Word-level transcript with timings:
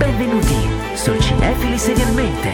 Benvenuti 0.00 0.96
su 0.96 1.14
Cinefili 1.20 1.76
Serialmente. 1.76 2.48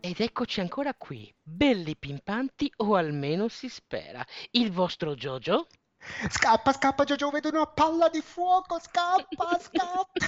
Ed 0.00 0.20
eccoci 0.20 0.60
ancora 0.60 0.92
qui, 0.92 1.34
belli 1.42 1.96
pimpanti 1.96 2.70
o 2.76 2.94
almeno 2.94 3.48
si 3.48 3.70
spera. 3.70 4.22
Il 4.50 4.70
vostro 4.70 5.14
Jojo? 5.14 5.66
Scappa, 6.30 6.72
scappa 6.72 7.04
Jojo, 7.04 7.30
vedo 7.30 7.48
una 7.48 7.66
palla 7.66 8.08
di 8.08 8.20
fuoco, 8.20 8.78
scappa, 8.78 9.58
scappa. 9.60 10.26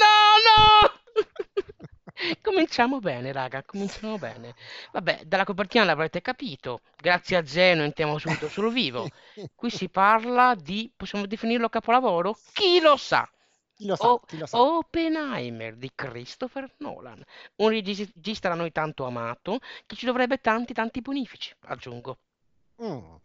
no, 0.00 0.36
no! 0.46 0.90
Cominciamo 2.42 2.98
bene, 2.98 3.32
raga, 3.32 3.62
cominciamo 3.62 4.18
bene. 4.18 4.54
Vabbè, 4.92 5.22
dalla 5.24 5.44
copertina 5.44 5.84
l'avrete 5.84 6.20
capito. 6.20 6.80
Grazie 6.96 7.36
a 7.36 7.46
Zeno 7.46 7.82
entriamo 7.82 8.18
subito 8.18 8.48
sul 8.48 8.72
vivo. 8.72 9.08
Qui 9.54 9.70
si 9.70 9.88
parla 9.88 10.54
di, 10.54 10.92
possiamo 10.94 11.26
definirlo 11.26 11.68
capolavoro? 11.68 12.36
Chi 12.52 12.80
lo 12.80 12.96
sa? 12.96 13.28
Chi 13.74 13.86
lo 13.86 13.96
sa, 13.96 14.08
O- 14.08 14.20
chi 14.26 14.36
lo 14.36 14.46
sa. 14.46 14.58
Oppenheimer 14.58 15.76
di 15.76 15.90
Christopher 15.94 16.70
Nolan, 16.78 17.22
un 17.56 17.68
regista 17.68 18.48
da 18.48 18.54
noi 18.54 18.72
tanto 18.72 19.06
amato 19.06 19.58
che 19.86 19.96
ci 19.96 20.06
dovrebbe 20.06 20.38
tanti 20.40 20.74
tanti 20.74 21.00
bonifici, 21.00 21.54
aggiungo. 21.66 22.18
Mm. 22.82 23.16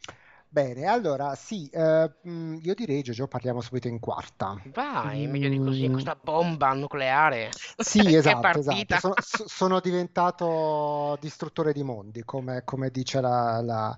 Bene, 0.47 0.85
allora 0.85 1.35
sì, 1.35 1.67
eh, 1.69 2.09
mm, 2.27 2.57
io 2.61 2.73
direi 2.73 3.01
Jojo 3.01 3.27
parliamo 3.27 3.61
subito 3.61 3.87
in 3.87 3.99
quarta. 3.99 4.55
Vai, 4.73 5.27
meglio 5.27 5.49
di 5.49 5.57
così, 5.57 5.87
Mm, 5.87 5.91
questa 5.91 6.15
bomba 6.21 6.71
nucleare 6.73 7.51
Sì, 7.77 7.99
esatto, 8.15 8.59
esatto. 8.59 8.97
Sono, 8.97 9.13
so- 9.19 9.47
sono 9.47 9.79
diventato 9.81 11.17
distruttore 11.19 11.73
di 11.73 11.83
mondi, 11.83 12.23
come, 12.23 12.63
come 12.63 12.89
dice 12.89 13.19
la, 13.19 13.61
la- 13.61 13.97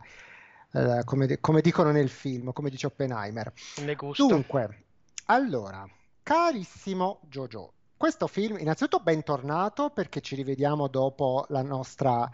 la- 0.72 1.04
come, 1.04 1.40
come 1.40 1.62
dicono 1.62 1.92
nel 1.92 2.10
film, 2.10 2.52
come 2.54 2.70
dice 2.70 2.88
Oppenheimer. 2.88 3.52
Dunque, 4.16 4.84
allora, 5.26 5.88
carissimo 6.24 7.20
Jojo, 7.30 7.74
questo 7.96 8.28
film, 8.28 8.58
innanzitutto 8.58 9.00
bentornato 9.00 9.90
perché 9.92 10.22
ci 10.22 10.36
rivediamo 10.36 10.88
dopo 10.88 11.46
la 11.50 11.62
nostra 11.62 12.30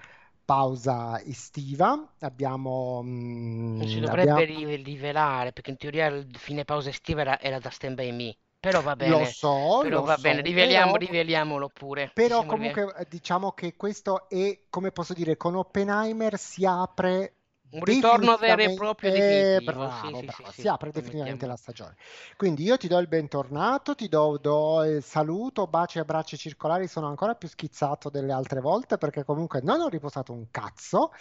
pausa 0.46 1.22
estiva. 1.24 2.14
Abbiamo, 2.20 3.02
mm, 3.04 3.78
Non 3.78 3.88
si 3.88 4.00
dovrebbe 4.00 4.32
abbiamo- 4.32 4.66
ri- 4.70 4.84
rivelare 4.84 5.52
perché 5.52 5.72
in 5.72 5.78
teoria 5.78 6.08
il 6.08 6.28
fine 6.38 6.66
pausa 6.66 6.90
estiva 6.90 7.22
era, 7.22 7.40
era 7.40 7.60
da 7.60 7.70
Stand 7.70 7.96
By 7.96 8.12
Me, 8.12 8.36
però 8.60 8.82
va 8.82 8.92
Lo 8.92 8.96
bene, 8.96 9.26
so, 9.26 9.80
però 9.82 10.00
lo 10.00 10.04
va 10.06 10.16
so, 10.16 10.22
bene, 10.22 10.42
riveliamo, 10.42 10.94
però- 10.94 11.06
riveliamolo 11.06 11.70
pure. 11.74 12.12
Però 12.14 12.46
comunque 12.46 12.94
eh, 12.98 13.06
diciamo 13.10 13.52
che 13.52 13.76
questo 13.76 14.28
è, 14.30 14.60
come 14.70 14.92
posso 14.92 15.14
dire, 15.14 15.38
con 15.38 15.56
Oppenheimer 15.56 16.38
si 16.38 16.66
apre 16.66 17.34
Un 17.74 17.84
ritorno 17.84 18.38
vero 18.38 18.62
e 18.62 18.76
proprio 18.76 19.12
definitivo, 19.12 19.72
bravo, 19.72 20.18
sì, 20.18 20.26
bravo, 20.26 20.52
sì, 20.52 20.62
si 20.62 20.68
apre 20.68 20.92
definitivamente 20.92 21.48
la 21.48 21.56
stagione. 21.56 21.96
Quindi 22.38 22.64
io 22.64 22.78
ti 22.78 22.88
do 22.88 23.00
il 23.00 23.08
bentornato, 23.08 23.96
ti 23.96 24.08
do, 24.08 24.38
do 24.40 24.84
il 24.84 25.04
saluto, 25.04 25.66
baci 25.66 25.98
e 25.98 26.02
abbracci 26.02 26.38
circolari, 26.38 26.88
sono 26.88 27.08
ancora 27.08 27.34
più 27.34 27.48
schizzato 27.48 28.10
delle 28.10 28.32
altre 28.32 28.60
volte 28.60 28.98
perché 28.98 29.24
comunque 29.24 29.62
non 29.62 29.82
ho 29.82 29.88
riposato 29.88 30.34
un 30.34 30.46
cazzo 30.52 31.12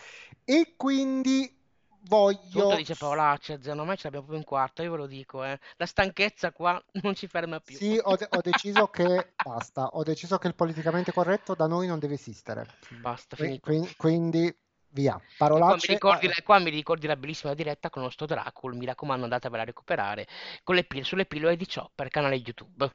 e 0.45 0.75
quindi 0.77 1.59
voglio... 2.05 2.39
Tutto 2.51 2.77
dice 2.77 2.95
Paolaccia, 2.97 3.61
Zeno, 3.61 3.85
mai 3.85 3.97
ce 3.97 4.05
l'abbiamo 4.05 4.27
proprio 4.27 4.39
in 4.39 4.45
quarta, 4.45 4.83
io 4.83 4.91
ve 4.91 4.97
lo 4.99 5.07
dico, 5.07 5.45
eh. 5.45 5.59
La 5.77 5.87
stanchezza 5.87 6.53
qua 6.53 6.83
non 7.03 7.15
ci 7.15 7.27
ferma 7.27 7.61
più. 7.61 7.77
Sì, 7.77 7.99
ho, 8.03 8.17
de- 8.17 8.29
ho 8.31 8.41
deciso 8.41 8.89
che 8.89 9.33
basta, 9.43 9.87
ho 9.87 10.03
deciso 10.03 10.39
che 10.39 10.49
il 10.49 10.55
politicamente 10.55 11.13
corretto 11.13 11.55
da 11.55 11.67
noi 11.67 11.87
non 11.87 11.99
deve 11.99 12.15
esistere. 12.15 12.67
Basta, 13.01 13.37
finito. 13.37 13.71
qui- 13.71 13.95
quindi 13.97 14.57
via, 14.93 15.21
E 15.55 15.63
qua 15.63 15.77
mi, 15.77 15.87
parolacce. 15.87 15.87
ricordi, 15.87 16.27
la- 16.27 16.35
qua 16.45 16.59
mi 16.59 16.69
ricordi 16.69 17.07
la 17.07 17.17
bellissima 17.17 17.55
diretta 17.55 17.89
con 17.91 18.03
lo 18.03 18.11
sto 18.11 18.27
Dracul, 18.27 18.75
mi 18.77 18.85
raccomando 18.85 19.25
andatevela 19.25 19.63
a 19.63 19.65
recuperare, 19.65 20.27
con 20.63 20.75
le 20.75 20.87
sulle 21.03 21.27
pillole 21.27 21.57
di 21.57 21.65
Chopper, 21.67 22.09
canale 22.09 22.35
YouTube, 22.37 22.93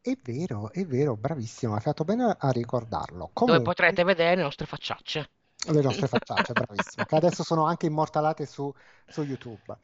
È 0.00 0.16
vero, 0.22 0.72
è 0.72 0.86
vero, 0.86 1.16
bravissimo, 1.18 1.74
hai 1.74 1.80
fatto 1.82 2.04
bene 2.04 2.34
a 2.38 2.50
ricordarlo. 2.50 3.28
dove 3.42 3.60
Comunque, 3.60 3.62
potrete 3.62 4.04
vedere 4.04 4.36
le 4.36 4.42
nostre 4.42 4.66
facciacce. 4.66 5.30
le 5.68 5.80
nostre 5.82 6.06
facciacce, 6.06 6.54
bravissimo, 6.54 7.04
che 7.04 7.16
adesso 7.16 7.42
sono 7.42 7.64
anche 7.64 7.86
immortalate 7.86 8.46
su, 8.46 8.72
su 9.06 9.22
YouTube. 9.22 9.76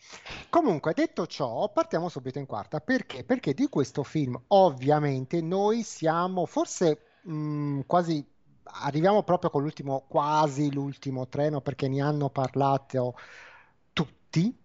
Comunque, 0.48 0.92
detto 0.94 1.26
ciò, 1.26 1.70
partiamo 1.72 2.08
subito 2.08 2.38
in 2.38 2.46
quarta. 2.46 2.80
Perché? 2.80 3.24
Perché 3.24 3.52
di 3.54 3.68
questo 3.68 4.02
film, 4.04 4.40
ovviamente, 4.48 5.40
noi 5.40 5.82
siamo 5.82 6.46
forse 6.46 7.16
mh, 7.22 7.80
quasi, 7.86 8.24
arriviamo 8.64 9.22
proprio 9.22 9.50
con 9.50 9.62
l'ultimo, 9.62 10.04
quasi 10.06 10.72
l'ultimo 10.72 11.28
treno, 11.28 11.60
perché 11.60 11.88
ne 11.88 12.00
hanno 12.00 12.30
parlato 12.30 13.14
tutti. 13.92 14.56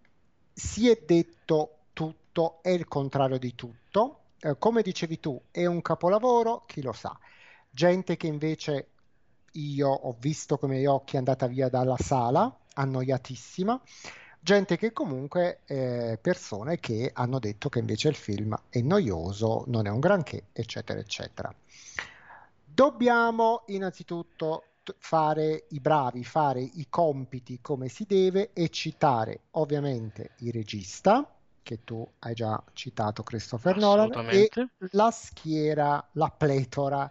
Si 0.52 0.88
è 0.88 1.02
detto 1.06 1.78
tutto 1.92 2.60
e 2.62 2.72
il 2.72 2.86
contrario 2.86 3.38
di 3.38 3.54
tutto. 3.54 4.20
Eh, 4.40 4.56
come 4.58 4.82
dicevi 4.82 5.18
tu, 5.20 5.40
è 5.50 5.66
un 5.66 5.82
capolavoro, 5.82 6.64
chi 6.66 6.82
lo 6.82 6.92
sa. 6.92 7.18
Gente 7.70 8.16
che 8.16 8.26
invece 8.26 8.88
io 9.52 9.88
ho 9.88 10.16
visto 10.18 10.58
con 10.58 10.70
i 10.70 10.72
miei 10.74 10.86
occhi 10.86 11.16
è 11.16 11.18
andata 11.18 11.46
via 11.46 11.68
dalla 11.68 11.96
sala, 11.96 12.54
annoiatissima. 12.74 13.80
Gente 14.40 14.76
che 14.76 14.92
comunque, 14.92 15.60
eh, 15.66 16.18
persone 16.22 16.78
che 16.78 17.10
hanno 17.12 17.38
detto 17.38 17.68
che 17.68 17.80
invece 17.80 18.08
il 18.08 18.14
film 18.14 18.56
è 18.68 18.80
noioso, 18.80 19.64
non 19.66 19.86
è 19.86 19.90
un 19.90 19.98
granché, 19.98 20.44
eccetera, 20.52 21.00
eccetera. 21.00 21.52
Dobbiamo 22.78 23.64
innanzitutto 23.66 24.66
fare 24.98 25.64
i 25.70 25.80
bravi, 25.80 26.22
fare 26.22 26.60
i 26.60 26.86
compiti 26.88 27.58
come 27.60 27.88
si 27.88 28.04
deve 28.04 28.52
e 28.52 28.68
citare 28.68 29.40
ovviamente 29.54 30.34
il 30.38 30.52
regista, 30.52 31.28
che 31.60 31.82
tu 31.82 32.08
hai 32.20 32.34
già 32.34 32.62
citato 32.74 33.24
Christopher 33.24 33.78
Nolan, 33.78 34.28
e 34.30 34.48
la 34.92 35.10
schiera, 35.10 36.08
la 36.12 36.30
pletora 36.30 37.10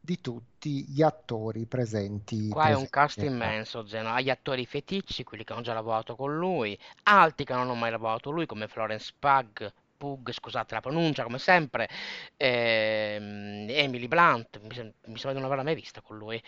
di 0.00 0.20
tutti 0.20 0.84
gli 0.88 1.02
attori 1.02 1.66
presenti. 1.66 2.48
Qua 2.48 2.64
è 2.64 2.74
un 2.74 2.88
presenti 2.88 2.90
cast 2.90 3.18
immenso, 3.18 3.86
Zeno. 3.86 4.08
Ha 4.08 4.20
gli 4.20 4.30
attori 4.30 4.66
feticci, 4.66 5.22
quelli 5.22 5.44
che 5.44 5.52
hanno 5.52 5.62
già 5.62 5.72
lavorato 5.72 6.16
con 6.16 6.36
lui, 6.36 6.76
altri 7.04 7.44
che 7.44 7.52
non 7.52 7.62
hanno 7.62 7.74
mai 7.76 7.92
lavorato 7.92 8.30
con 8.30 8.34
lui, 8.34 8.46
come 8.46 8.66
Florence 8.66 9.12
Pug, 9.16 9.72
Pug, 9.96 10.30
scusate 10.32 10.74
la 10.74 10.80
pronuncia, 10.80 11.22
come 11.24 11.38
sempre, 11.38 11.88
ehm, 12.36 13.66
Emily 13.68 14.08
Blunt, 14.08 14.58
mi, 14.60 14.68
mi 14.68 14.74
sembra 15.16 15.32
di 15.32 15.36
non 15.36 15.44
averla 15.44 15.62
mai 15.64 15.74
vista 15.74 16.00
con 16.00 16.16
lui. 16.18 16.42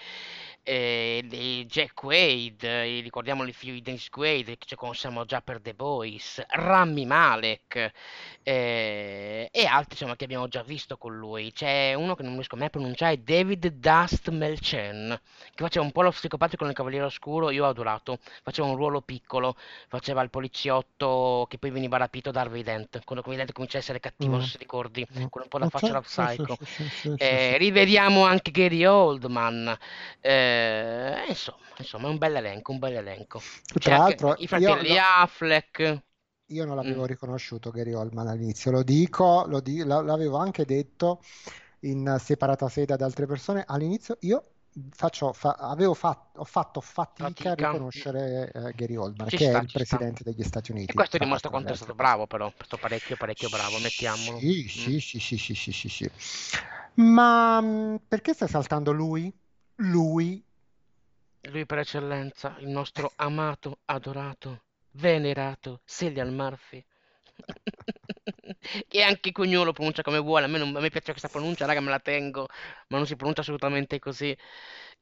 Eh, 0.69 1.23
di 1.27 1.65
Jack 1.67 1.95
Quaid, 1.95 2.63
eh, 2.63 3.01
ricordiamo 3.01 3.43
il 3.45 3.55
figlio 3.55 3.73
di 3.73 3.81
Dennis 3.83 4.09
Quaid, 4.11 4.47
che 4.59 4.67
ci 4.67 4.75
conosciamo 4.77 5.25
già 5.25 5.41
per 5.41 5.61
The 5.61 5.73
Boys, 5.75 6.43
Rami 6.47 7.07
Malek 7.07 7.91
eh, 8.43 9.49
e 9.51 9.65
altri 9.67 9.93
insomma, 9.93 10.17
che 10.17 10.25
abbiamo 10.25 10.47
già 10.49 10.63
visto 10.63 10.97
con 10.99 11.17
lui. 11.17 11.53
C'è 11.53 11.95
uno 11.95 12.15
che 12.15 12.23
non 12.23 12.35
riesco 12.35 12.57
mai 12.57 12.67
a 12.67 12.71
pronunciare, 12.71 13.23
David 13.23 13.67
Dust 13.69 14.29
Melchen, 14.31 15.19
che 15.55 15.63
faceva 15.65 15.85
un 15.85 15.93
po' 15.93 16.03
lo 16.03 16.11
psicopatico 16.11 16.65
nel 16.65 16.75
Cavaliere 16.75 17.07
Oscuro, 17.07 17.51
io 17.51 17.65
ho 17.65 17.69
adorato, 17.69 18.19
faceva 18.43 18.69
un 18.69 18.77
ruolo 18.77 19.01
piccolo, 19.01 19.57
faceva 19.89 20.23
il 20.23 20.31
poliziotto 20.31 21.47
che 21.49 21.59
poi 21.59 21.71
veniva 21.71 21.97
rapito 21.97 22.31
da 22.31 22.41
Harvey 22.43 22.63
Dent, 22.63 23.03
quando 23.05 23.23
Harvey 23.25 23.37
Dent 23.39 23.53
comincia 23.53 23.79
a 23.79 23.81
essere 23.81 24.01
cattivo, 24.01 24.39
Mm. 24.39 24.41
se 24.41 24.59
ricordi, 24.59 25.07
Mm. 25.19 25.27
con 25.31 25.43
un 25.43 25.49
po' 25.49 25.59
la 25.59 25.67
Ah, 25.67 25.71
faccia 25.71 25.93
da 25.93 26.01
sì, 26.05 26.27
sì, 26.27 26.45
psycho. 26.47 26.59
sì, 26.91 27.17
sì, 27.17 27.17
Eh, 27.17 27.57
sì. 27.57 27.59
rivediamo 27.59 28.25
anche 28.25 28.51
Gary 28.51 28.85
Oldman. 28.85 29.77
Eh, 30.21 30.58
insomma, 31.29 31.59
insomma, 31.79 32.07
è 32.09 32.11
un 32.11 32.19
bel 32.19 32.37
elenco, 32.37 32.73
un 32.73 32.79
bel 32.79 32.97
elenco. 32.97 33.41
Tra 33.81 33.95
anche 33.95 33.97
l'altro 33.97 34.37
i 34.37 34.47
io, 34.51 34.75
fratelli 34.77 34.83
lo- 34.83 34.99
Affleck. 34.99 36.03
io 36.51 36.65
non 36.65 36.77
l'avevo 36.77 37.05
Mm. 37.05 37.05
riconosciuto 37.05 37.71
Gary 37.71 37.93
Oldman 37.93 38.27
all'inizio, 38.29 38.71
lo 38.71 38.83
dico, 38.83 39.45
lo 39.47 39.61
di- 39.61 39.85
la- 39.85 40.01
l'avevo 40.01 40.39
anche 40.39 40.65
detto 40.65 41.21
in 41.81 42.17
separata 42.21 42.69
sede 42.69 42.95
ad 42.95 43.03
altre 43.03 43.27
persone. 43.27 43.65
All'inizio 43.67 44.17
io 44.21 44.43
faccio, 44.91 45.33
fa- 45.33 45.57
avevo 45.59 45.93
fatto, 45.95 46.41
ho 46.41 46.45
fatto 46.45 46.81
fatica 46.81 47.51
a 47.53 47.55
Fatica. 47.55 47.55
riconoscere 47.55 48.51
eh, 48.53 48.73
Gary 48.75 48.97
Oldman, 48.97 49.31
Ci 49.31 49.35
che 49.35 49.51
è 49.51 49.53
sta, 49.53 49.63
il 49.63 49.69
ci 49.69 49.79
sta. 49.79 50.03
presidente 50.03 50.23
degli 50.25 50.43
Stati 50.43 50.73
E 50.85 50.93
Uniti, 50.93 50.95
questo 50.95 51.19
tra 51.19 51.27
dimostra 51.27 51.51
quanto 51.51 51.73
è 51.73 51.77
stato 51.77 51.95
bravo, 51.95 52.27
però. 52.27 52.49
È 52.49 52.53
stato 52.57 52.79
parecchio, 52.79 53.17
parecchio 53.17 53.49
bravo, 53.49 53.79
mettiamolo. 53.79 54.45
Sì, 54.45 54.67
Mm. 54.77 54.91
sì, 54.91 55.01
sì, 55.01 55.19
sì, 55.21 55.37
sì, 55.39 55.55
sì, 55.55 55.73
sì, 55.73 55.89
sì. 55.89 56.11
Ma 56.95 57.61
mh, 57.61 58.01
perché 58.09 58.35
stai 58.35 58.49
saltando 58.49 58.93
lui? 58.93 59.33
Lui? 59.77 60.45
Lui 61.43 61.67
per 61.67 61.79
eccellenza, 61.79 62.55
il 62.59 62.69
nostro 62.69 63.13
amato, 63.17 63.79
adorato, 63.87 64.63
venerato 64.93 65.81
Cillian 65.85 66.35
Murphy. 66.35 66.85
Che 68.89 69.03
anche 69.03 69.33
Cugno 69.33 69.65
lo 69.65 69.73
pronuncia 69.73 70.03
come 70.03 70.19
vuole, 70.19 70.45
a 70.45 70.49
me, 70.49 70.59
non- 70.59 70.75
a 70.77 70.81
me 70.81 70.91
piace 70.91 71.11
questa 71.11 71.29
pronuncia, 71.29 71.67
raga, 71.67 71.81
me 71.81 71.91
la 71.91 71.99
tengo, 72.01 72.47
ma 72.89 72.97
non 72.99 73.07
si 73.07 73.17
pronuncia 73.17 73.41
assolutamente 73.41 73.99
così. 73.99 74.37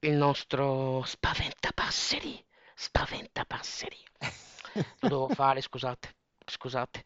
Il 0.00 0.12
nostro 0.12 1.02
spaventapasseri, 1.04 2.44
spaventapasseri. 2.74 3.96
Lo 5.00 5.08
devo 5.08 5.28
fare, 5.28 5.60
scusate, 5.60 6.14
scusate. 6.46 7.02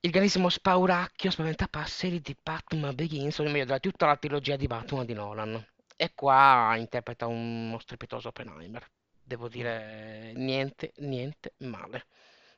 Il 0.00 0.10
grandissimo 0.10 0.48
spauracchio 0.48 1.30
spaventapasseri 1.30 2.20
di 2.20 2.36
Batman 2.42 2.94
Begins, 2.94 3.38
o 3.38 3.44
meglio, 3.44 3.64
da 3.64 3.78
tutta 3.78 4.06
la 4.06 4.16
trilogia 4.16 4.56
di 4.56 4.66
Batman 4.66 5.06
di 5.06 5.14
Nolan. 5.14 5.66
E 6.02 6.12
qua 6.14 6.76
interpreta 6.78 7.26
uno 7.26 7.78
strepitoso 7.78 8.28
Oppenheimer. 8.28 8.88
Devo 9.22 9.48
dire, 9.48 10.32
niente, 10.34 10.92
niente 11.00 11.52
male. 11.58 12.06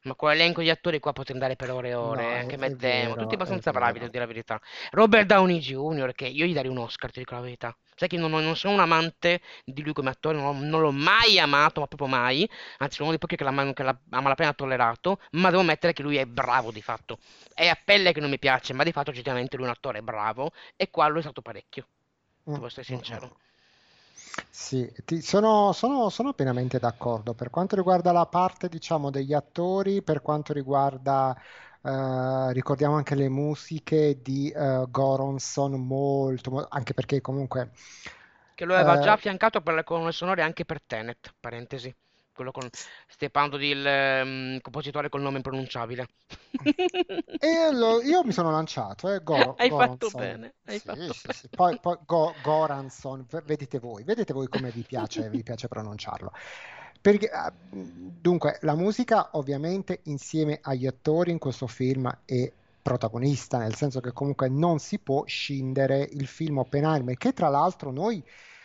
Ma 0.03 0.15
con 0.15 0.29
l'elenco 0.31 0.61
di 0.61 0.71
attori 0.71 1.01
qua 1.01 1.13
potrei 1.13 1.35
andare 1.35 1.57
per 1.57 1.73
ore 1.73 1.89
e 1.89 1.95
ore, 1.95 2.23
No, 2.23 2.35
anche 2.37 2.57
Matt 2.57 2.75
Damon, 2.75 3.19
tutti 3.19 3.35
abbastanza 3.35 3.73
bravi, 3.73 3.99
devo 3.99 4.13
dire 4.13 4.21
la 4.25 4.29
verità. 4.29 4.61
Robert 4.93 5.27
Downey 5.27 5.59
Jr., 5.59 6.13
che 6.15 6.29
io 6.29 6.47
gli 6.47 6.53
darei 6.53 6.71
un 6.71 6.79
Oscar, 6.79 7.11
ti 7.11 7.19
dico 7.19 7.35
la 7.35 7.41
verità. 7.41 7.77
Sai 7.97 8.07
che 8.07 8.17
non, 8.17 8.31
non 8.31 8.55
sono 8.55 8.75
un 8.75 8.81
amante 8.81 9.41
di 9.65 9.83
lui 9.83 9.93
come 9.93 10.11
attore, 10.11 10.39
non, 10.39 10.61
non 10.61 10.81
l'ho 10.81 10.93
mai 10.93 11.41
amato, 11.41 11.81
ma 11.81 11.89
proprio 11.89 12.09
mai. 12.09 12.49
Anzi, 12.79 12.95
sono 12.95 13.09
uno 13.09 13.19
dei 13.19 13.19
pochi 13.19 13.35
che 13.35 13.43
l'ha 13.43 13.73
che 13.73 13.83
l'ha 13.83 13.99
a 14.11 14.21
malapena 14.21 14.53
tollerato, 14.53 15.19
ma 15.33 15.51
devo 15.51 15.63
ammettere 15.63 15.93
che 15.93 16.03
lui 16.03 16.17
è 16.17 16.27
bravo 16.27 16.71
di 16.71 16.81
fatto. 16.81 17.19
È 17.53 17.67
a 17.67 17.77
pelle 17.85 18.13
che 18.13 18.21
non 18.21 18.31
mi 18.31 18.39
piace, 18.39 18.73
ma 18.73 18.85
di 18.85 18.93
fatto 18.93 19.11
oggettivamente 19.11 19.57
lui 19.57 19.65
è 19.65 19.69
un 19.69 19.75
attore 19.75 20.01
bravo, 20.01 20.53
e 20.77 20.91
qua 20.91 21.09
lo 21.09 21.19
è 21.19 21.23
stato 21.23 21.43
parecchio, 21.43 21.87
devo 22.51 22.67
essere 22.67 22.85
mm, 22.89 22.95
mm. 22.95 22.99
sincero. 22.99 23.41
Sì, 24.51 24.91
ti- 25.05 25.21
sono, 25.23 25.73
sono- 25.73 26.09
sono 26.11 26.33
pienamente 26.35 26.79
d'accordo. 26.79 27.35
Per 27.35 27.51
quanto 27.51 27.77
riguarda 27.77 28.13
la 28.13 28.27
parte, 28.27 28.69
diciamo, 28.69 29.11
degli 29.11 29.33
attori, 29.33 30.03
per 30.03 30.21
quanto 30.23 30.53
riguarda, 30.53 31.37
eh, 31.83 32.53
ricordiamo 32.53 32.95
anche 32.97 33.15
le 33.15 33.29
musiche 33.29 34.21
di 34.23 34.51
eh, 34.51 34.87
Goronson, 34.89 35.73
molto, 35.87 36.51
mo- 36.51 36.67
anche 36.69 36.95
perché 36.95 37.21
comunque, 37.21 37.73
Che 38.55 38.65
lo 38.65 38.73
aveva 38.73 38.97
già 38.97 39.13
eh, 39.13 39.13
affiancato 39.13 39.61
per 39.61 39.75
le 39.75 39.85
colonne 39.85 40.11
sonore 40.11 40.41
anche 40.41 40.65
per 40.65 40.81
Tenet, 40.83 41.35
parentesi. 41.39 41.95
Quello 42.33 42.51
con... 42.51 42.69
Stai 43.09 43.31
parlando 43.31 43.57
del 43.59 43.85
ehm, 43.87 44.61
compositore 44.61 45.09
col 45.09 45.23
nome 45.23 45.37
impronunciabile. 45.37 46.07
e 47.39 47.73
lo- 47.73 48.01
io 48.03 48.25
mi 48.25 48.33
sono 48.33 48.51
lanciato, 48.51 49.13
eh, 49.13 49.23
Goro- 49.23 49.57
Hai 49.59 49.71
fatto 49.71 50.11
Goronson. 50.11 50.13
bene, 50.13 50.55
hai 50.65 50.79
Sì, 50.81 50.89
fatto 50.89 51.13
sì, 51.13 51.33
bene. 51.33 51.33
sì. 51.33 51.49
Poi, 51.55 51.77
poi 51.81 51.99
Go- 52.07 52.35
Goranson, 52.41 53.27
vedete 53.45 53.79
voi, 53.79 54.05
vedete 54.05 54.33
voi 54.33 54.49
come 54.49 54.71
vi 54.71 54.85
piace, 54.85 55.29
vi 55.31 55.43
piace 55.43 55.69
pronunciarlo. 55.69 56.33
Perché, 57.01 57.29
ah, 57.29 57.53
dunque, 57.71 58.59
la 58.63 58.75
musica 58.77 59.31
ovviamente 59.33 60.01
insieme 60.05 60.59
agli 60.63 60.87
attori 60.87 61.31
in 61.31 61.39
questo 61.39 61.67
film 61.67 62.11
è 62.25 62.51
protagonista, 62.81 63.59
nel 63.59 63.75
senso 63.75 64.01
che 64.01 64.13
comunque 64.13 64.49
non 64.49 64.79
si 64.79 64.99
può 64.99 65.25
scindere 65.27 66.09
il 66.13 66.27
film 66.27 66.59
Oppenheimer, 66.59 67.17
che 67.17 67.33
tra 67.33 67.49
l'altro 67.49 67.91
noi 67.91 68.25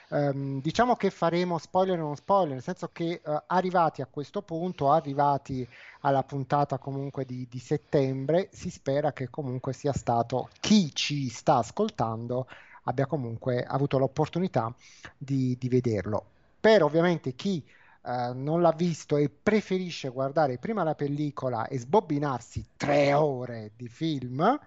ehm, 0.09 0.61
diciamo 0.61 0.95
che 0.95 1.09
faremo 1.09 1.57
spoiler 1.57 1.99
o 1.99 2.03
non 2.03 2.15
spoiler, 2.15 2.53
nel 2.53 2.61
senso 2.61 2.89
che 2.91 3.21
eh, 3.23 3.43
arrivati 3.47 4.01
a 4.01 4.07
questo 4.09 4.41
punto, 4.41 4.91
arrivati 4.91 5.67
alla 6.01 6.23
puntata 6.23 6.77
comunque 6.77 7.25
di, 7.25 7.47
di 7.49 7.59
settembre, 7.59 8.49
si 8.51 8.69
spera 8.69 9.13
che 9.13 9.29
comunque 9.29 9.73
sia 9.73 9.93
stato 9.93 10.49
chi 10.59 10.93
ci 10.93 11.29
sta 11.29 11.57
ascoltando 11.57 12.47
abbia 12.83 13.05
comunque 13.05 13.63
avuto 13.63 13.97
l'opportunità 13.97 14.73
di, 15.17 15.57
di 15.59 15.69
vederlo. 15.69 16.25
Per 16.59 16.83
ovviamente 16.83 17.33
chi 17.35 17.63
eh, 18.07 18.31
non 18.33 18.61
l'ha 18.61 18.71
visto 18.71 19.17
e 19.17 19.29
preferisce 19.29 20.09
guardare 20.09 20.57
prima 20.57 20.83
la 20.83 20.95
pellicola 20.95 21.67
e 21.67 21.77
sbobbinarsi 21.77 22.65
tre 22.77 23.13
ore 23.13 23.71
di 23.75 23.87
film 23.89 24.59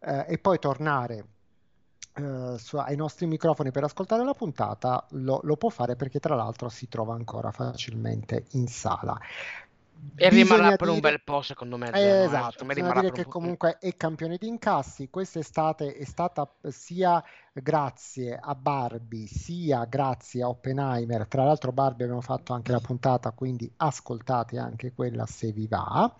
eh, 0.00 0.24
e 0.28 0.38
poi 0.38 0.58
tornare 0.58 1.24
su- 2.58 2.76
ai 2.76 2.96
nostri 2.96 3.26
microfoni 3.26 3.70
per 3.70 3.84
ascoltare 3.84 4.24
la 4.24 4.34
puntata, 4.34 5.06
lo, 5.10 5.40
lo 5.42 5.56
può 5.56 5.68
fare 5.68 5.96
perché 5.96 6.18
tra 6.20 6.34
l'altro 6.34 6.68
si 6.68 6.88
trova 6.88 7.14
ancora 7.14 7.50
facilmente 7.52 8.46
in 8.52 8.66
sala. 8.68 9.18
E 10.20 10.28
rimarrà 10.30 10.74
per 10.76 10.88
un 10.88 10.94
dire- 10.94 11.10
bel 11.10 11.22
po', 11.22 11.42
secondo 11.42 11.76
me, 11.76 11.90
eh, 11.92 12.00
eh. 12.00 12.22
esatto, 12.24 12.52
Secondo 12.52 12.74
me 12.74 12.80
bisogna 12.80 13.00
dire 13.00 13.12
che 13.12 13.20
un- 13.22 13.28
comunque 13.28 13.78
è 13.78 13.96
campione 13.96 14.36
di 14.36 14.48
incassi. 14.48 15.08
Quest'estate 15.10 15.94
è 15.94 16.04
stata 16.04 16.52
sia 16.70 17.22
grazie 17.52 18.36
a 18.40 18.54
Barbie 18.54 19.26
sia 19.26 19.84
grazie 19.84 20.42
a 20.42 20.48
Oppenheimer. 20.48 21.26
Tra 21.28 21.44
l'altro, 21.44 21.70
Barbie 21.72 22.04
abbiamo 22.04 22.20
fatto 22.22 22.52
anche 22.52 22.72
la 22.72 22.80
puntata, 22.80 23.30
quindi 23.30 23.72
ascoltate 23.76 24.58
anche 24.58 24.92
quella 24.92 25.24
se 25.26 25.52
vi 25.52 25.68
va. 25.68 26.12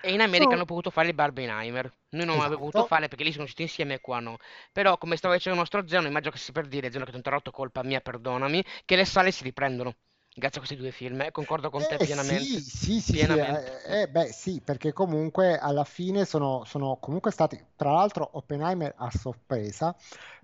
E 0.00 0.12
in 0.12 0.20
America 0.20 0.50
So- 0.50 0.54
hanno 0.54 0.64
potuto 0.64 0.90
fare 0.90 1.08
il 1.08 1.14
Barbenheimer. 1.14 1.92
Noi 2.10 2.26
non 2.26 2.36
abbiamo 2.36 2.54
potuto 2.56 2.68
Esatto. 2.78 2.86
fare 2.86 3.08
perché 3.08 3.24
lì 3.24 3.32
sono 3.32 3.44
usciti 3.44 3.62
insieme 3.62 3.94
e 3.94 4.00
qua 4.00 4.20
no. 4.20 4.36
Però, 4.72 4.96
come 4.98 5.16
stava 5.16 5.34
dicendo 5.34 5.58
il 5.58 5.62
nostro 5.64 5.86
Zeno, 5.88 6.06
immagino 6.06 6.30
che 6.32 6.38
si 6.38 6.52
per 6.52 6.66
dire, 6.66 6.90
Zeno 6.90 7.04
che 7.04 7.10
ti 7.10 7.16
ho 7.16 7.18
interrotto, 7.18 7.50
colpa 7.50 7.82
mia, 7.82 8.00
perdonami, 8.00 8.64
che 8.84 8.96
le 8.96 9.04
sale 9.04 9.30
si 9.32 9.42
riprendono. 9.42 9.94
Grazie 10.40 10.60
a 10.60 10.64
questi 10.64 10.76
due 10.76 10.90
film, 10.90 11.20
e 11.20 11.30
concordo 11.30 11.70
con 11.70 11.86
te 11.86 11.98
Eh, 11.98 12.06
pienamente. 12.06 12.58
sì, 12.58 12.68
sì, 12.68 13.00
sì, 13.00 13.16
sì, 13.16 13.36
Pienamente. 13.36 13.70
eh, 13.86 14.02
eh, 14.02 14.08
beh, 14.08 14.32
sì, 14.32 14.60
perché 14.62 14.92
comunque 14.92 15.56
alla 15.58 15.84
fine 15.84 16.24
sono, 16.24 16.64
sono 16.64 16.96
comunque 17.00 17.30
stati, 17.30 17.62
tra 17.76 17.92
l'altro 17.92 18.28
Oppenheimer 18.32 18.92
a 18.96 19.10
sorpresa, 19.10 19.94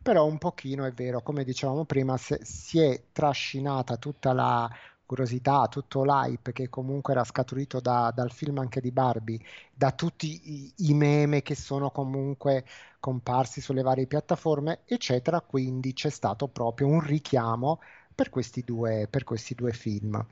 però 0.01 0.25
un 0.25 0.39
pochino 0.39 0.85
è 0.85 0.93
vero, 0.93 1.21
come 1.23 1.43
dicevamo 1.45 1.85
prima, 1.85 2.17
se- 2.17 2.41
si 2.45 2.81
è 2.81 3.07
trascinata 3.13 3.97
tutta 3.97 4.33
la 4.33 4.71
curiosità, 5.05 5.67
tutto 5.69 6.05
l'hype 6.05 6.53
che 6.53 6.69
comunque 6.69 7.13
era 7.13 7.25
scaturito 7.25 7.81
da- 7.81 8.11
dal 8.15 8.31
film 8.33 8.59
anche 8.59 8.81
di 8.81 8.91
Barbie, 8.93 9.39
da 9.73 9.93
tutti 9.93 10.41
i, 10.53 10.73
i 10.91 10.95
meme 10.95 11.43
che 11.43 11.55
sono 11.55 11.91
comunque 11.91 12.65
comparsi 13.01 13.61
sulle 13.61 13.83
varie 13.83 14.07
piattaforme, 14.07 14.81
eccetera, 14.85 15.41
quindi 15.41 15.93
c'è 15.93 16.11
stato 16.11 16.49
proprio 16.49 16.87
un 16.89 17.01
richiamo 17.01 17.81
per 18.17 18.31
questi 18.31 18.63
due, 18.65 19.09
per 19.11 19.25
questi 19.25 19.55
due 19.55 19.73
film. 19.73 20.25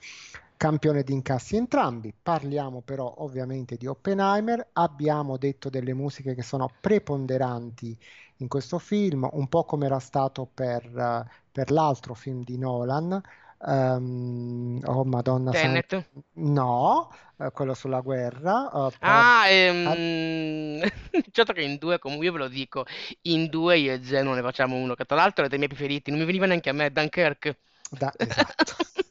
Campione 0.56 1.02
di 1.02 1.12
incassi 1.12 1.56
entrambi, 1.56 2.14
parliamo 2.20 2.80
però 2.80 3.12
ovviamente 3.18 3.76
di 3.76 3.86
Oppenheimer, 3.86 4.68
abbiamo 4.74 5.36
detto 5.36 5.68
delle 5.70 5.92
musiche 5.94 6.34
che 6.34 6.42
sono 6.42 6.70
preponderanti 6.80 7.96
in 8.38 8.48
questo 8.48 8.78
film, 8.78 9.28
un 9.32 9.48
po' 9.48 9.64
come 9.64 9.86
era 9.86 9.98
stato 9.98 10.46
per, 10.52 11.26
per 11.52 11.70
l'altro 11.70 12.14
film 12.14 12.42
di 12.44 12.56
Nolan, 12.58 13.20
ehm, 13.66 14.80
oh 14.86 15.04
Madonna 15.04 15.54
Tenet. 15.54 15.94
no, 16.34 17.10
eh, 17.38 17.50
quello 17.52 17.74
sulla 17.74 18.00
guerra, 18.00 18.70
eh, 18.88 18.92
Ah, 19.00 19.44
par- 19.82 20.00
ehm... 20.00 20.80
certo 21.30 21.52
che 21.52 21.62
in 21.62 21.76
due, 21.78 21.98
comunque 21.98 22.26
io 22.26 22.32
ve 22.32 22.38
lo 22.38 22.48
dico, 22.48 22.86
in 23.22 23.48
due 23.48 23.78
io 23.78 23.92
e 23.92 24.02
Zeno 24.02 24.32
ne 24.34 24.40
facciamo 24.42 24.76
uno, 24.76 24.94
che 24.94 25.04
tra 25.04 25.16
l'altro 25.16 25.44
è 25.44 25.48
dei 25.48 25.58
miei 25.58 25.68
preferiti, 25.70 26.10
non 26.10 26.20
mi 26.20 26.24
veniva 26.26 26.46
neanche 26.46 26.70
a 26.70 26.72
me, 26.72 26.90
Dunkirk. 26.90 27.56
Da- 27.94 28.12
esatto. 28.16 28.76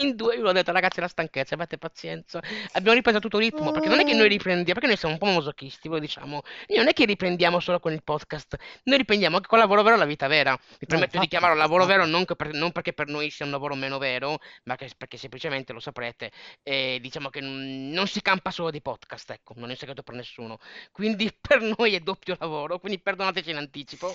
in 0.00 0.14
due 0.16 0.36
io 0.36 0.46
ho 0.46 0.52
detto 0.52 0.72
ragazzi 0.72 1.00
la 1.00 1.08
stanchezza 1.08 1.54
avete 1.54 1.78
pazienza. 1.78 2.40
Abbiamo 2.72 2.96
ripreso 2.96 3.18
tutto 3.18 3.38
il 3.38 3.50
ritmo 3.50 3.70
perché 3.70 3.88
non 3.88 4.00
è 4.00 4.04
che 4.04 4.14
noi 4.14 4.28
riprendiamo 4.28 4.72
perché 4.72 4.86
noi 4.86 4.96
siamo 4.96 5.14
un 5.14 5.20
po' 5.20 5.26
masochisti 5.26 5.88
voi 5.88 6.00
diciamo. 6.00 6.42
Noi 6.68 6.78
non 6.78 6.88
è 6.88 6.92
che 6.92 7.04
riprendiamo 7.04 7.60
solo 7.60 7.80
con 7.80 7.92
il 7.92 8.02
podcast 8.02 8.56
noi 8.84 8.98
riprendiamo 8.98 9.36
anche 9.36 9.48
con 9.48 9.58
il 9.58 9.64
lavoro 9.64 9.82
vero 9.82 9.96
la 9.96 10.04
vita 10.04 10.26
vera. 10.26 10.52
Mi 10.52 10.86
permetto 10.86 11.18
di 11.18 11.24
infatti, 11.24 11.28
chiamarlo 11.28 11.56
lavoro 11.56 11.84
vero 11.86 12.06
non, 12.06 12.24
che 12.24 12.36
per- 12.36 12.52
non 12.52 12.72
perché 12.72 12.92
per 12.92 13.08
noi 13.08 13.30
sia 13.30 13.44
un 13.44 13.50
lavoro 13.50 13.74
meno 13.74 13.98
vero 13.98 14.38
ma 14.64 14.76
che- 14.76 14.90
perché 14.96 15.16
semplicemente 15.16 15.72
lo 15.72 15.80
saprete 15.80 16.30
eh, 16.62 16.98
diciamo 17.00 17.28
che 17.30 17.40
non, 17.40 17.90
non 17.90 18.06
si 18.06 18.20
campa 18.22 18.50
solo 18.50 18.70
di 18.70 18.80
podcast 18.80 19.30
ecco 19.30 19.54
non 19.56 19.68
è 19.68 19.72
un 19.72 19.76
segreto 19.76 20.02
per 20.02 20.14
nessuno. 20.14 20.58
Quindi 20.92 21.30
per 21.40 21.60
noi 21.60 21.94
è 21.94 22.00
doppio 22.00 22.36
lavoro 22.38 22.78
quindi 22.78 23.00
perdonateci 23.00 23.50
in 23.50 23.56
anticipo 23.56 24.14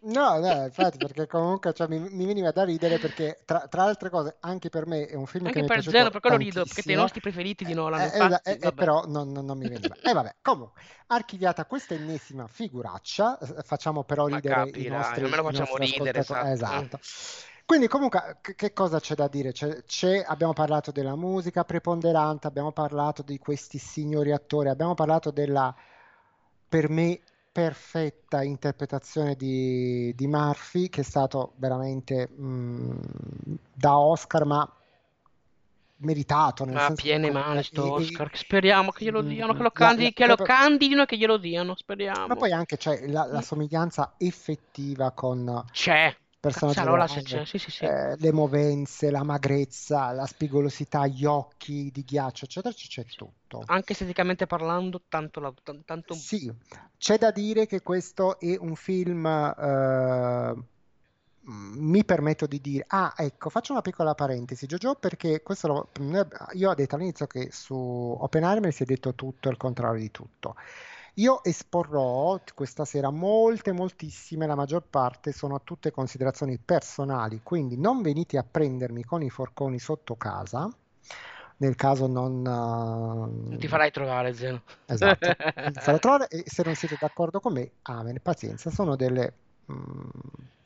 No, 0.00 0.38
no, 0.38 0.64
infatti, 0.64 0.96
perché 0.98 1.26
comunque 1.26 1.72
cioè, 1.72 1.88
mi, 1.88 1.98
mi 1.98 2.24
veniva 2.24 2.52
da 2.52 2.64
ridere 2.64 2.98
perché 2.98 3.40
tra, 3.44 3.66
tra 3.68 3.82
altre 3.82 4.10
cose 4.10 4.36
anche 4.40 4.68
per 4.68 4.86
me 4.86 5.06
è 5.06 5.14
un 5.14 5.26
film 5.26 5.44
che 5.44 5.48
anche 5.48 5.60
mi 5.60 5.66
è 5.66 5.68
per 5.68 5.82
Zeno 5.90 6.10
per 6.10 6.20
quello 6.20 6.36
rido 6.36 6.64
perché 6.64 6.82
te 6.84 6.92
i 6.92 6.94
tantissimo. 6.94 7.02
nostri 7.02 7.20
preferiti 7.20 7.64
di 7.64 7.74
Nolan 7.74 8.00
Eh, 8.00 8.04
eh, 8.04 8.24
infatti 8.24 8.50
eh, 8.50 8.52
eh, 8.52 8.58
vabbè 8.58 8.76
però 8.76 9.04
non, 9.06 9.32
non- 9.32 9.44
non 9.44 9.58
mi 9.58 9.68
veniva. 9.68 9.96
E 10.02 10.12
vabbè, 10.12 10.36
comunque, 10.40 10.80
archiviata 11.08 11.64
questa 11.66 11.94
ennesima 11.94 12.46
figuraccia, 12.46 13.38
eh, 13.38 13.62
facciamo 13.62 14.04
però 14.04 14.26
ma 14.28 14.36
ridere 14.36 14.70
i 14.74 14.86
nostri, 14.88 15.24
almeno 15.24 15.42
i 15.42 15.52
facciamo 15.52 15.76
nostri 15.78 15.86
ridere 15.86 16.18
esatto 16.20 16.46
Esatto. 16.52 17.00
Quindi 17.64 17.86
comunque 17.88 18.38
che, 18.40 18.54
che 18.54 18.72
cosa 18.72 18.98
c'è 19.00 19.14
da 19.14 19.28
dire? 19.28 19.52
C'è- 19.52 19.82
c'è- 19.84 20.24
abbiamo 20.26 20.52
parlato 20.54 20.90
della 20.90 21.16
musica 21.16 21.64
preponderante, 21.64 22.46
abbiamo 22.46 22.72
parlato 22.72 23.22
di 23.22 23.38
questi 23.38 23.78
signori 23.78 24.32
attori, 24.32 24.68
abbiamo 24.70 24.94
parlato 24.94 25.30
della, 25.30 25.74
per 26.68 26.88
me, 26.88 27.20
perfetta 27.62 28.42
interpretazione 28.44 29.34
di, 29.34 30.12
di 30.14 30.26
Murphy, 30.28 30.88
che 30.88 31.00
è 31.00 31.04
stato 31.04 31.54
veramente 31.56 32.28
mm, 32.30 32.90
da 33.74 33.98
Oscar, 33.98 34.44
ma 34.44 34.72
meritato, 36.00 36.64
nel 36.64 36.74
Ma 36.74 36.86
senso 36.86 37.02
piene 37.02 37.30
mani 37.32 37.62
sto 37.64 37.94
Oscar. 37.94 38.30
Speriamo 38.32 38.92
che 38.92 39.04
glielo 39.04 39.22
diano, 39.22 39.52
che 39.52 39.58
mm, 39.58 39.62
lo, 39.62 39.64
la- 39.64 39.70
candi- 39.72 40.04
la- 40.04 40.10
che 40.10 40.26
lo 40.26 40.34
proprio- 40.36 40.56
candidino 40.56 41.02
e 41.02 41.06
che 41.06 41.16
glielo 41.16 41.36
diano. 41.36 41.70
ma 41.70 41.76
Speriamo. 41.76 42.36
poi 42.36 42.52
anche 42.52 42.76
c'è 42.76 43.08
la, 43.08 43.26
la 43.26 43.42
somiglianza 43.42 44.14
effettiva 44.18 45.10
con 45.10 45.64
C'è. 45.72 46.16
Personaggio 46.40 46.78
Cazzarola 46.78 47.04
reale, 47.06 47.22
c'è. 47.22 47.44
Sì, 47.44 47.58
sì, 47.58 47.70
sì. 47.70 47.84
eh, 47.84 48.16
le 48.16 48.32
movenze, 48.32 49.10
la 49.10 49.22
magrezza, 49.22 50.12
la 50.12 50.26
spigolosità, 50.26 51.06
gli 51.06 51.24
occhi 51.24 51.90
di 51.92 52.04
ghiaccio, 52.04 52.44
eccetera, 52.44 52.74
c'è 52.74 53.04
tutto. 53.04 53.62
Anche 53.66 53.92
esteticamente 53.92 54.46
parlando, 54.46 55.02
tanto, 55.08 55.40
la- 55.40 55.52
tan- 55.62 55.84
tanto... 55.84 56.14
Sì, 56.14 56.52
c'è 56.96 57.18
da 57.18 57.30
dire 57.30 57.66
che 57.66 57.82
questo 57.82 58.38
è 58.38 58.56
un 58.58 58.74
film, 58.76 59.26
eh, 59.26 60.54
mi 61.50 62.04
permetto 62.04 62.46
di 62.46 62.60
dire, 62.60 62.84
ah, 62.88 63.14
ecco, 63.16 63.48
faccio 63.48 63.72
una 63.72 63.80
piccola 63.80 64.14
parentesi, 64.14 64.66
Giorgio, 64.66 64.94
perché 64.96 65.42
questo 65.42 65.66
lo- 65.66 65.88
io 66.52 66.70
ho 66.70 66.74
detto 66.74 66.94
all'inizio 66.94 67.26
che 67.26 67.48
su 67.50 67.74
Oppenheimer 67.74 68.72
si 68.72 68.82
è 68.82 68.86
detto 68.86 69.14
tutto 69.14 69.48
il 69.48 69.56
contrario 69.56 70.00
di 70.00 70.10
tutto. 70.10 70.56
Io 71.18 71.42
esporrò 71.42 72.40
questa 72.54 72.84
sera 72.84 73.10
molte, 73.10 73.72
moltissime, 73.72 74.46
la 74.46 74.54
maggior 74.54 74.84
parte 74.88 75.32
sono 75.32 75.60
tutte 75.64 75.90
considerazioni 75.90 76.58
personali, 76.58 77.40
quindi 77.42 77.76
non 77.76 78.02
venite 78.02 78.38
a 78.38 78.44
prendermi 78.48 79.02
con 79.02 79.22
i 79.22 79.28
forconi 79.28 79.80
sotto 79.80 80.14
casa, 80.14 80.70
nel 81.56 81.74
caso 81.74 82.06
non... 82.06 82.40
Non 82.40 83.56
ti 83.58 83.66
eh, 83.66 83.68
farai 83.68 83.90
trovare, 83.90 84.32
Zeno. 84.32 84.62
Esatto, 84.86 85.34
farò 85.80 85.98
trovare 85.98 86.28
e 86.28 86.44
se 86.46 86.62
non 86.62 86.76
siete 86.76 86.96
d'accordo 87.00 87.40
con 87.40 87.52
me, 87.52 87.68
amen, 87.82 88.20
pazienza, 88.22 88.70
sono 88.70 88.94
delle, 88.94 89.34
mm, 89.72 90.08
de- 90.34 90.57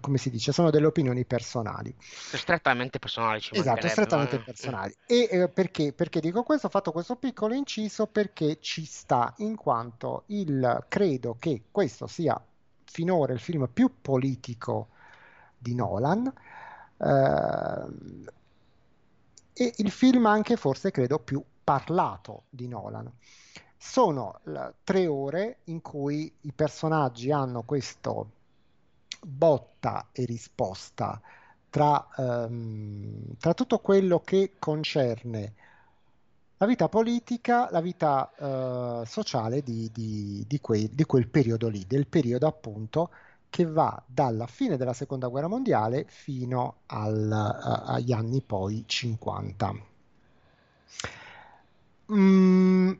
come 0.00 0.18
si 0.18 0.30
dice, 0.30 0.52
sono 0.52 0.70
delle 0.70 0.86
opinioni 0.86 1.24
personali. 1.24 1.94
Strettamente 1.98 2.98
personali 2.98 3.40
ci 3.40 3.54
Esatto, 3.54 3.88
strettamente 3.88 4.36
ma- 4.36 4.42
personali. 4.42 4.94
E 5.06 5.28
eh, 5.30 5.48
perché, 5.48 5.92
perché 5.92 6.20
dico 6.20 6.42
questo? 6.42 6.66
Ho 6.66 6.70
fatto 6.70 6.92
questo 6.92 7.16
piccolo 7.16 7.54
inciso 7.54 8.06
perché 8.06 8.58
ci 8.60 8.84
sta, 8.84 9.34
in 9.38 9.56
quanto 9.56 10.24
il, 10.26 10.84
credo 10.88 11.36
che 11.38 11.64
questo 11.70 12.06
sia 12.06 12.40
finora 12.84 13.32
il 13.32 13.40
film 13.40 13.68
più 13.72 14.00
politico 14.00 14.88
di 15.56 15.74
Nolan. 15.74 16.32
ehm, 16.98 18.24
e 19.52 19.74
il 19.76 19.90
film 19.90 20.26
anche 20.26 20.56
forse 20.56 20.90
credo 20.90 21.18
più 21.18 21.42
parlato 21.62 22.44
di 22.48 22.66
Nolan. 22.66 23.10
Sono 23.76 24.40
tre 24.84 25.06
ore 25.06 25.58
in 25.64 25.80
cui 25.82 26.32
i 26.42 26.52
personaggi 26.52 27.30
hanno 27.30 27.62
questo 27.62 28.30
botta 29.20 30.08
e 30.12 30.24
risposta 30.24 31.20
tra, 31.70 32.08
ehm, 32.16 33.36
tra 33.38 33.54
tutto 33.54 33.78
quello 33.80 34.20
che 34.20 34.54
concerne 34.58 35.54
la 36.58 36.66
vita 36.66 36.88
politica, 36.88 37.68
la 37.70 37.80
vita 37.80 38.30
eh, 39.02 39.06
sociale 39.06 39.62
di, 39.62 39.90
di- 39.92 40.44
di 40.46 40.60
quei- 40.60 40.90
di 40.94 41.04
quel 41.04 41.28
periodo 41.28 41.68
lì, 41.68 41.86
del 41.86 42.06
periodo 42.06 42.46
appunto 42.46 43.10
che 43.48 43.64
va 43.64 44.00
dalla 44.06 44.46
fine 44.46 44.76
della 44.76 44.92
seconda 44.92 45.28
guerra 45.28 45.48
mondiale 45.48 46.04
fino 46.08 46.82
al- 46.86 47.32
a- 47.32 47.84
agli 47.94 48.12
anni 48.12 48.42
poi 48.42 48.84
50. 48.86 49.74
Mm, 52.10 52.92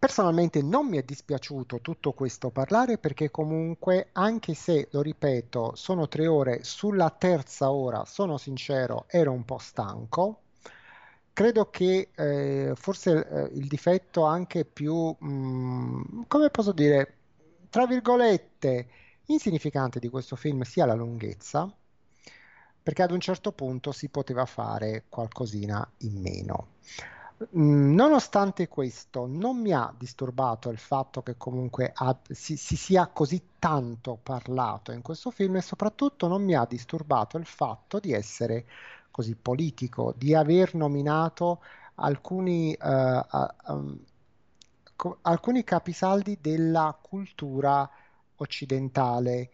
personalmente 0.00 0.62
non 0.62 0.88
mi 0.88 0.96
è 0.96 1.02
dispiaciuto 1.02 1.82
tutto 1.82 2.12
questo 2.12 2.48
parlare 2.48 2.96
perché 2.96 3.30
comunque, 3.30 4.08
anche 4.12 4.54
se, 4.54 4.88
lo 4.92 5.02
ripeto, 5.02 5.74
sono 5.76 6.08
tre 6.08 6.26
ore, 6.26 6.64
sulla 6.64 7.10
terza 7.10 7.70
ora, 7.70 8.06
sono 8.06 8.38
sincero, 8.38 9.04
ero 9.08 9.30
un 9.30 9.44
po' 9.44 9.58
stanco. 9.58 10.40
Credo 11.34 11.68
che 11.68 12.08
eh, 12.14 12.72
forse 12.76 13.28
eh, 13.28 13.50
il 13.52 13.68
difetto 13.68 14.24
anche 14.24 14.64
più, 14.64 15.14
mm, 15.22 16.22
come 16.26 16.48
posso 16.48 16.72
dire, 16.72 17.16
tra 17.68 17.86
virgolette, 17.86 18.88
insignificante 19.26 20.00
di 20.00 20.08
questo 20.08 20.34
film 20.34 20.62
sia 20.62 20.86
la 20.86 20.94
lunghezza, 20.94 21.70
perché 22.82 23.02
ad 23.02 23.10
un 23.10 23.20
certo 23.20 23.52
punto 23.52 23.92
si 23.92 24.08
poteva 24.08 24.46
fare 24.46 25.04
qualcosina 25.10 25.86
in 25.98 26.20
meno. 26.22 26.68
Mm, 27.56 27.94
Nonostante 27.94 28.68
questo, 28.68 29.26
non 29.26 29.58
mi 29.60 29.72
ha 29.72 29.92
disturbato 29.96 30.68
il 30.68 30.78
fatto 30.78 31.22
che 31.22 31.36
comunque 31.38 31.90
ha- 31.94 32.18
si, 32.30 32.56
si 32.56 32.76
sia 32.76 33.06
così 33.08 33.42
tanto 33.58 34.18
parlato 34.22 34.92
in 34.92 35.00
questo 35.02 35.30
film 35.30 35.56
e 35.56 35.62
soprattutto 35.62 36.26
non 36.28 36.42
mi 36.44 36.54
ha 36.54 36.66
disturbato 36.66 37.38
il 37.38 37.46
fatto 37.46 37.98
di 37.98 38.12
essere 38.12 38.66
così 39.10 39.34
politico, 39.36 40.12
di 40.16 40.34
aver 40.34 40.74
nominato 40.74 41.62
alcuni, 41.96 42.72
eh, 42.74 42.78
a- 42.82 43.54
um, 43.68 43.98
co- 44.96 45.18
alcuni 45.22 45.64
capisaldi 45.64 46.38
della 46.40 46.96
cultura 47.00 47.88
occidentale 48.36 49.50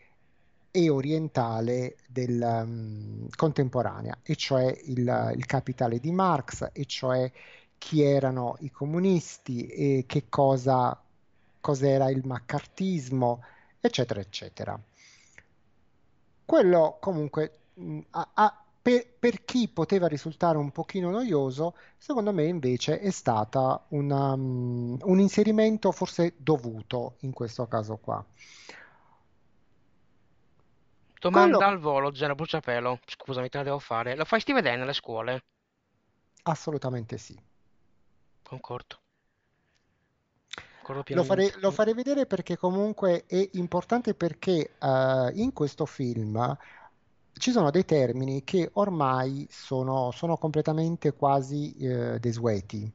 e 0.70 0.90
orientale 0.90 1.96
del, 2.08 2.62
mm, 2.66 3.26
contemporanea, 3.36 4.18
e 4.22 4.36
cioè 4.36 4.64
il, 4.84 5.32
il 5.36 5.46
Capitale 5.46 5.98
di 5.98 6.12
Marx, 6.12 6.68
e 6.72 6.84
cioè 6.84 7.30
chi 7.78 8.02
erano 8.02 8.56
i 8.60 8.70
comunisti 8.70 9.66
e 9.66 10.04
che 10.06 10.28
cosa 10.28 11.00
cos'era 11.60 12.10
il 12.10 12.26
maccartismo, 12.26 13.42
eccetera, 13.80 14.20
eccetera. 14.20 14.80
Quello 16.44 16.96
comunque 17.00 17.58
mh, 17.74 17.98
a- 18.10 18.30
a- 18.34 18.64
per, 18.80 19.04
per 19.18 19.44
chi 19.44 19.68
poteva 19.68 20.06
risultare 20.06 20.56
un 20.58 20.70
pochino 20.70 21.10
noioso, 21.10 21.74
secondo 21.98 22.32
me 22.32 22.44
invece 22.46 23.00
è 23.00 23.10
stata 23.10 23.84
una, 23.88 24.34
mh, 24.36 24.98
un 25.02 25.18
inserimento 25.20 25.90
forse 25.92 26.34
dovuto 26.38 27.16
in 27.20 27.32
questo 27.32 27.66
caso 27.66 27.96
qua. 27.98 28.24
Domanda 31.20 31.66
Quello 31.66 31.66
al 31.66 31.78
volo, 31.78 32.14
Zeno 32.14 32.34
Bruciapelo. 32.34 33.00
Scusami, 33.04 33.50
te 33.50 33.58
la 33.58 33.64
devo 33.64 33.78
fare. 33.78 34.16
Lo 34.16 34.24
faresti 34.24 34.54
vedere 34.54 34.76
nelle 34.78 34.94
scuole? 34.94 35.44
assolutamente 36.44 37.18
sì. 37.18 37.38
Concordo. 38.46 38.96
Lo 41.06 41.24
farei, 41.24 41.52
lo 41.56 41.72
farei 41.72 41.94
vedere 41.94 42.26
perché 42.26 42.56
comunque 42.56 43.24
è 43.26 43.48
importante 43.54 44.14
perché 44.14 44.74
eh, 44.78 45.30
in 45.34 45.52
questo 45.52 45.84
film 45.84 46.56
ci 47.32 47.50
sono 47.50 47.70
dei 47.70 47.84
termini 47.84 48.44
che 48.44 48.70
ormai 48.74 49.48
sono, 49.50 50.12
sono 50.12 50.36
completamente 50.36 51.12
quasi 51.12 51.74
eh, 51.76 52.20
desueti. 52.20 52.90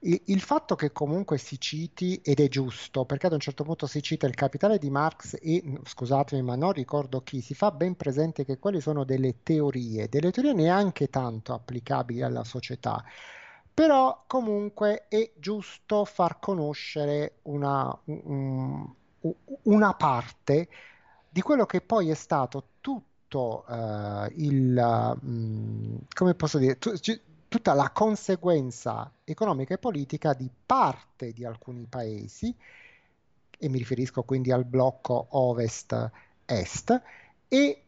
Il, 0.00 0.22
il 0.26 0.40
fatto 0.40 0.74
che 0.74 0.90
comunque 0.90 1.36
si 1.36 1.60
citi, 1.60 2.18
ed 2.24 2.40
è 2.40 2.48
giusto, 2.48 3.04
perché 3.04 3.26
ad 3.26 3.32
un 3.34 3.40
certo 3.40 3.64
punto 3.64 3.86
si 3.86 4.02
cita 4.02 4.26
il 4.26 4.34
capitale 4.34 4.78
di 4.78 4.88
Marx 4.88 5.36
e, 5.38 5.80
scusatemi, 5.84 6.40
ma 6.40 6.56
non 6.56 6.72
ricordo 6.72 7.20
chi, 7.20 7.42
si 7.42 7.54
fa 7.54 7.70
ben 7.72 7.94
presente 7.94 8.44
che 8.46 8.58
quelle 8.58 8.80
sono 8.80 9.04
delle 9.04 9.42
teorie, 9.42 10.08
delle 10.08 10.30
teorie 10.30 10.54
neanche 10.54 11.10
tanto 11.10 11.52
applicabili 11.52 12.22
alla 12.22 12.44
società, 12.44 13.04
però 13.78 14.24
comunque 14.26 15.06
è 15.06 15.30
giusto 15.36 16.04
far 16.04 16.40
conoscere 16.40 17.38
una, 17.42 17.96
un- 18.06 18.92
una 19.62 19.94
parte 19.94 20.68
di 21.28 21.40
quello 21.42 21.64
che 21.64 21.80
poi 21.80 22.10
è 22.10 22.14
stato 22.14 22.70
tutto 22.80 23.64
eh, 23.68 24.32
il, 24.38 25.16
mm, 25.24 25.96
come 26.12 26.34
posso 26.34 26.58
dire, 26.58 26.76
tu- 26.78 26.92
tutta 27.46 27.72
la 27.74 27.90
conseguenza 27.92 29.12
economica 29.22 29.74
e 29.74 29.78
politica 29.78 30.34
di 30.34 30.50
parte 30.66 31.32
di 31.32 31.44
alcuni 31.44 31.86
paesi, 31.88 32.52
e 33.60 33.68
mi 33.68 33.78
riferisco 33.78 34.24
quindi 34.24 34.50
al 34.50 34.64
blocco 34.64 35.28
ovest-est, 35.30 37.02
e 37.46 37.82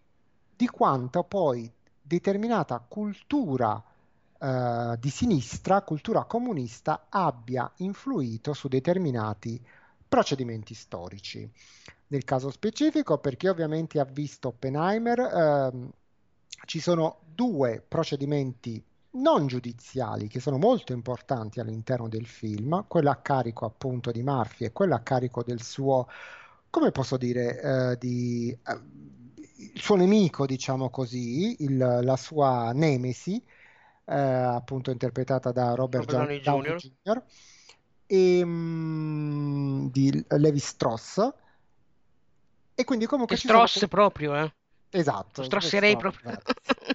di 0.56 0.66
quanto 0.68 1.24
poi 1.24 1.68
determinata 2.00 2.78
cultura 2.86 3.82
eh, 4.40 4.96
di 4.98 5.10
sinistra, 5.10 5.82
cultura 5.82 6.24
comunista, 6.24 7.06
abbia 7.08 7.70
influito 7.76 8.52
su 8.54 8.68
determinati 8.68 9.62
procedimenti 10.08 10.74
storici. 10.74 11.48
Nel 12.08 12.24
caso 12.24 12.50
specifico, 12.50 13.18
per 13.18 13.36
chi 13.36 13.46
ovviamente 13.46 14.00
ha 14.00 14.04
visto 14.04 14.48
Oppenheimer, 14.48 15.18
ehm, 15.20 15.90
ci 16.66 16.80
sono 16.80 17.20
due 17.34 17.82
procedimenti 17.86 18.82
non 19.12 19.46
giudiziali 19.46 20.28
che 20.28 20.40
sono 20.40 20.56
molto 20.58 20.92
importanti 20.92 21.58
all'interno 21.60 22.08
del 22.08 22.26
film, 22.26 22.84
quello 22.86 23.10
a 23.10 23.16
carico 23.16 23.64
appunto 23.64 24.10
di 24.10 24.22
Murphy 24.22 24.66
e 24.66 24.72
quello 24.72 24.94
a 24.94 25.00
carico 25.00 25.42
del 25.42 25.62
suo, 25.62 26.06
come 26.70 26.92
posso 26.92 27.16
dire, 27.16 27.60
eh, 27.92 27.96
di, 27.98 28.50
eh, 28.50 28.80
il 29.74 29.80
suo 29.80 29.96
nemico, 29.96 30.46
diciamo 30.46 30.90
così, 30.90 31.62
il- 31.64 31.76
la 32.02 32.16
sua 32.16 32.72
nemesi, 32.72 33.42
eh, 34.10 34.18
appunto 34.18 34.90
interpretata 34.90 35.52
da 35.52 35.74
Robert 35.74 36.10
Robert 36.10 36.10
Downey 36.10 36.40
Downey 36.40 36.76
Jr. 36.76 36.92
Jr. 37.02 37.22
e 38.06 38.44
mm, 38.44 39.86
di 39.86 40.24
Levi 40.28 40.58
Strauss. 40.58 41.32
E 42.74 42.84
quindi 42.84 43.06
comunque 43.06 43.36
Che 43.36 43.42
ci 43.42 43.48
sono 43.48 43.86
proprio, 43.88 44.34
eh. 44.34 44.52
Esatto, 44.92 45.44
strosserei 45.44 45.96
proprio. 45.96 46.36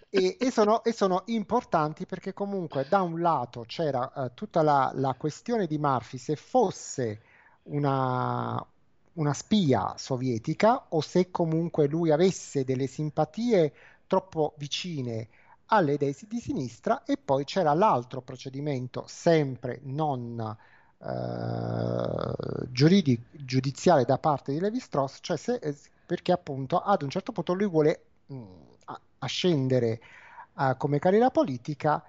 e, 0.10 0.36
e 0.38 0.52
sono, 0.52 0.84
e 0.84 0.92
sono 0.92 1.24
importanti 1.28 2.06
perché 2.06 2.34
comunque 2.34 2.86
da 2.90 3.02
un 3.02 3.22
lato 3.22 3.64
c'era 3.66 4.12
eh, 4.12 4.32
tutta 4.34 4.62
la, 4.62 4.92
la 4.96 5.14
questione 5.14 5.66
di 5.66 5.78
Murphy 5.78 6.18
se 6.18 6.36
fosse 6.36 7.22
una, 7.64 8.64
una 9.14 9.34
spia 9.34 9.94
sovietica 9.96 10.88
o 10.90 11.00
se 11.00 11.32
comunque 11.32 11.88
lui 11.88 12.12
avesse 12.12 12.66
delle 12.66 12.88
simpatie 12.88 13.74
troppo 14.08 14.54
vicine 14.58 15.30
alle 15.68 15.94
idee 15.94 16.16
di 16.28 16.40
sinistra 16.40 17.04
e 17.04 17.18
poi 17.18 17.44
c'era 17.46 17.74
l'altro 17.74 18.22
procedimento 18.22 19.06
sempre 19.08 19.80
non 19.84 20.40
eh, 21.00 22.68
giuridi- 22.72 23.22
giudiziale 23.32 24.06
da 24.06 24.18
parte 24.18 24.52
di 24.52 24.60
Levi 24.60 24.80
Strauss, 24.80 25.20
cioè 25.22 25.38
se, 25.38 25.56
eh, 25.56 25.76
perché 26.06 26.32
appunto 26.32 26.80
ad 26.80 27.02
un 27.02 27.10
certo 27.10 27.32
punto 27.32 27.54
lui 27.54 27.68
vuole 27.68 28.06
mh, 28.28 28.44
a- 28.86 29.00
ascendere 29.20 30.00
eh, 30.58 30.76
come 30.78 31.00
carriera 31.00 31.30
politica 31.32 32.04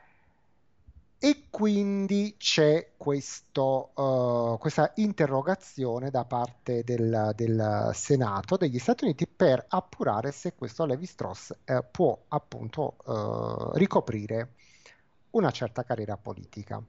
e 1.19 1.47
quindi 1.49 2.35
c'è 2.39 2.93
questo, 2.97 3.91
eh, 3.97 4.59
questa 4.59 4.93
interrogazione 4.97 6.11
da 6.11 6.25
parte 6.25 6.85
del, 6.85 7.33
del 7.35 7.91
Senato 7.95 8.57
degli 8.57 8.79
Stati 8.79 9.05
Uniti 9.05 9.27
per 9.27 9.65
appurare 9.69 10.31
se 10.33 10.55
questo 10.55 10.85
Levi 10.85 11.07
Strauss 11.07 11.55
eh, 11.65 11.83
può 11.91 12.19
appunto 12.29 12.97
eh, 13.07 13.79
ricoprire 13.79 14.53
una 15.31 15.51
certa 15.51 15.85
carriera 15.85 16.17
politica. 16.17 16.83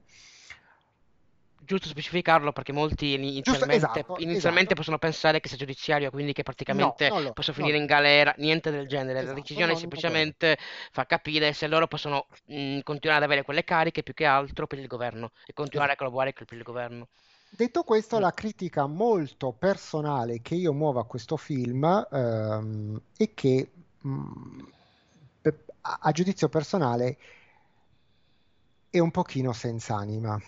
Giusto 1.60 1.88
specificarlo 1.88 2.52
perché 2.52 2.72
molti 2.72 3.12
inizialmente, 3.14 3.76
esatto, 3.76 4.14
inizialmente 4.16 4.68
esatto. 4.68 4.74
possono 4.74 4.96
pensare 4.98 5.40
che 5.40 5.48
sia 5.48 5.56
giudiziario, 5.58 6.10
quindi 6.10 6.32
che 6.32 6.42
praticamente 6.42 7.06
No, 7.06 7.14
non 7.14 7.22
lo- 7.24 7.34
possa 7.34 7.52
no. 7.56 7.66
finire 7.66 7.76
in 7.76 7.84
galera, 7.86 8.32
niente 8.38 8.70
del 8.70 8.86
genere. 8.88 9.22
La 9.22 9.32
Esatto, 9.32 9.34
decisione 9.34 9.72
no, 9.72 9.78
non 9.78 9.80
semplicemente 9.80 10.56
fa 10.92 11.04
capire 11.06 11.52
se 11.52 11.66
loro 11.66 11.86
possono 11.88 12.26
mh, 12.46 12.80
continuare 12.80 13.18
ad 13.22 13.26
avere 13.30 13.44
quelle 13.44 13.64
cariche 13.64 14.02
più 14.02 14.14
che 14.14 14.24
altro 14.24 14.66
per 14.66 14.78
il 14.78 14.86
governo 14.86 15.32
e 15.46 15.52
continuare 15.52 15.92
a 15.92 15.96
collaborare 15.96 16.32
con 16.32 16.46
il 16.50 16.62
governo. 16.62 17.08
Detto 17.50 17.82
questo, 17.82 18.18
la 18.18 18.32
critica 18.32 18.86
molto 18.86 19.52
personale 19.52 20.40
che 20.42 20.54
io 20.54 20.72
muovo 20.72 21.00
a 21.00 21.06
questo 21.06 21.36
film 21.36 21.82
ehm, 22.10 23.00
è 23.16 23.34
che 23.34 23.70
mh, 24.00 24.62
pe- 25.40 25.64
a, 25.82 25.98
a 26.02 26.12
giudizio 26.12 26.48
personale 26.48 27.18
è 28.90 28.98
un 28.98 29.10
pochino 29.10 29.52
senza 29.54 29.96
anima. 29.96 30.38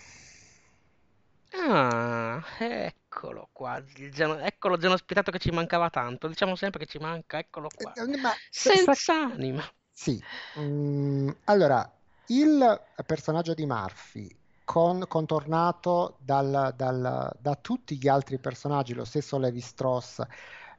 Ah, 1.52 2.42
eccolo 2.58 3.48
qua, 3.52 3.76
il 3.96 4.12
geno- 4.12 4.38
ecco 4.38 4.68
lo 4.68 4.76
geno 4.76 4.94
ospitato 4.94 5.30
che 5.30 5.38
ci 5.38 5.50
mancava 5.50 5.90
tanto. 5.90 6.28
Diciamo 6.28 6.54
sempre 6.54 6.80
che 6.80 6.86
ci 6.86 6.98
manca, 6.98 7.38
eccolo 7.38 7.68
qua. 7.74 7.92
Eh, 7.92 8.16
Ma 8.18 8.28
sa- 8.50 8.70
sa- 8.70 8.94
Senza 8.94 9.14
anima. 9.32 9.62
Sì, 9.92 10.22
mm, 10.58 11.28
allora 11.44 11.90
il 12.26 12.80
personaggio 13.04 13.54
di 13.54 13.66
Murphy, 13.66 14.28
con- 14.64 15.04
contornato 15.08 16.16
dal- 16.20 16.72
dal- 16.76 17.36
da 17.38 17.54
tutti 17.56 17.96
gli 17.98 18.06
altri 18.08 18.38
personaggi, 18.38 18.94
lo 18.94 19.04
stesso 19.04 19.36
Levi 19.38 19.60
Strauss, 19.60 20.22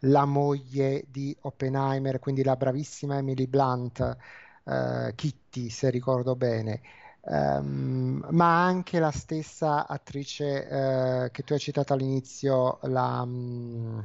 la 0.05 0.25
moglie 0.25 1.03
di 1.07 1.35
Oppenheimer, 1.41 2.19
quindi 2.19 2.43
la 2.43 2.55
bravissima 2.55 3.17
Emily 3.17 3.45
Blunt, 3.47 4.17
eh, 4.65 5.11
Kitty, 5.15 5.69
se 5.69 5.89
ricordo 5.89 6.35
bene, 6.35 6.81
ehm, 7.21 8.27
ma 8.31 8.65
anche 8.65 8.99
la 8.99 9.11
stessa 9.11 9.87
attrice 9.87 11.25
eh, 11.25 11.31
che 11.31 11.43
tu 11.43 11.53
hai 11.53 11.59
citato 11.59 11.93
all'inizio, 11.93 12.79
la 12.83 13.23
mm, 13.25 13.99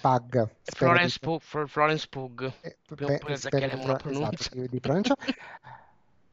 Pug, 0.00 0.56
spero 0.62 0.98
di- 0.98 1.12
Florence 1.12 1.18
Pugh, 1.18 1.40
Fl- 1.42 1.66
Florence 1.66 2.06
Pugh. 2.08 2.52
eh, 2.62 2.78
pe- 3.04 3.24
di, 3.26 3.46
pronuncia. 3.80 4.00
esatto, 4.06 4.44
di, 4.48 4.68
di 4.68 4.80
pronuncia. 4.80 5.14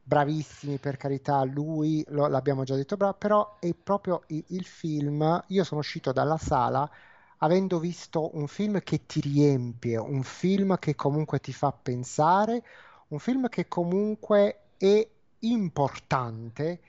Bravissimi 0.02 0.78
per 0.78 0.96
carità, 0.96 1.44
lui 1.44 2.02
lo- 2.08 2.28
l'abbiamo 2.28 2.64
già 2.64 2.74
detto, 2.74 2.96
bravo, 2.96 3.14
però 3.18 3.58
è 3.58 3.74
proprio 3.74 4.22
i- 4.28 4.42
il 4.48 4.64
film. 4.64 5.44
Io 5.48 5.64
sono 5.64 5.80
uscito 5.80 6.12
dalla 6.12 6.38
sala 6.38 6.90
avendo 7.38 7.78
visto 7.78 8.34
un 8.36 8.48
film 8.48 8.80
che 8.82 9.04
ti 9.06 9.20
riempie, 9.20 9.96
un 9.98 10.22
film 10.22 10.78
che 10.78 10.94
comunque 10.94 11.40
ti 11.40 11.52
fa 11.52 11.72
pensare, 11.72 12.62
un 13.08 13.18
film 13.18 13.48
che 13.48 13.68
comunque 13.68 14.70
è 14.78 15.06
importante, 15.40 16.80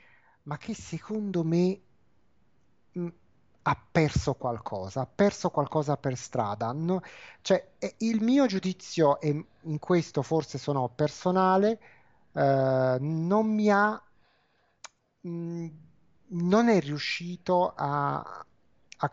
ma 0.43 0.57
che 0.57 0.73
secondo 0.73 1.43
me 1.43 1.81
mh, 2.93 3.07
ha 3.63 3.77
perso 3.91 4.33
qualcosa, 4.35 5.01
ha 5.01 5.05
perso 5.07 5.49
qualcosa 5.49 5.97
per 5.97 6.17
strada. 6.17 6.71
No- 6.71 7.01
cioè, 7.41 7.71
il 7.99 8.21
mio 8.21 8.45
giudizio, 8.47 9.19
e 9.19 9.45
in 9.61 9.79
questo 9.79 10.21
forse 10.21 10.57
sono 10.57 10.89
personale, 10.89 11.79
eh, 12.33 12.97
non 12.99 13.47
mi 13.53 13.69
ha, 13.71 14.01
mh, 15.21 15.67
non 16.31 16.67
è 16.69 16.79
riuscito 16.79 17.73
a, 17.75 18.19
a, 18.97 19.11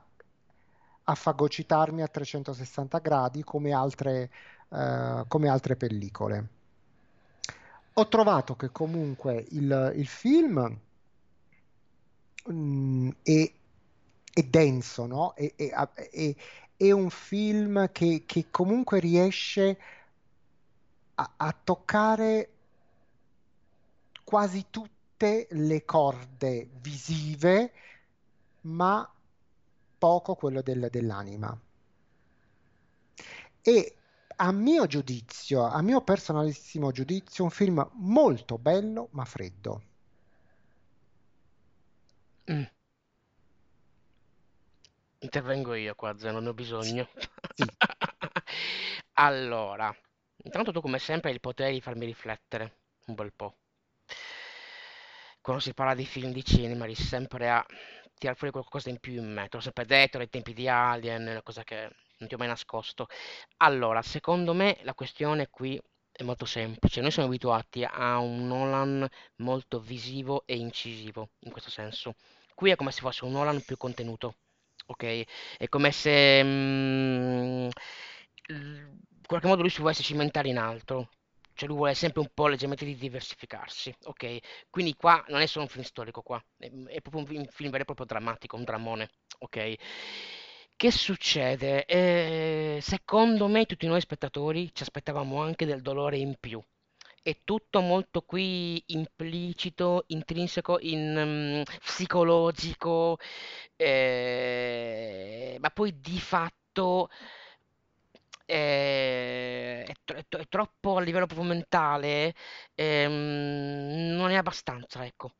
a 1.05 1.14
fagocitarmi 1.14 2.03
a 2.03 2.09
360 2.09 2.99
gradi 2.99 3.42
come 3.44 3.72
altre, 3.72 4.31
eh, 4.70 5.25
come 5.29 5.49
altre 5.49 5.77
pellicole. 5.77 6.49
Ho 7.98 8.09
trovato 8.09 8.54
che 8.54 8.70
comunque 8.70 9.44
il, 9.50 9.92
il 9.96 10.06
film 10.06 10.78
mm, 12.50 13.11
è, 13.22 13.52
è 14.32 14.42
denso, 14.42 15.06
no? 15.06 15.35
È- 15.35 15.52
è- 15.56 16.35
è 16.78 16.90
un 16.90 17.09
film 17.11 17.90
che, 17.92 18.24
che 18.26 18.46
comunque 18.50 19.00
riesce 19.00 19.78
a, 21.16 21.24
a 21.38 21.52
toccare 21.52 22.48
quasi 24.24 24.66
tutte 24.70 25.46
le 25.50 25.85
corde 25.85 26.68
visive, 26.80 27.72
ma 28.62 29.09
poco 29.98 30.35
quello 30.35 30.62
del- 30.62 30.88
dell'anima. 30.90 31.59
E 33.64 33.94
a 34.37 34.53
mio 34.53 34.87
giudizio, 34.87 35.64
a 35.64 35.81
mio 35.83 36.01
personalissimo 36.03 36.90
giudizio, 36.92 37.44
un 37.44 37.51
film 37.51 37.88
molto 37.94 38.59
bello 38.59 39.09
ma 39.12 39.25
freddo. 39.25 39.83
Mm. 42.49 42.66
Intervengo 45.18 45.75
io 45.75 45.94
qua, 45.94 46.16
Zeno, 46.18 46.40
ne 46.40 46.49
ho 46.49 46.55
bisogno. 46.55 47.09
Sì. 47.55 47.64
Allora, 49.18 49.94
intanto 50.44 50.72
tu 50.72 50.81
come 50.81 50.99
sempre 50.99 51.29
hai 51.31 51.35
il 51.37 51.40
potere 51.40 51.72
di 51.72 51.81
farmi 51.81 52.05
riflettere 52.05 52.77
un 53.07 53.14
bel 53.14 53.33
po'. 53.33 53.57
Quando 55.40 55.62
si 55.62 55.72
parla 55.72 55.94
di 55.94 56.05
film 56.05 56.33
di 56.33 56.44
cinema, 56.44 56.85
riesci 56.85 57.05
sempre 57.05 57.49
a 57.49 57.64
tirare 58.14 58.37
fuori 58.37 58.53
qualcosa 58.53 58.90
in 58.90 58.99
più 58.99 59.14
in 59.14 59.33
me. 59.33 59.49
Te 59.49 59.57
l'ho 59.57 59.62
sempre 59.62 59.87
detto 59.87 60.18
nei 60.18 60.29
tempi 60.29 60.53
di 60.53 60.68
Alien, 60.68 61.22
una 61.22 61.42
cosa 61.42 61.64
che 61.64 61.90
non 62.18 62.29
ti 62.29 62.35
ho 62.35 62.38
mai 62.38 62.48
nascosto. 62.48 63.07
Allora, 63.59 64.02
secondo 64.02 64.52
me 64.55 64.79
la 64.83 64.94
questione 64.94 65.48
qui 65.50 65.81
è 66.12 66.22
molto 66.22 66.44
semplice. 66.46 67.00
Noi 67.00 67.11
siamo 67.11 67.29
abituati 67.29 67.85
a 67.85 68.18
un 68.18 68.46
Nolan 68.46 69.07
molto 69.37 69.81
visivo 69.81 70.44
e 70.46 70.57
incisivo, 70.57 71.31
in 71.40 71.50
questo 71.52 71.70
senso. 71.70 72.14
Qui 72.55 72.70
è 72.70 72.76
come 72.76 72.90
se 72.92 73.00
fosse 73.00 73.24
un 73.24 73.33
Nolan 73.33 73.62
più 73.62 73.76
contenuto, 73.76 74.37
ok? 74.87 75.24
È 75.59 75.68
come 75.68 75.92
se 75.92 76.42
mm, 76.42 77.68
l- 78.48 78.55
in 78.55 79.26
qualche 79.26 79.46
modo 79.48 79.62
lui 79.62 79.70
si 79.70 79.81
volesse 79.81 80.02
cimentare 80.02 80.48
in 80.48 80.59
altro. 80.59 81.11
Cioè 81.55 81.68
lui 81.68 81.79
vuole 81.79 81.94
sempre 81.94 82.20
un 82.20 82.29
po' 82.35 82.48
leggermente 82.48 82.85
di 82.85 82.96
diversificarsi, 82.96 83.94
ok? 84.05 84.38
Quindi 84.68 84.94
qua 84.94 85.24
non 85.29 85.40
è 85.40 85.46
solo 85.46 85.64
un 85.64 85.70
film 85.70 85.85
storico 85.85 86.20
qua, 86.20 86.42
è, 86.59 86.70
è 86.88 87.00
proprio 87.00 87.22
un, 87.24 87.37
un 87.38 87.46
film 87.50 87.70
vero 87.70 87.83
e 87.83 87.87
proprio 87.87 88.05
drammatico, 88.07 88.57
un 88.57 88.64
drammone, 88.64 89.09
ok? 89.38 89.74
Che 90.76 90.90
succede? 90.90 91.84
Eh, 91.86 92.78
secondo 92.82 93.46
me 93.48 93.64
tutti 93.66 93.86
noi 93.86 94.00
spettatori 94.00 94.70
ci 94.74 94.82
aspettavamo 94.82 95.40
anche 95.42 95.64
del 95.66 95.80
dolore 95.82 96.18
in 96.18 96.36
più. 96.38 96.62
È 97.22 97.38
tutto 97.44 97.80
molto 97.80 98.22
qui 98.22 98.82
implicito, 98.88 100.04
intrinseco, 100.08 100.78
in, 100.80 101.62
mm, 101.62 101.62
psicologico, 101.80 103.18
eh, 103.76 105.56
ma 105.60 105.70
poi 105.70 105.98
di 106.00 106.20
fatto 106.20 107.08
eh, 108.46 109.84
è, 109.84 109.92
tro- 110.04 110.16
è 110.16 110.24
tro- 110.28 110.40
è 110.40 110.48
troppo 110.48 110.96
a 110.96 111.00
livello 111.00 111.26
proprio 111.26 111.48
mentale, 111.48 112.34
ehm, 112.74 114.14
non 114.16 114.30
è 114.30 114.36
abbastanza, 114.36 115.04
ecco. 115.04 115.34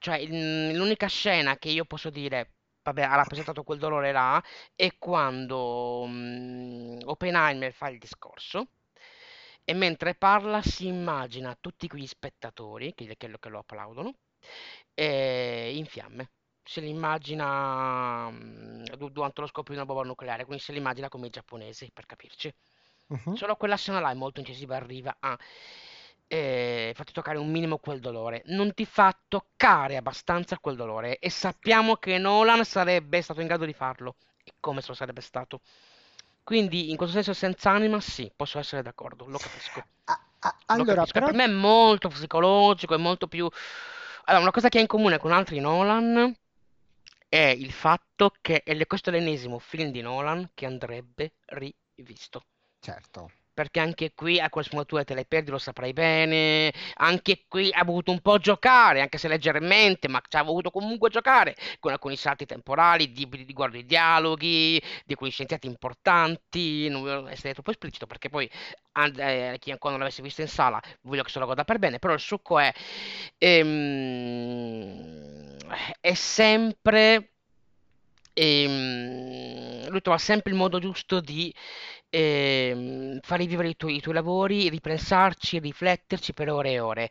Cioè, 0.00 0.24
l'unica 0.26 1.06
scena 1.08 1.56
che 1.58 1.68
io 1.70 1.84
posso 1.84 2.10
dire, 2.10 2.52
vabbè, 2.82 3.02
ha 3.02 3.14
rappresentato 3.16 3.62
quel 3.62 3.78
dolore 3.78 4.12
là, 4.12 4.42
è 4.74 4.96
quando 4.98 6.04
mm, 6.06 7.00
Oppenheimer 7.04 7.72
fa 7.72 7.88
il 7.88 7.98
discorso 7.98 8.68
e 9.64 9.74
mentre 9.74 10.14
parla 10.14 10.62
si 10.62 10.86
immagina 10.86 11.56
tutti 11.60 11.88
quegli 11.88 12.06
spettatori 12.06 12.94
che, 12.94 13.16
che 13.16 13.28
lo, 13.28 13.38
che 13.38 13.48
lo 13.48 13.58
applaudono 13.58 14.14
eh, 14.94 15.72
in 15.76 15.86
fiamme. 15.86 16.30
Se 16.62 16.80
li 16.80 16.88
immagina 16.90 18.30
mm, 18.30 18.84
du- 18.96 19.10
durante 19.10 19.40
lo 19.40 19.46
scoppio 19.46 19.74
di 19.74 19.80
una 19.80 19.86
bomba 19.86 20.04
nucleare, 20.04 20.44
quindi 20.44 20.62
se 20.62 20.72
li 20.72 20.78
immagina 20.78 21.08
come 21.08 21.26
i 21.28 21.30
giapponesi, 21.30 21.90
per 21.92 22.06
capirci. 22.06 22.54
Solo 23.32 23.56
quella 23.56 23.76
scena 23.76 24.00
là 24.00 24.10
è 24.10 24.14
molto 24.14 24.40
incisiva, 24.40 24.76
arriva 24.76 25.16
a 25.20 25.38
eh, 26.28 26.92
farti 26.94 27.12
toccare 27.12 27.38
un 27.38 27.50
minimo 27.50 27.78
quel 27.78 28.00
dolore. 28.00 28.42
Non 28.46 28.74
ti 28.74 28.84
fa 28.86 29.16
toccare 29.28 29.96
abbastanza 29.96 30.58
quel 30.58 30.76
dolore 30.76 31.18
e 31.18 31.30
sappiamo 31.30 31.96
che 31.96 32.18
Nolan 32.18 32.64
sarebbe 32.64 33.20
stato 33.22 33.40
in 33.40 33.46
grado 33.48 33.64
di 33.64 33.72
farlo. 33.74 34.16
E 34.44 34.54
come 34.60 34.80
se 34.82 34.88
lo 34.88 34.94
sarebbe 34.94 35.20
stato. 35.22 35.60
Quindi 36.44 36.90
in 36.90 36.96
questo 36.96 37.14
senso 37.16 37.34
senza 37.34 37.70
anima 37.70 38.00
sì, 38.00 38.30
posso 38.34 38.58
essere 38.58 38.82
d'accordo, 38.82 39.26
lo 39.26 39.38
capisco. 39.38 39.84
A- 40.04 40.20
a- 40.40 40.56
Lo 40.72 40.84
allora, 40.84 40.84
capisco. 40.84 41.12
però, 41.12 41.26
Per 41.26 41.34
me 41.34 41.44
è 41.44 41.48
molto 41.48 42.08
psicologico, 42.08 42.94
è 42.94 42.98
molto 42.98 43.26
più... 43.28 43.48
Allora, 44.24 44.42
una 44.44 44.52
cosa 44.52 44.68
che 44.68 44.78
ha 44.78 44.80
in 44.80 44.86
comune 44.86 45.18
con 45.18 45.32
altri 45.32 45.60
Nolan 45.60 46.34
è 47.28 47.36
il 47.56 47.72
fatto 47.72 48.32
che 48.40 48.62
è 48.62 48.86
questo 48.86 49.10
è 49.10 49.12
l'ennesimo 49.12 49.58
film 49.58 49.90
di 49.90 50.00
Nolan 50.00 50.50
che 50.54 50.66
andrebbe 50.66 51.32
rivisto. 51.46 52.44
certo. 52.80 53.30
Perché 53.58 53.80
anche 53.80 54.12
qui 54.14 54.38
a 54.38 54.48
quelle 54.50 54.66
sfumature 54.68 55.02
te 55.04 55.14
le 55.14 55.24
perdi, 55.24 55.50
lo 55.50 55.58
saprai 55.58 55.92
bene. 55.92 56.72
Anche 56.98 57.42
qui 57.48 57.70
ha 57.72 57.82
voluto 57.84 58.12
un 58.12 58.20
po' 58.20 58.38
giocare, 58.38 59.00
anche 59.00 59.18
se 59.18 59.26
leggermente, 59.26 60.06
ma 60.08 60.22
ci 60.28 60.36
ha 60.36 60.42
voluto 60.44 60.70
comunque 60.70 61.10
giocare 61.10 61.56
con 61.80 61.90
alcuni 61.90 62.14
salti 62.16 62.46
temporali, 62.46 63.10
di, 63.10 63.28
di, 63.28 63.42
riguardo 63.44 63.76
i 63.76 63.84
dialoghi, 63.84 64.80
di 65.04 65.12
alcuni 65.12 65.30
scienziati 65.30 65.66
importanti. 65.66 66.88
Non 66.88 67.00
voglio 67.02 67.26
essere 67.28 67.52
troppo 67.52 67.72
esplicito 67.72 68.06
perché 68.06 68.28
poi 68.28 68.48
and- 68.92 69.18
eh, 69.18 69.56
chi 69.58 69.72
ancora 69.72 69.90
non 69.94 70.02
l'avesse 70.02 70.22
visto 70.22 70.40
in 70.40 70.48
sala 70.48 70.80
voglio 71.02 71.22
che 71.24 71.30
se 71.30 71.38
lo 71.40 71.46
goda 71.46 71.64
per 71.64 71.78
bene. 71.80 71.98
Però 71.98 72.14
il 72.14 72.20
succo 72.20 72.60
è, 72.60 72.72
ehm, 73.38 75.56
è 76.00 76.14
sempre. 76.14 77.32
ehm, 78.34 79.67
lui 79.88 80.00
trova 80.00 80.18
sempre 80.18 80.52
il 80.52 80.56
modo 80.56 80.78
giusto 80.78 81.20
di 81.20 81.54
ehm, 82.10 83.20
far 83.20 83.38
rivivere 83.38 83.68
i 83.68 83.76
tuoi, 83.76 83.96
i 83.96 84.00
tuoi 84.00 84.14
lavori, 84.14 84.68
ripensarci, 84.68 85.58
rifletterci 85.58 86.32
per 86.34 86.50
ore 86.50 86.72
e 86.72 86.80
ore. 86.80 87.10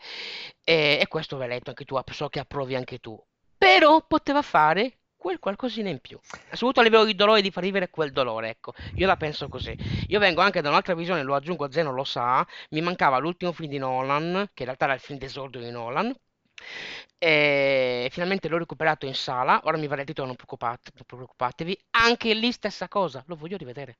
E, 0.63 0.99
e 1.01 1.07
questo 1.07 1.37
l'hai 1.37 1.47
letto 1.47 1.69
anche 1.69 1.85
tu, 1.85 1.99
so 2.11 2.29
che 2.29 2.39
approvi 2.39 2.75
anche 2.75 2.99
tu. 2.99 3.21
Però 3.57 4.05
poteva 4.05 4.41
fare 4.41 4.99
quel 5.17 5.39
qualcosina 5.39 5.89
in 5.89 5.99
più. 5.99 6.19
Soprattutto 6.21 6.79
a 6.79 6.83
livello 6.83 7.05
di 7.05 7.15
dolore, 7.15 7.41
di 7.41 7.51
far 7.51 7.63
vivere 7.63 7.89
quel 7.89 8.11
dolore, 8.11 8.49
ecco. 8.49 8.73
Io 8.95 9.07
la 9.07 9.17
penso 9.17 9.49
così. 9.49 9.75
Io 10.07 10.19
vengo 10.19 10.41
anche 10.41 10.61
da 10.61 10.69
un'altra 10.69 10.95
visione, 10.95 11.23
lo 11.23 11.35
aggiungo, 11.35 11.71
Zeno 11.71 11.91
lo 11.91 12.03
sa, 12.03 12.45
mi 12.69 12.81
mancava 12.81 13.17
l'ultimo 13.17 13.51
film 13.51 13.69
di 13.69 13.77
Nolan, 13.77 14.49
che 14.53 14.63
in 14.63 14.65
realtà 14.65 14.85
era 14.85 14.93
il 14.93 14.99
film 14.99 15.17
d'esordio 15.17 15.59
di 15.59 15.71
Nolan. 15.71 16.15
E 17.19 18.09
finalmente 18.11 18.47
l'ho 18.47 18.57
recuperato 18.57 19.05
in 19.05 19.15
sala. 19.15 19.61
Ora 19.65 19.77
mi 19.77 19.85
il 19.85 20.03
titolo, 20.05 20.27
non 20.27 20.35
preoccupate- 20.35 20.91
non 20.95 21.03
preoccupatevi. 21.05 21.77
Anche 21.91 22.33
lì 22.33 22.51
stessa 22.51 22.87
cosa, 22.87 23.23
lo 23.27 23.35
voglio 23.35 23.57
rivedere 23.57 23.97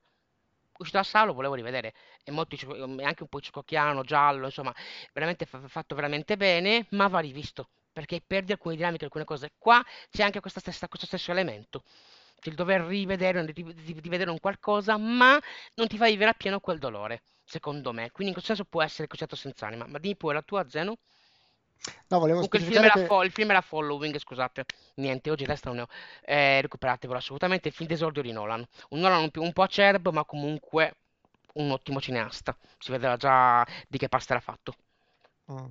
uscito 0.77 0.97
da 0.99 1.03
sala 1.03 1.25
lo 1.25 1.33
volevo 1.33 1.55
rivedere. 1.55 1.93
È 2.23 2.31
molto, 2.31 2.55
è 2.55 3.03
anche 3.03 3.23
un 3.23 3.29
po' 3.29 3.39
Hitchcockiano, 3.39 4.03
giallo, 4.03 4.45
insomma, 4.45 4.73
veramente 5.13 5.45
fa- 5.45 5.67
fatto 5.67 5.95
veramente 5.95 6.37
bene, 6.37 6.85
ma 6.91 7.07
va 7.07 7.19
rivisto, 7.19 7.69
perché 7.91 8.21
perdi 8.25 8.51
alcune 8.51 8.75
dinamiche, 8.75 9.05
alcune 9.05 9.23
cose. 9.25 9.51
Qua 9.57 9.83
c'è 10.11 10.23
anche 10.23 10.39
stessa- 10.49 10.87
questo 10.87 11.07
stesso 11.07 11.31
elemento, 11.31 11.83
il 12.43 12.53
dover 12.55 12.81
rivedere, 12.81 13.43
ri- 13.45 13.53
ri- 13.53 13.99
rivedere 14.01 14.29
un 14.29 14.39
qualcosa, 14.39 14.97
ma 14.97 15.39
non 15.75 15.87
ti 15.87 15.97
fa 15.97 16.05
vivere 16.07 16.29
appieno 16.31 16.59
quel 16.59 16.77
dolore, 16.79 17.23
secondo 17.43 17.91
me. 17.91 18.11
Quindi 18.11 18.27
in 18.27 18.33
questo 18.33 18.53
senso 18.53 18.65
può 18.69 18.81
essere 18.83 19.07
concetto 19.07 19.35
senza 19.35 19.65
anima. 19.67 19.87
Ma 19.87 19.97
dimmi 19.99 20.15
pure 20.15 20.35
la 20.35 20.41
tua, 20.43 20.67
Zeno? 20.69 20.97
No, 22.09 22.19
volevo 22.19 22.47
Comunque 22.47 22.59
il 22.59 22.65
film 22.65 22.89
che 22.89 23.05
fo- 23.05 23.23
il 23.23 23.31
film 23.31 23.49
era 23.49 23.61
Following, 23.61 24.17
scusate. 24.17 24.65
Niente, 24.95 25.29
oggi 25.29 25.45
testa 25.45 25.69
non 25.69 25.77
ne 25.77 25.83
ho. 25.83 25.87
Eh, 26.25 26.61
recuperatevelo 26.61 27.19
assolutamente. 27.19 27.67
Il 27.69 27.73
film 27.73 27.87
d'esordio 27.89 28.21
di 28.21 28.31
Nolan. 28.31 28.65
Un 28.89 28.99
Nolan 28.99 29.23
un, 29.23 29.31
più- 29.31 29.41
un 29.43 29.53
po' 29.53 29.63
acerbo, 29.63 30.11
ma 30.11 30.23
comunque 30.25 30.95
un 31.53 31.71
ottimo 31.71 31.99
cineasta. 31.99 32.55
Si 32.77 32.91
vedrà 32.91 33.15
già 33.17 33.65
di 33.87 33.97
che 33.97 34.09
pasta 34.09 34.33
era 34.33 34.41
fatto. 34.41 34.73
Mm. 35.51 35.65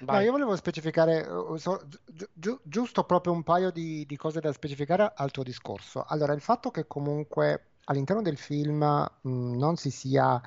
No, 0.00 0.18
io 0.20 0.30
volevo 0.32 0.56
specificare 0.56 1.26
eh, 1.26 1.58
so- 1.58 1.86
gi- 2.06 2.28
gi- 2.32 2.58
giusto 2.62 3.04
proprio 3.04 3.32
un 3.32 3.42
paio 3.42 3.70
di, 3.70 4.04
di 4.06 4.16
cose 4.16 4.40
da 4.40 4.52
specificare 4.52 5.12
al 5.14 5.30
tuo 5.30 5.42
discorso. 5.42 6.04
Allora, 6.08 6.32
il 6.32 6.40
fatto 6.40 6.70
che 6.70 6.86
comunque 6.86 7.72
all'interno 7.84 8.22
del 8.22 8.38
film 8.38 8.82
mh, 8.82 9.56
non 9.56 9.76
si 9.76 9.90
sia, 9.90 10.40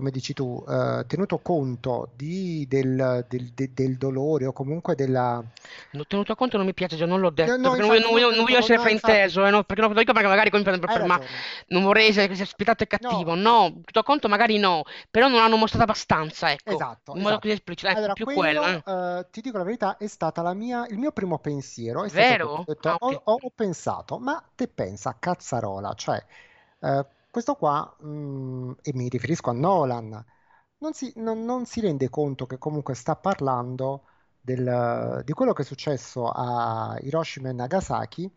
come 0.00 0.10
dici 0.10 0.32
tu, 0.32 0.64
eh, 0.66 1.04
tenuto 1.06 1.38
conto 1.40 2.08
di- 2.16 2.66
del, 2.66 3.26
del- 3.28 3.50
de- 3.52 3.70
del 3.74 3.98
dolore 3.98 4.46
o 4.46 4.52
comunque 4.52 4.94
della... 4.94 5.44
Non 5.90 6.06
tenuto 6.08 6.34
conto, 6.34 6.56
non 6.56 6.64
mi 6.64 6.72
piace, 6.72 6.96
già 6.96 7.04
non 7.04 7.20
l'ho 7.20 7.28
detto. 7.28 7.50
No, 7.50 7.56
no, 7.56 7.62
perché 7.74 7.80
non 7.80 7.88
voglio, 7.88 7.98
infatti, 7.98 8.12
non 8.12 8.12
voglio- 8.12 8.30
no, 8.30 8.34
non 8.36 8.44
voglio 8.44 8.56
no, 8.56 8.62
essere 8.64 8.76
no, 8.78 8.88
infatti, 8.88 9.04
frainteso, 9.12 9.46
eh, 9.46 9.50
no, 9.50 9.62
perché 9.64 9.82
non 9.82 9.92
lo 9.92 9.98
dico 9.98 10.12
perché 10.14 10.28
magari 10.28 10.50
per, 10.50 10.78
per- 10.78 11.04
ma 11.04 11.20
non 11.68 11.82
vorrei 11.82 12.08
essere 12.08 12.32
e 12.84 12.86
cattivo. 12.86 13.34
No, 13.34 13.68
tenuto 13.70 14.02
conto 14.02 14.28
magari 14.28 14.56
no, 14.56 14.84
però 15.10 15.28
non 15.28 15.40
l'hanno 15.40 15.56
mostrato 15.56 15.84
abbastanza, 15.84 16.50
ecco. 16.50 16.72
Esatto, 16.72 17.12
In 17.12 17.18
modo 17.18 17.34
esatto. 17.34 17.48
esplicito, 17.48 17.88
ecco, 17.88 17.98
Allora, 17.98 18.12
più 18.14 18.24
quello, 18.24 18.60
quello. 18.60 18.82
eh. 18.86 19.18
eh, 19.18 19.26
ti 19.30 19.40
dico 19.42 19.58
la 19.58 19.64
verità, 19.64 19.98
è 19.98 20.06
stata 20.06 20.40
la 20.40 20.54
mia, 20.54 20.86
il 20.88 20.96
mio 20.96 21.12
primo 21.12 21.38
pensiero. 21.38 22.04
È 22.04 22.08
stato 22.08 22.26
Vero? 22.26 22.46
Ho, 22.48 22.64
detto, 22.66 22.88
Ah, 22.88 22.96
ho- 22.98 23.06
ok. 23.06 23.20
ho- 23.24 23.38
ho 23.42 23.52
pensato, 23.54 24.18
ma 24.18 24.42
te 24.54 24.66
pensa, 24.66 25.14
cazzarola, 25.18 25.92
cioè, 25.94 26.24
eh, 26.80 27.04
questo 27.30 27.54
qua, 27.54 27.96
mm, 28.04 28.72
e 28.82 28.92
mi 28.94 29.08
riferisco 29.08 29.50
a 29.50 29.52
Nolan, 29.52 30.24
non 30.78 30.92
si, 30.94 31.12
non- 31.16 31.44
non 31.44 31.66
si 31.66 31.80
rende 31.80 32.08
conto 32.08 32.46
che 32.46 32.58
comunque 32.58 32.94
sta 32.94 33.16
parlando 33.16 34.04
del- 34.40 35.22
di 35.24 35.32
quello 35.32 35.52
che 35.52 35.62
è 35.62 35.64
successo 35.64 36.28
a 36.30 36.96
Hiroshima 37.00 37.50
e 37.50 37.52
Nagasaki, 37.52 38.30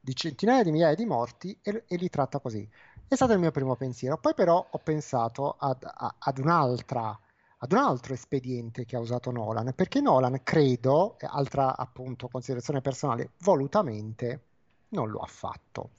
di 0.00 0.14
centinaia 0.14 0.62
di 0.62 0.70
migliaia 0.70 0.94
di 0.94 1.04
morti, 1.06 1.58
e, 1.62 1.84
e 1.86 1.96
li 1.96 2.08
tratta 2.08 2.38
così. 2.40 2.68
È 3.08 3.14
stato 3.14 3.32
il 3.32 3.38
mio 3.40 3.50
primo 3.50 3.76
pensiero. 3.76 4.18
Poi 4.18 4.34
però 4.34 4.64
ho 4.70 4.78
pensato 4.78 5.56
ad, 5.58 5.84
ad 6.18 6.38
un'altra, 6.38 7.18
ad 7.58 7.72
un 7.72 7.78
altro 7.78 8.14
espediente 8.14 8.84
che 8.84 8.96
ha 8.96 9.00
usato 9.00 9.30
Nolan, 9.30 9.72
perché 9.74 10.00
Nolan, 10.00 10.40
credo, 10.42 11.16
altra 11.20 11.76
appunto 11.76 12.28
considerazione 12.28 12.80
personale, 12.80 13.32
volutamente 13.38 14.44
non 14.90 15.10
lo 15.10 15.18
ha 15.20 15.26
fatto. 15.26 15.90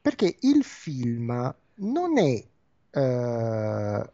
Perché 0.00 0.36
il 0.40 0.62
film 0.64 1.54
non 1.76 2.18
è 2.18 2.46
eh, 2.90 4.10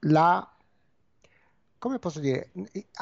la, 0.00 0.56
come 1.78 1.98
posso 1.98 2.20
dire, 2.20 2.50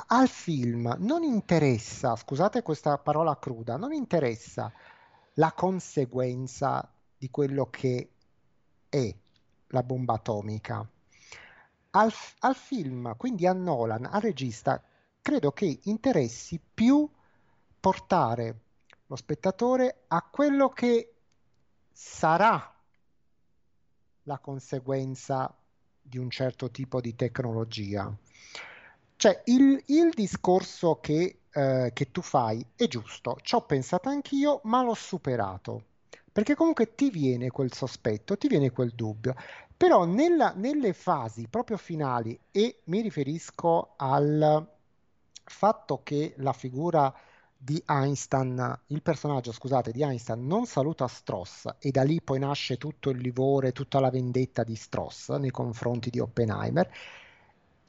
al 0.09 0.29
film 0.29 0.95
non 0.99 1.23
interessa, 1.23 2.17
scusate 2.17 2.63
questa 2.63 2.99
parola 2.99 3.39
cruda, 3.39 3.77
non 3.77 3.93
interessa 3.93 4.73
la 5.35 5.53
conseguenza 5.53 6.91
di 7.17 7.31
quello 7.31 7.69
che 7.71 8.11
è 8.89 9.15
la 9.69 9.83
bomba 9.83 10.15
atomica. 10.15 10.87
Al, 11.93 12.13
al 12.41 12.55
film, 12.55 13.17
quindi 13.17 13.47
a 13.47 13.53
Nolan, 13.53 14.05
al 14.05 14.21
regista, 14.21 14.83
credo 15.21 15.53
che 15.53 15.81
interessi 15.85 16.61
più 16.73 17.09
portare 17.81 18.61
lo 19.07 19.17
spettatore 19.17 20.05
a 20.09 20.23
quello 20.23 20.69
che 20.69 21.15
sarà 22.03 22.75
la 24.23 24.39
conseguenza 24.39 25.55
di 26.01 26.17
un 26.17 26.31
certo 26.31 26.71
tipo 26.71 26.99
di 27.01 27.15
tecnologia. 27.15 28.11
Cioè, 29.17 29.43
il, 29.47 29.83
il 29.87 30.11
discorso 30.15 30.99
che, 31.01 31.41
eh, 31.51 31.91
che 31.93 32.11
tu 32.11 32.23
fai 32.23 32.65
è 32.75 32.87
giusto, 32.89 33.37
ci 33.43 33.55
ho 33.55 33.63
pensato 33.67 34.09
anch'io, 34.09 34.61
ma 34.65 34.83
l'ho 34.83 34.95
superato. 34.95 35.85
perché 36.33 36.55
comunque 36.55 36.95
ti 36.95 37.11
viene 37.11 37.51
quel 37.51 37.73
sospetto, 37.73 38.39
ti 38.39 38.49
viene 38.49 38.71
quel 38.71 38.93
dubbio. 38.95 39.35
Però 39.77 40.05
nella, 40.05 40.53
nelle 40.57 40.93
fasi 40.93 41.49
proprio 41.49 41.77
finali, 41.77 42.39
e 42.51 42.81
mi 42.85 43.01
riferisco 43.03 43.95
al 43.97 44.67
fatto 45.45 46.03
che 46.03 46.35
la 46.39 46.53
figura 46.53 47.13
di 47.63 47.83
Einstein, 47.85 48.81
il 48.87 49.03
personaggio, 49.03 49.53
scusate, 49.53 49.93
di 49.93 50.03
Einstein 50.03 50.47
non 50.47 50.65
saluta 50.65 51.07
Stross 51.07 51.69
e 51.79 51.91
da 51.91 52.03
lì 52.03 52.23
poi 52.23 52.39
nasce 52.39 52.79
tutto 52.79 53.11
il 53.11 53.19
livore, 53.19 53.73
tutta 53.73 54.01
la 54.01 54.09
vendetta 54.09 54.65
di 54.65 54.75
Stross 54.75 55.29
nei 55.33 55.51
confronti 55.51 56.09
di 56.09 56.21
Oppenheimer, 56.21 56.91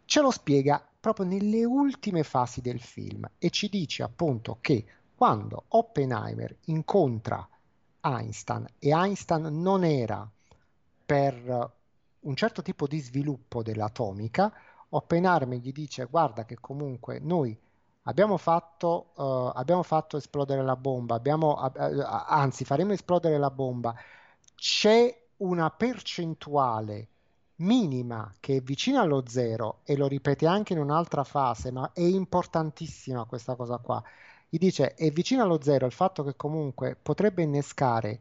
ce 0.03 0.19
lo 0.19 0.29
spiega 0.29 0.85
proprio 0.99 1.25
nelle 1.25 1.63
ultime 1.63 2.23
fasi 2.23 2.59
del 2.59 2.81
film 2.81 3.25
e 3.37 3.49
ci 3.49 3.69
dice 3.69 4.03
appunto 4.03 4.57
che 4.59 4.85
quando 5.15 5.63
Oppenheimer 5.69 6.53
incontra 6.65 7.47
Einstein 8.01 8.67
e 8.77 8.89
Einstein 8.89 9.61
non 9.61 9.85
era 9.85 10.29
per 11.05 11.73
un 12.19 12.35
certo 12.35 12.61
tipo 12.61 12.87
di 12.87 12.99
sviluppo 12.99 13.63
dell'atomica, 13.63 14.51
Oppenheimer 14.89 15.59
gli 15.59 15.71
dice 15.71 16.07
guarda 16.09 16.43
che 16.43 16.57
comunque 16.59 17.19
noi 17.19 17.57
abbiamo 18.03 18.37
fatto, 18.37 19.11
uh, 19.15 19.51
abbiamo 19.53 19.83
fatto 19.83 20.17
esplodere 20.17 20.63
la 20.63 20.75
bomba, 20.75 21.15
abbiamo, 21.15 21.61
uh, 21.61 21.71
anzi 22.27 22.65
faremo 22.65 22.93
esplodere 22.93 23.37
la 23.37 23.51
bomba, 23.51 23.95
c'è 24.55 25.15
una 25.37 25.69
percentuale 25.69 27.07
minima 27.61 28.33
che 28.39 28.57
è 28.57 28.61
vicina 28.61 29.01
allo 29.01 29.23
zero 29.27 29.79
e 29.83 29.95
lo 29.95 30.07
ripete 30.07 30.47
anche 30.47 30.73
in 30.73 30.79
un'altra 30.79 31.23
fase, 31.23 31.71
ma 31.71 31.91
è 31.93 32.01
importantissima 32.01 33.25
questa 33.25 33.55
cosa 33.55 33.77
qua. 33.77 34.01
Gli 34.49 34.57
dice 34.57 34.93
è 34.95 35.09
vicino 35.11 35.43
allo 35.43 35.61
zero 35.61 35.85
il 35.85 35.91
fatto 35.91 36.23
che 36.23 36.35
comunque 36.35 36.97
potrebbe 37.01 37.43
innescare 37.43 38.19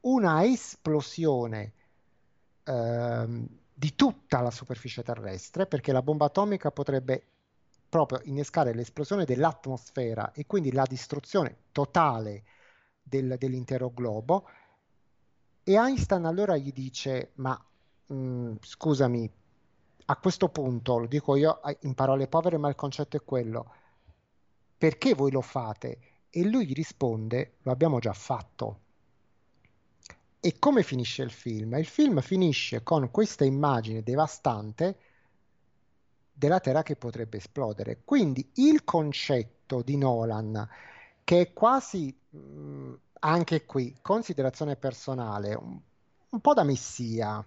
una 0.00 0.44
esplosione 0.44 1.72
ehm, 2.64 3.46
di 3.74 3.94
tutta 3.94 4.40
la 4.40 4.50
superficie 4.50 5.02
terrestre, 5.02 5.66
perché 5.66 5.92
la 5.92 6.02
bomba 6.02 6.26
atomica 6.26 6.70
potrebbe 6.70 7.22
proprio 7.88 8.20
innescare 8.24 8.74
l'esplosione 8.74 9.24
dell'atmosfera 9.24 10.32
e 10.32 10.46
quindi 10.46 10.72
la 10.72 10.84
distruzione 10.84 11.56
totale 11.72 12.44
del, 13.02 13.36
dell'intero 13.38 13.90
globo. 13.90 14.48
E 15.64 15.72
Einstein 15.74 16.24
allora 16.24 16.56
gli 16.56 16.72
dice, 16.72 17.32
ma 17.36 17.58
mh, 18.06 18.14
mm, 18.14 18.54
scusami, 18.60 19.30
a 20.06 20.16
questo 20.16 20.48
punto, 20.48 20.98
lo 20.98 21.06
dico 21.06 21.36
io 21.36 21.60
in 21.80 21.94
parole 21.94 22.28
povere, 22.28 22.56
ma 22.56 22.68
il 22.68 22.74
concetto 22.74 23.16
è 23.16 23.24
quello, 23.24 23.72
perché 24.76 25.14
voi 25.14 25.30
lo 25.30 25.42
fate? 25.42 25.98
E 26.30 26.44
lui 26.44 26.66
gli 26.66 26.72
risponde, 26.72 27.56
lo 27.62 27.72
abbiamo 27.72 27.98
già 27.98 28.12
fatto. 28.12 28.80
E 30.40 30.58
come 30.58 30.82
finisce 30.82 31.22
il 31.22 31.30
film? 31.30 31.74
Il 31.74 31.86
film 31.86 32.20
finisce 32.20 32.82
con 32.82 33.10
questa 33.10 33.44
immagine 33.44 34.02
devastante 34.02 34.98
della 36.38 36.60
Terra 36.60 36.84
che 36.84 36.94
potrebbe 36.94 37.38
esplodere. 37.38 38.02
Quindi 38.04 38.48
il 38.54 38.84
concetto 38.84 39.82
di 39.82 39.96
Nolan, 39.96 40.68
che 41.24 41.40
è 41.40 41.52
quasi 41.52 42.16
mh, 42.30 42.94
anche 43.20 43.64
qui 43.64 43.98
considerazione 44.00 44.76
personale, 44.76 45.54
un, 45.54 45.76
un 46.30 46.40
po' 46.40 46.54
da 46.54 46.62
messia, 46.62 47.44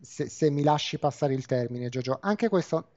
se, 0.00 0.28
se, 0.28 0.50
mi 0.50 0.62
lasci 0.62 0.98
passare 0.98 1.34
il 1.34 1.44
termine, 1.44 1.90
Giorgio, 1.90 2.18
anche 2.22 2.48
questo 2.48 2.88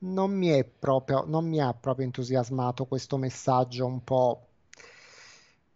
non 0.00 0.32
mi 0.32 0.48
è 0.48 0.64
proprio, 0.64 1.24
non 1.26 1.48
mi 1.48 1.60
ha 1.60 1.72
proprio 1.72 2.04
entusiasmato 2.04 2.84
questo 2.84 3.16
messaggio 3.16 3.86
un 3.86 4.04
po' 4.04 4.46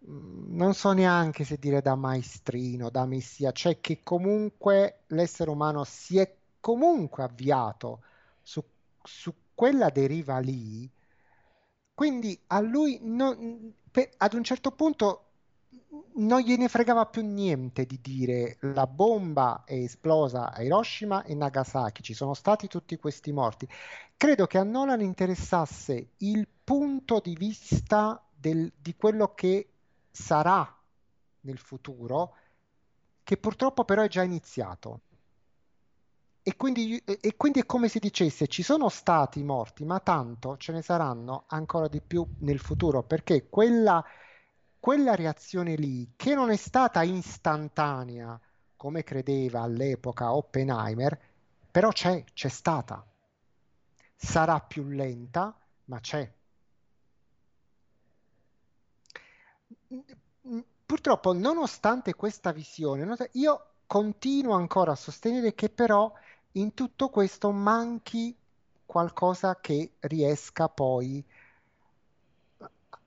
non 0.09 0.75
so 0.75 0.93
neanche 0.93 1.43
se 1.45 1.57
dire 1.59 1.81
da 1.81 1.97
maestrino, 1.97 2.91
da 2.91 3.07
messia, 3.07 3.51
cioè 3.51 3.81
che 3.81 4.03
comunque 4.05 5.01
l'essere 5.09 5.51
umano 5.51 5.83
si 5.83 6.19
è 6.19 6.33
comunque 6.61 7.25
avviato 7.25 8.03
su, 8.47 8.63
su 9.03 9.35
quella 9.55 9.91
deriva 9.91 10.39
lì, 10.39 10.89
quindi 11.93 12.41
a 12.49 12.61
lui 12.61 13.01
non, 13.03 13.75
per, 13.91 14.11
ad 14.19 14.35
un 14.35 14.45
certo 14.45 14.71
punto 14.71 15.23
non 16.15 16.41
gliene 16.43 16.69
fregava 16.69 17.07
più 17.07 17.27
niente 17.27 17.87
di 17.87 17.99
dire 18.01 18.59
la 18.61 18.87
bomba 18.87 19.65
è 19.65 19.75
esplosa 19.75 20.53
a 20.53 20.63
Hiroshima 20.63 21.25
e 21.25 21.35
Nagasaki, 21.35 22.05
ci 22.05 22.15
sono 22.15 22.35
stati 22.35 22.69
tutti 22.69 22.97
questi 22.99 23.33
morti. 23.33 23.69
Credo 24.17 24.47
che 24.47 24.59
a 24.59 24.63
Nolan 24.63 25.01
interessasse 25.01 26.11
il 26.19 26.47
punto 26.63 27.19
di 27.19 27.35
vista 27.35 28.25
del, 28.33 28.73
di 28.79 28.95
quello 28.95 29.35
che 29.35 29.71
sarà 30.09 30.73
nel 31.41 31.59
futuro, 31.59 32.35
che 33.25 33.37
purtroppo 33.39 33.85
però 33.85 34.03
è 34.03 34.09
già 34.09 34.23
iniziato. 34.23 35.01
E 36.49 36.57
quindi, 36.57 36.97
e 37.05 37.35
quindi, 37.37 37.59
è 37.59 37.67
come 37.67 37.89
se 37.89 37.99
dicesse 37.99 38.47
ci 38.47 38.63
sono 38.63 38.89
stati 38.89 39.43
morti, 39.43 39.85
ma 39.85 39.99
tanto 39.99 40.57
ce 40.59 40.71
ne 40.71 40.81
saranno 40.81 41.43
ancora 41.49 41.89
di 41.89 42.01
più 42.01 42.25
nel 42.39 42.61
futuro, 42.61 43.03
perché 43.03 43.49
quella, 43.49 44.05
quella 44.79 45.17
reazione 45.17 45.75
lì, 45.75 46.13
che 46.15 46.37
non 46.37 46.51
è 46.51 46.57
stata 46.57 47.03
istantanea, 47.03 48.41
come 48.77 49.03
credeva 49.03 49.63
all'epoca 49.63 50.33
Oppenheimer, 50.35 51.19
però 51.69 51.91
c'è, 51.91 52.23
c'è 52.33 52.49
stata. 52.49 53.05
Sarà 54.15 54.61
più 54.61 54.85
lenta, 54.85 55.53
ma 55.87 55.99
c'è. 55.99 56.33
purtroppo, 60.87 61.33
nonostante 61.33 62.15
questa 62.15 62.53
visione, 62.53 63.05
io 63.33 63.71
continuo 63.87 64.55
ancora 64.55 64.93
a 64.93 64.97
sostenere 64.97 65.55
che 65.55 65.69
però 65.69 66.13
in 66.57 66.75
tutto 66.75 67.09
questo 67.09 67.51
manchi 67.51 68.35
qualcosa 68.85 69.59
che 69.61 69.93
riesca 70.01 70.69
poi 70.69 71.25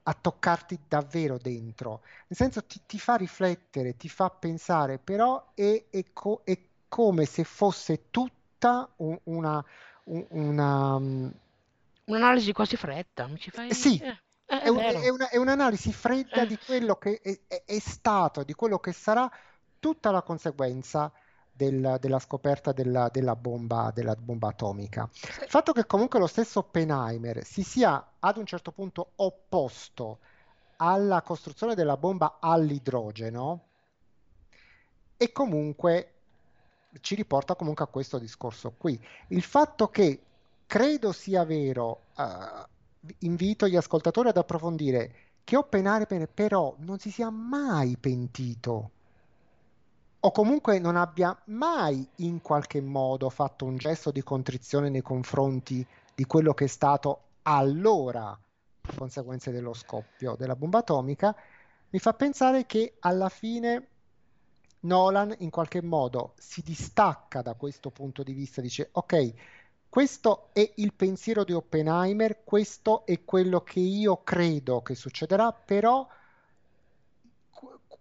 a 0.03 0.13
toccarti 0.13 0.79
davvero 0.87 1.37
dentro. 1.37 2.01
Nel 2.27 2.37
senso 2.37 2.63
ti, 2.63 2.81
ti 2.85 2.99
fa 2.99 3.15
riflettere, 3.15 3.95
ti 3.95 4.09
fa 4.09 4.29
pensare, 4.29 4.97
però 4.97 5.51
è, 5.53 5.85
è, 5.89 6.05
co- 6.13 6.41
è 6.43 6.57
come 6.87 7.25
se 7.25 7.43
fosse 7.43 8.09
tutta 8.09 8.89
un, 8.97 9.17
una, 9.23 9.63
un, 10.05 10.25
una... 10.29 10.95
Un'analisi 12.05 12.51
quasi 12.53 12.75
fretta, 12.75 13.27
mi 13.27 13.37
ci 13.37 13.51
fai... 13.51 13.73
Sì, 13.73 13.99
eh. 13.99 14.17
È, 14.45 14.67
un, 14.67 14.79
è, 14.79 15.09
una, 15.09 15.29
è, 15.29 15.37
un'analisi 15.37 15.93
fredda 15.93 16.43
di 16.43 16.57
quello 16.57 16.95
che 16.95 17.21
è, 17.21 17.63
è, 17.65 17.77
stato, 17.77 18.43
di 18.43 18.53
quello 18.53 18.79
che 18.79 18.93
sarà 18.93 19.31
tutta 19.77 20.09
la 20.09 20.23
conseguenza 20.23 21.11
del, 21.59 21.97
della 21.99 22.19
scoperta 22.19 22.71
della, 22.71 23.09
della, 23.11 23.35
bomba, 23.35 23.91
della, 23.93 24.15
bomba, 24.15 24.47
atomica. 24.47 25.09
Il 25.41 25.49
fatto 25.49 25.73
che 25.73 25.85
comunque 25.85 26.17
lo 26.17 26.27
stesso 26.27 26.59
Oppenheimer 26.59 27.43
si 27.43 27.63
sia 27.63 28.13
ad 28.17 28.37
un 28.37 28.45
certo 28.45 28.71
punto 28.71 29.11
opposto 29.15 30.19
alla 30.77 31.21
costruzione 31.21 31.75
della 31.75 31.97
bomba 31.97 32.37
all'idrogeno 32.39 33.65
e 35.17 35.31
comunque 35.33 36.13
ci 37.01 37.15
riporta 37.15 37.55
comunque 37.55 37.83
a 37.83 37.89
questo 37.89 38.17
discorso 38.17 38.73
qui. 38.77 38.97
Il 39.27 39.43
fatto 39.43 39.89
che 39.89 40.21
credo 40.65 41.11
sia 41.11 41.43
vero... 41.43 42.03
Uh, 42.15 42.67
invito 43.19 43.65
gli 43.65 43.77
ascoltatori 43.77 44.27
ad 44.27 44.35
approfondire 44.35 45.13
che 45.45 45.55
Oppenheimer 45.55 46.27
però 46.27 46.75
non 46.79 46.99
si 46.99 47.11
sia 47.11 47.29
mai 47.29 47.95
pentito 47.97 48.91
o 50.21 50.31
comunque 50.31 50.79
non 50.79 50.95
abbia 50.95 51.37
mai 51.45 52.05
in 52.17 52.41
qualche 52.41 52.81
modo 52.81 53.29
fatto 53.29 53.65
un 53.65 53.77
gesto 53.77 54.11
di 54.11 54.21
contrizione 54.21 54.89
nei 54.89 55.01
confronti 55.01 55.85
di 56.13 56.25
quello 56.25 56.53
che 56.53 56.65
è 56.65 56.67
stato 56.67 57.23
allora 57.43 58.37
conseguenze 58.95 59.51
dello 59.51 59.73
scoppio 59.73 60.35
della 60.35 60.55
bomba 60.55 60.79
atomica, 60.79 61.35
mi 61.91 61.99
fa 61.99 62.13
pensare 62.13 62.65
che 62.65 62.95
alla 62.99 63.29
fine 63.29 63.87
Nolan 64.81 65.35
in 65.39 65.49
qualche 65.49 65.81
modo 65.81 66.33
si 66.37 66.61
distacca 66.61 67.41
da 67.41 67.53
questo 67.53 67.89
punto 67.89 68.23
di 68.23 68.33
vista, 68.33 68.61
dice 68.61 68.89
ok, 68.91 69.33
questo 69.89 70.49
è 70.53 70.71
il 70.75 70.93
pensiero 70.93 71.43
di 71.43 71.53
Oppenheimer, 71.53 72.43
questo 72.43 73.05
è 73.05 73.23
quello 73.25 73.61
che 73.61 73.79
io 73.79 74.23
credo 74.23 74.81
che 74.81 74.95
succederà, 74.95 75.51
però 75.51 76.07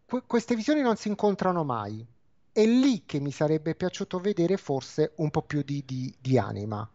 qu- 0.09 0.25
queste 0.27 0.55
visioni 0.55 0.81
non 0.81 0.97
si 0.97 1.09
incontrano 1.09 1.64
mai. 1.64 2.05
È 2.51 2.64
lì 2.64 3.05
che 3.05 3.21
mi 3.21 3.31
sarebbe 3.31 3.75
piaciuto 3.75 4.18
vedere 4.18 4.57
forse 4.57 5.12
un 5.16 5.31
po' 5.31 5.42
più 5.42 5.62
di, 5.62 5.85
di, 5.85 6.12
di 6.18 6.38
anima. 6.38 6.88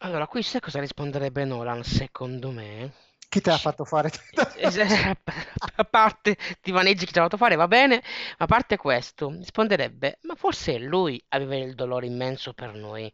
Allora, 0.00 0.26
qui 0.26 0.42
sai 0.42 0.60
cosa 0.60 0.80
risponderebbe 0.80 1.44
Nolan, 1.44 1.82
secondo 1.84 2.50
me? 2.50 2.92
Chi 3.28 3.40
te 3.40 3.50
l'ha 3.50 3.58
fatto 3.58 3.84
fare? 3.84 4.10
a 5.76 5.84
parte 5.84 6.36
ti 6.60 6.70
vaneggi 6.70 7.04
chi 7.04 7.12
te 7.12 7.18
l'ha 7.18 7.26
fatto 7.26 7.36
fare, 7.36 7.56
va 7.56 7.68
bene, 7.68 8.02
ma 8.38 8.44
a 8.44 8.46
parte 8.46 8.76
questo, 8.76 9.30
risponderebbe, 9.30 10.18
ma 10.22 10.34
forse 10.34 10.78
lui 10.78 11.22
aveva 11.28 11.56
il 11.56 11.74
dolore 11.74 12.06
immenso 12.06 12.52
per 12.52 12.74
noi. 12.74 13.12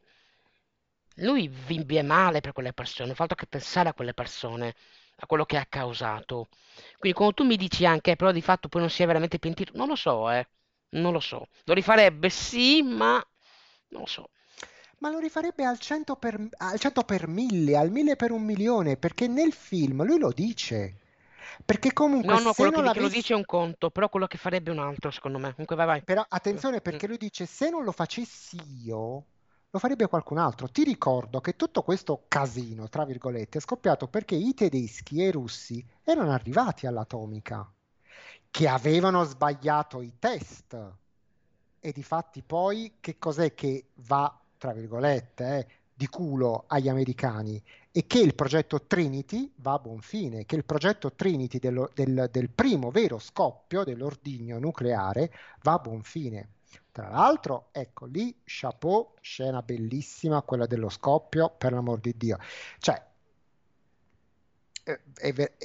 Lui 1.19 1.49
vive 1.49 2.03
male 2.03 2.41
per 2.41 2.53
quelle 2.53 2.73
persone, 2.73 3.15
fa 3.15 3.23
altro 3.23 3.37
che 3.37 3.47
pensare 3.47 3.89
a 3.89 3.95
quelle 3.95 4.15
persone. 4.15 4.75
A 5.17 5.27
quello 5.27 5.45
che 5.45 5.57
ha 5.57 5.67
causato. 5.67 6.49
Quindi 6.99 7.17
quando 7.17 7.35
tu 7.35 7.45
mi 7.45 7.57
dici 7.57 7.87
anche, 7.87 8.13
"Eh, 8.13 8.17
però 8.17 8.33
di 8.33 8.43
fatto 8.43 8.69
poi 8.69 8.81
non 8.81 8.91
si 8.91 9.03
è 9.03 9.07
veramente 9.07 9.39
pentito, 9.39 9.73
non 9.77 9.89
lo 9.89 9.97
so, 9.97 10.31
eh, 10.31 10.47
non 10.91 11.13
lo 11.13 11.21
so. 11.21 11.47
Lo 11.65 11.75
rifarebbe, 11.75 12.29
sì, 12.31 12.83
ma 12.83 13.15
non 13.89 14.01
lo 14.03 14.07
so. 14.07 14.31
Ma 14.99 15.11
lo 15.11 15.19
rifarebbe 15.19 15.65
al 15.65 15.79
100 15.79 16.17
per, 16.17 16.49
al 16.59 16.79
100 16.81 17.03
per 17.05 17.29
1000, 17.29 17.77
al 17.77 17.91
1000 17.91 18.17
per 18.17 18.31
un 18.33 18.43
milione, 18.43 18.97
perché 18.97 19.29
nel 19.29 19.53
film 19.53 20.05
lui 20.05 20.19
lo 20.19 20.33
dice. 20.33 20.99
Perché 21.65 21.93
comunque 21.93 22.35
No, 22.35 22.41
no, 22.41 22.53
se 22.53 22.55
quello 22.55 22.71
che, 22.73 22.81
non 22.81 22.85
di- 22.87 22.91
che 22.91 23.01
lo 23.01 23.09
dice 23.09 23.35
è 23.35 23.37
un 23.37 23.45
conto, 23.45 23.91
però 23.91 24.09
quello 24.09 24.27
che 24.27 24.37
farebbe 24.39 24.71
è 24.71 24.73
un 24.73 24.81
altro, 24.81 25.11
secondo 25.13 25.39
me. 25.39 25.53
Comunque 25.53 25.77
vai, 25.77 25.87
vai. 25.87 26.03
Però 26.03 26.25
attenzione 26.29 26.81
perché 26.81 27.07
lui 27.07 27.17
dice 27.17 27.47
se 27.47 27.71
non 27.71 27.85
lo 27.85 27.93
facessi 27.93 28.59
io, 28.85 29.25
lo 29.75 29.81
farebbe 29.81 30.07
qualcun 30.07 30.39
altro. 30.39 30.69
Ti 30.69 30.85
ricordo 30.85 31.41
che 31.41 31.57
tutto 31.57 31.83
questo 31.83 32.27
casino, 32.29 32.89
tra 32.89 33.05
virgolette, 33.05 33.59
è 33.59 33.61
scoppiato 33.61 34.07
perché 34.07 34.37
i 34.37 34.55
tedeschi 34.55 35.21
e 35.21 35.27
i 35.27 35.33
russi 35.33 35.85
erano 36.05 36.31
arrivati 36.31 36.87
all'atomica, 36.87 37.69
che 38.51 38.69
avevano 38.69 39.25
sbagliato 39.25 40.01
i 40.01 40.15
test. 40.21 40.79
E 41.81 41.93
difatti 41.93 42.43
poi 42.43 42.99
che 43.01 43.19
cos'è 43.19 43.53
che 43.55 43.87
va, 44.07 44.41
tra 44.57 44.73
virgolette, 44.73 45.59
eh, 45.59 45.67
di 45.93 46.07
culo 46.07 46.65
agli 46.69 46.89
americani? 46.89 47.61
E 47.91 48.07
che 48.07 48.21
il 48.21 48.37
progetto 48.37 48.87
Trinity 48.87 49.53
va 49.57 49.73
a 49.73 49.79
buon 49.81 50.01
fine, 50.01 50.45
che 50.45 50.55
il 50.55 50.65
progetto 50.65 51.15
Trinity 51.15 51.59
dello- 51.59 51.91
del, 51.93 52.29
del 52.31 52.49
primo 52.49 52.93
vero 52.93 53.19
scoppio 53.19 53.83
dell'ordigno 53.83 54.61
nucleare 54.61 55.33
va 55.63 55.73
a 55.73 55.79
buon 55.79 56.03
fine. 56.03 56.51
Tra 56.93 57.09
l'altro, 57.09 57.69
ecco 57.73 58.07
lì, 58.07 58.35
chapeau, 58.45 59.15
scena 59.21 59.63
bellissima, 59.63 60.43
quella 60.43 60.67
dello 60.67 60.89
scoppio, 60.89 61.51
per 61.51 61.73
l'amor 61.73 61.99
di 61.99 62.15
Dio. 62.17 62.39
Cioè, 62.79 63.03
eh, 64.85 65.01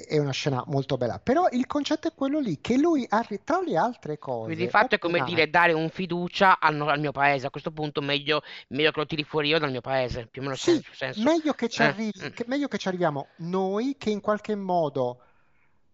è, 0.08 0.18
una 0.18 0.32
scena 0.32 0.64
molto 0.68 0.96
bella, 0.96 1.20
però 1.20 1.48
il 1.52 1.68
concetto 1.68 2.08
è 2.08 2.14
quello 2.16 2.40
lì, 2.40 2.62
che 2.62 2.78
lui, 2.78 3.06
arri- 3.10 3.42
tra 3.44 3.62
le 3.62 3.76
altre 3.76 4.18
cose, 4.18 4.46
Quindi 4.46 4.64
di 4.64 4.70
fatto 4.70 4.96
è 4.96 4.98
come 4.98 5.20
Oppenheimer- 5.20 5.50
dire 5.50 5.50
dare 5.52 5.74
un 5.74 5.90
fiducia 5.90 6.58
al, 6.60 6.80
al 6.80 7.00
mio 7.00 7.12
paese. 7.12 7.48
A 7.48 7.50
questo 7.50 7.72
punto 7.72 8.02
meglio, 8.02 8.42
meglio 8.70 8.92
che 8.92 9.00
lo 9.00 9.06
tiri 9.06 9.24
fuori 9.24 9.50
io 9.50 9.60
dal 9.60 9.72
mio 9.72 9.82
paese. 9.82 10.28
Più 10.28 10.42
o 10.42 10.46
meno 10.46 10.56
Sì, 10.56 10.82
senso, 10.94 11.22
meglio 11.22 11.54
che 11.54 11.68
ci 11.68 11.82
Eh, 11.82 11.86
arrivi, 11.86 12.20
mm. 12.24 12.30
che- 12.30 12.46
meglio 12.48 12.68
che 12.70 12.78
ci 12.78 12.88
arriviamo 12.88 13.28
noi 13.38 13.98
che 13.98 14.10
in 14.10 14.22
qualche 14.22 14.56
modo 14.56 15.22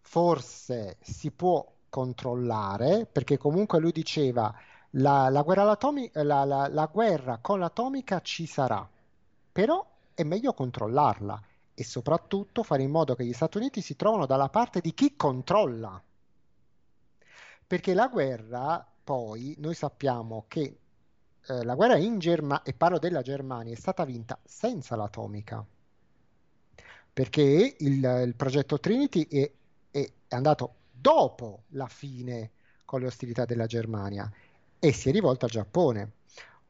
forse 0.02 0.98
si 1.02 1.32
può 1.32 1.66
controllare, 1.90 3.08
perché 3.12 3.38
comunque 3.38 3.80
lui 3.80 3.92
diceva 3.92 4.54
la, 4.98 5.30
la 5.30 5.42
guerra 5.42 5.62
all'atomi- 5.64 6.10
la, 6.14 6.44
la- 6.44 6.90
guerra 6.92 7.38
con 7.40 7.60
l'atomica 7.60 8.22
ci 8.22 8.46
sarà, 8.46 8.88
però 9.52 9.86
è 10.14 10.24
meglio 10.24 10.54
controllarla 10.54 11.42
e 11.74 11.84
soprattutto 11.84 12.64
fare 12.64 12.84
in 12.84 12.92
modo 12.92 13.16
che 13.16 13.26
gli 13.26 13.34
Stati 13.34 13.58
Uniti 13.58 13.82
si 13.82 13.96
trovano 13.96 14.26
dalla 14.26 14.50
parte 14.50 14.80
di 14.82 14.94
chi 14.94 15.16
controlla. 15.16 16.02
Perché 17.68 17.94
la 17.94 18.08
guerra, 18.08 18.86
poi, 19.04 19.56
noi 19.60 19.74
sappiamo 19.74 20.46
che 20.48 20.80
eh, 21.48 21.64
la 21.64 21.76
guerra 21.76 21.98
in 21.98 22.20
Germania, 22.20 22.64
e 22.64 22.74
parlo 22.74 23.00
della 23.00 23.22
Germania, 23.22 23.74
è 23.74 23.76
stata 23.76 24.06
vinta 24.06 24.40
senza 24.44 24.96
l'atomica, 24.96 25.66
perché 27.12 27.76
il, 27.80 28.24
il 28.26 28.34
progetto 28.36 28.80
Trinity 28.80 29.28
è- 29.28 29.52
è 29.92 30.12
andato 30.30 30.76
dopo 30.92 31.64
la 31.70 31.88
fine 31.88 32.52
con 32.84 33.00
le 33.00 33.08
ostilità 33.08 33.46
della 33.46 33.66
Germania 33.66 34.30
e 34.80 34.92
si 34.94 35.10
è 35.10 35.12
rivolto 35.12 35.46
al 35.46 35.52
Giappone. 35.52 36.12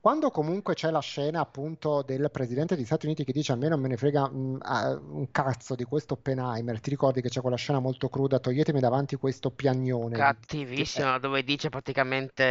Quando 0.05 0.29
comunque 0.29 0.75
c'è 0.75 0.91
la 0.91 0.99
scena 0.99 1.39
appunto 1.39 2.03
del 2.03 2.29
presidente 2.31 2.75
degli 2.75 2.85
Stati 2.85 3.07
Uniti 3.07 3.23
che 3.23 3.31
dice 3.31 3.53
a 3.53 3.55
me 3.55 3.67
non 3.69 3.79
me 3.79 3.87
ne 3.87 3.97
frega 3.97 4.29
mm, 4.29 4.57
ah, 4.61 4.91
un 4.91 5.31
cazzo 5.31 5.73
di 5.73 5.83
questo 5.83 6.13
Oppenheimer, 6.13 6.79
ti 6.79 6.91
ricordi 6.91 7.21
che 7.23 7.29
c'è 7.29 7.41
quella 7.41 7.55
scena 7.55 7.79
molto 7.79 8.07
cruda, 8.07 8.37
toglietemi 8.37 8.79
davanti 8.79 9.15
questo 9.15 9.49
piagnone. 9.49 10.15
Cattivissima, 10.15 11.17
dove 11.17 11.43
dice 11.43 11.69
praticamente 11.69 12.43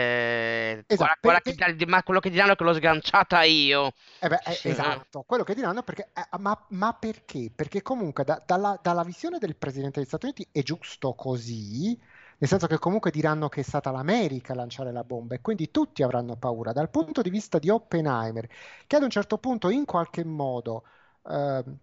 Esatto, 0.87 0.97
"Guarda- 0.97 1.19
guarda 1.21 1.41
che 1.43 1.55
perché- 1.55 1.77
dà- 1.85 1.91
ma 1.91 2.03
quello 2.03 2.19
che 2.19 2.31
diranno 2.31 2.53
è 2.53 2.57
che 2.57 2.65
l'ho 2.65 2.75
sganciata 2.75 3.43
io. 3.45 3.93
Eh 4.19 4.29
beh, 4.29 4.41
eh, 4.47 4.53
Sì. 4.53 4.69
esatto, 4.71 5.23
quello 5.23 5.45
che 5.45 5.55
diranno 5.55 5.83
perché, 5.85 6.09
eh, 6.13 6.39
ma, 6.39 6.61
ma 6.71 6.93
perché? 6.93 7.53
Perché 7.55 7.83
comunque 7.83 8.25
da- 8.25 8.43
dalla, 8.45 8.77
dalla 8.83 9.05
visione 9.05 9.39
del 9.39 9.55
presidente 9.55 10.01
degli 10.01 10.09
Stati 10.09 10.25
Uniti 10.27 10.47
è 10.51 10.63
giusto 10.63 11.13
così, 11.15 11.97
nel 12.45 12.53
senso 12.53 12.67
che 12.67 12.79
comunque 12.79 13.11
diranno 13.11 13.49
che 13.49 13.61
è 13.61 13.65
stata 13.65 13.91
l'America 13.91 14.53
a 14.53 14.57
lanciare 14.57 14.93
la 14.93 15.03
bomba 15.03 15.35
e 15.35 15.41
quindi 15.41 15.71
tutti 15.71 16.03
avranno 16.03 16.37
paura. 16.37 16.73
Dal 16.73 16.91
punto 16.91 17.23
di 17.23 17.31
vista 17.31 17.59
di 17.59 17.71
Oppenheimer, 17.71 18.47
che 18.87 18.97
ad 18.97 19.03
un 19.03 19.09
certo 19.09 19.39
punto 19.39 19.71
in 19.71 19.87
qualche 19.87 20.25
modo 20.27 20.85
ehm, 21.27 21.79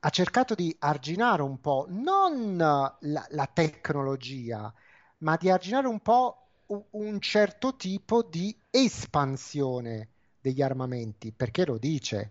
ha 0.00 0.10
cercato 0.10 0.54
di 0.54 0.76
arginare 0.80 1.40
un 1.40 1.58
po' 1.58 1.86
non 1.88 2.58
la, 2.58 3.26
la 3.30 3.50
tecnologia, 3.50 4.70
ma 5.18 5.36
di 5.36 5.48
arginare 5.48 5.86
un 5.86 6.00
po' 6.00 6.48
un 6.90 7.18
certo 7.20 7.74
tipo 7.76 8.22
di 8.22 8.54
espansione 8.68 10.10
degli 10.38 10.60
armamenti, 10.60 11.32
perché 11.32 11.64
lo 11.64 11.78
dice. 11.78 12.30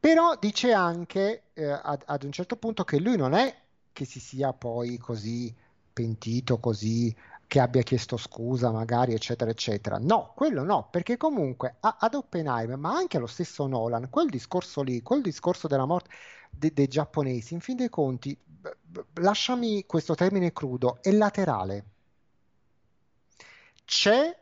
Però 0.00 0.34
dice 0.38 0.72
anche 0.72 1.50
eh, 1.52 1.64
ad, 1.66 2.04
ad 2.06 2.22
un 2.22 2.32
certo 2.32 2.56
punto 2.56 2.84
che 2.84 2.98
lui 2.98 3.18
non 3.18 3.34
è 3.34 3.64
che 3.96 4.04
si 4.04 4.20
sia 4.20 4.52
poi 4.52 4.98
così 4.98 5.54
pentito, 5.90 6.58
così 6.58 7.14
che 7.46 7.60
abbia 7.60 7.80
chiesto 7.82 8.18
scusa 8.18 8.70
magari, 8.70 9.14
eccetera, 9.14 9.50
eccetera. 9.50 9.96
No, 9.98 10.32
quello 10.34 10.64
no, 10.64 10.88
perché 10.90 11.16
comunque 11.16 11.76
a- 11.80 11.96
ad 11.98 12.12
Oppenheimer, 12.14 12.76
ma 12.76 12.94
anche 12.94 13.16
allo 13.16 13.26
stesso 13.26 13.66
Nolan, 13.66 14.10
quel 14.10 14.28
discorso 14.28 14.82
lì, 14.82 15.00
quel 15.00 15.22
discorso 15.22 15.66
della 15.66 15.86
morte 15.86 16.10
de- 16.50 16.72
dei 16.74 16.88
giapponesi, 16.88 17.54
in 17.54 17.60
fin 17.60 17.76
dei 17.76 17.88
conti, 17.88 18.36
b- 18.44 18.68
b- 18.82 19.18
lasciami 19.20 19.86
questo 19.86 20.14
termine 20.14 20.52
crudo, 20.52 20.98
è 21.00 21.10
laterale. 21.12 21.84
C'è, 23.84 24.36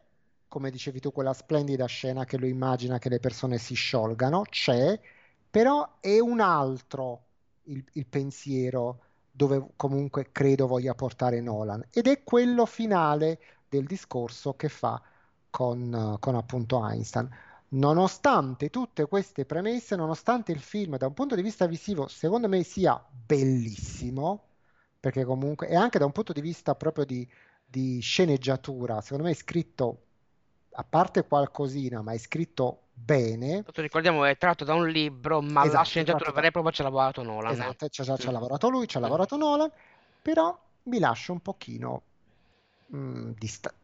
come 0.48 0.70
dicevi 0.70 0.98
tu, 1.00 1.12
quella 1.12 1.32
splendida 1.32 1.86
scena 1.86 2.24
che 2.24 2.38
lui 2.38 2.48
immagina 2.50 2.98
che 2.98 3.08
le 3.08 3.20
persone 3.20 3.58
si 3.58 3.74
sciolgano, 3.74 4.42
c'è, 4.48 4.98
però 5.50 5.98
è 6.00 6.18
un 6.18 6.40
altro 6.40 7.22
il, 7.64 7.84
il 7.92 8.06
pensiero 8.06 9.00
dove 9.37 9.70
comunque 9.75 10.31
credo 10.31 10.68
voglia 10.68 10.94
portare 10.94 11.40
Nolan 11.40 11.85
ed 11.90 12.07
è 12.07 12.23
quello 12.23 12.66
finale 12.66 13.40
del 13.68 13.85
discorso 13.85 14.55
che 14.55 14.68
fa 14.68 15.03
con, 15.51 15.92
eh, 15.92 16.18
con 16.20 16.37
appunto 16.37 16.87
Einstein. 16.87 17.29
Nonostante 17.70 18.70
tutte 18.70 19.07
queste 19.07 19.44
premesse, 19.44 19.97
nonostante 19.97 20.53
il 20.53 20.61
film 20.61 20.97
da 20.97 21.09
un 21.09 21.14
punto 21.14 21.35
di 21.35 21.42
vista 21.42 21.66
visivo 21.66 22.07
secondo 22.07 22.49
me 22.49 22.62
sia 22.62 23.05
bellissimo, 23.27 24.51
perché 25.01 25.25
comunque 25.25 25.66
e 25.68 25.75
anche 25.75 25.99
da 25.99 26.05
un 26.05 26.12
punto 26.12 26.33
di 26.33 26.40
vista 26.40 26.77
proprio 26.77 27.05
di, 27.05 27.29
di 27.66 27.99
sceneggiatura, 28.01 29.01
secondo 29.01 29.25
me 29.25 29.31
è 29.33 29.35
scritto 29.35 30.03
a 30.77 30.85
parte 30.85 31.27
qualcosina, 31.27 32.03
ma 32.03 32.12
è 32.12 32.18
scritto 32.18 32.84
bene. 32.94 33.64
Tanto 33.64 33.80
ricordiamo 33.83 34.24
è 34.24 34.37
tratto 34.37 34.64
da 34.64 34.74
un 34.74 34.88
libro, 34.88 35.40
ma 35.42 35.64
Esatto, 35.64 35.78
la 35.78 35.83
sceneggiatura 35.83 36.30
vera 36.33 36.46
e 36.46 36.50
propria 36.52 36.72
ci 36.72 36.80
ha 36.83 36.85
lavorato 36.85 37.22
Nolan. 37.22 37.61
eh. 37.62 37.76
Esatto, 37.76 37.88
ci 37.88 38.00
ha, 38.00 38.16
ci 38.16 38.28
ha 38.28 38.30
Mm. 38.30 38.33
lavorato 38.33 38.68
lui, 38.70 38.87
ci 38.88 38.96
ha 38.96 39.00
lavorato 39.00 39.37
Nolan, 39.37 39.70
però 40.20 40.59
mi 40.85 40.98
lascia 40.98 41.33
un 41.33 41.40
pochino 41.40 42.04
mm, 42.94 43.33
dista- 43.33 43.74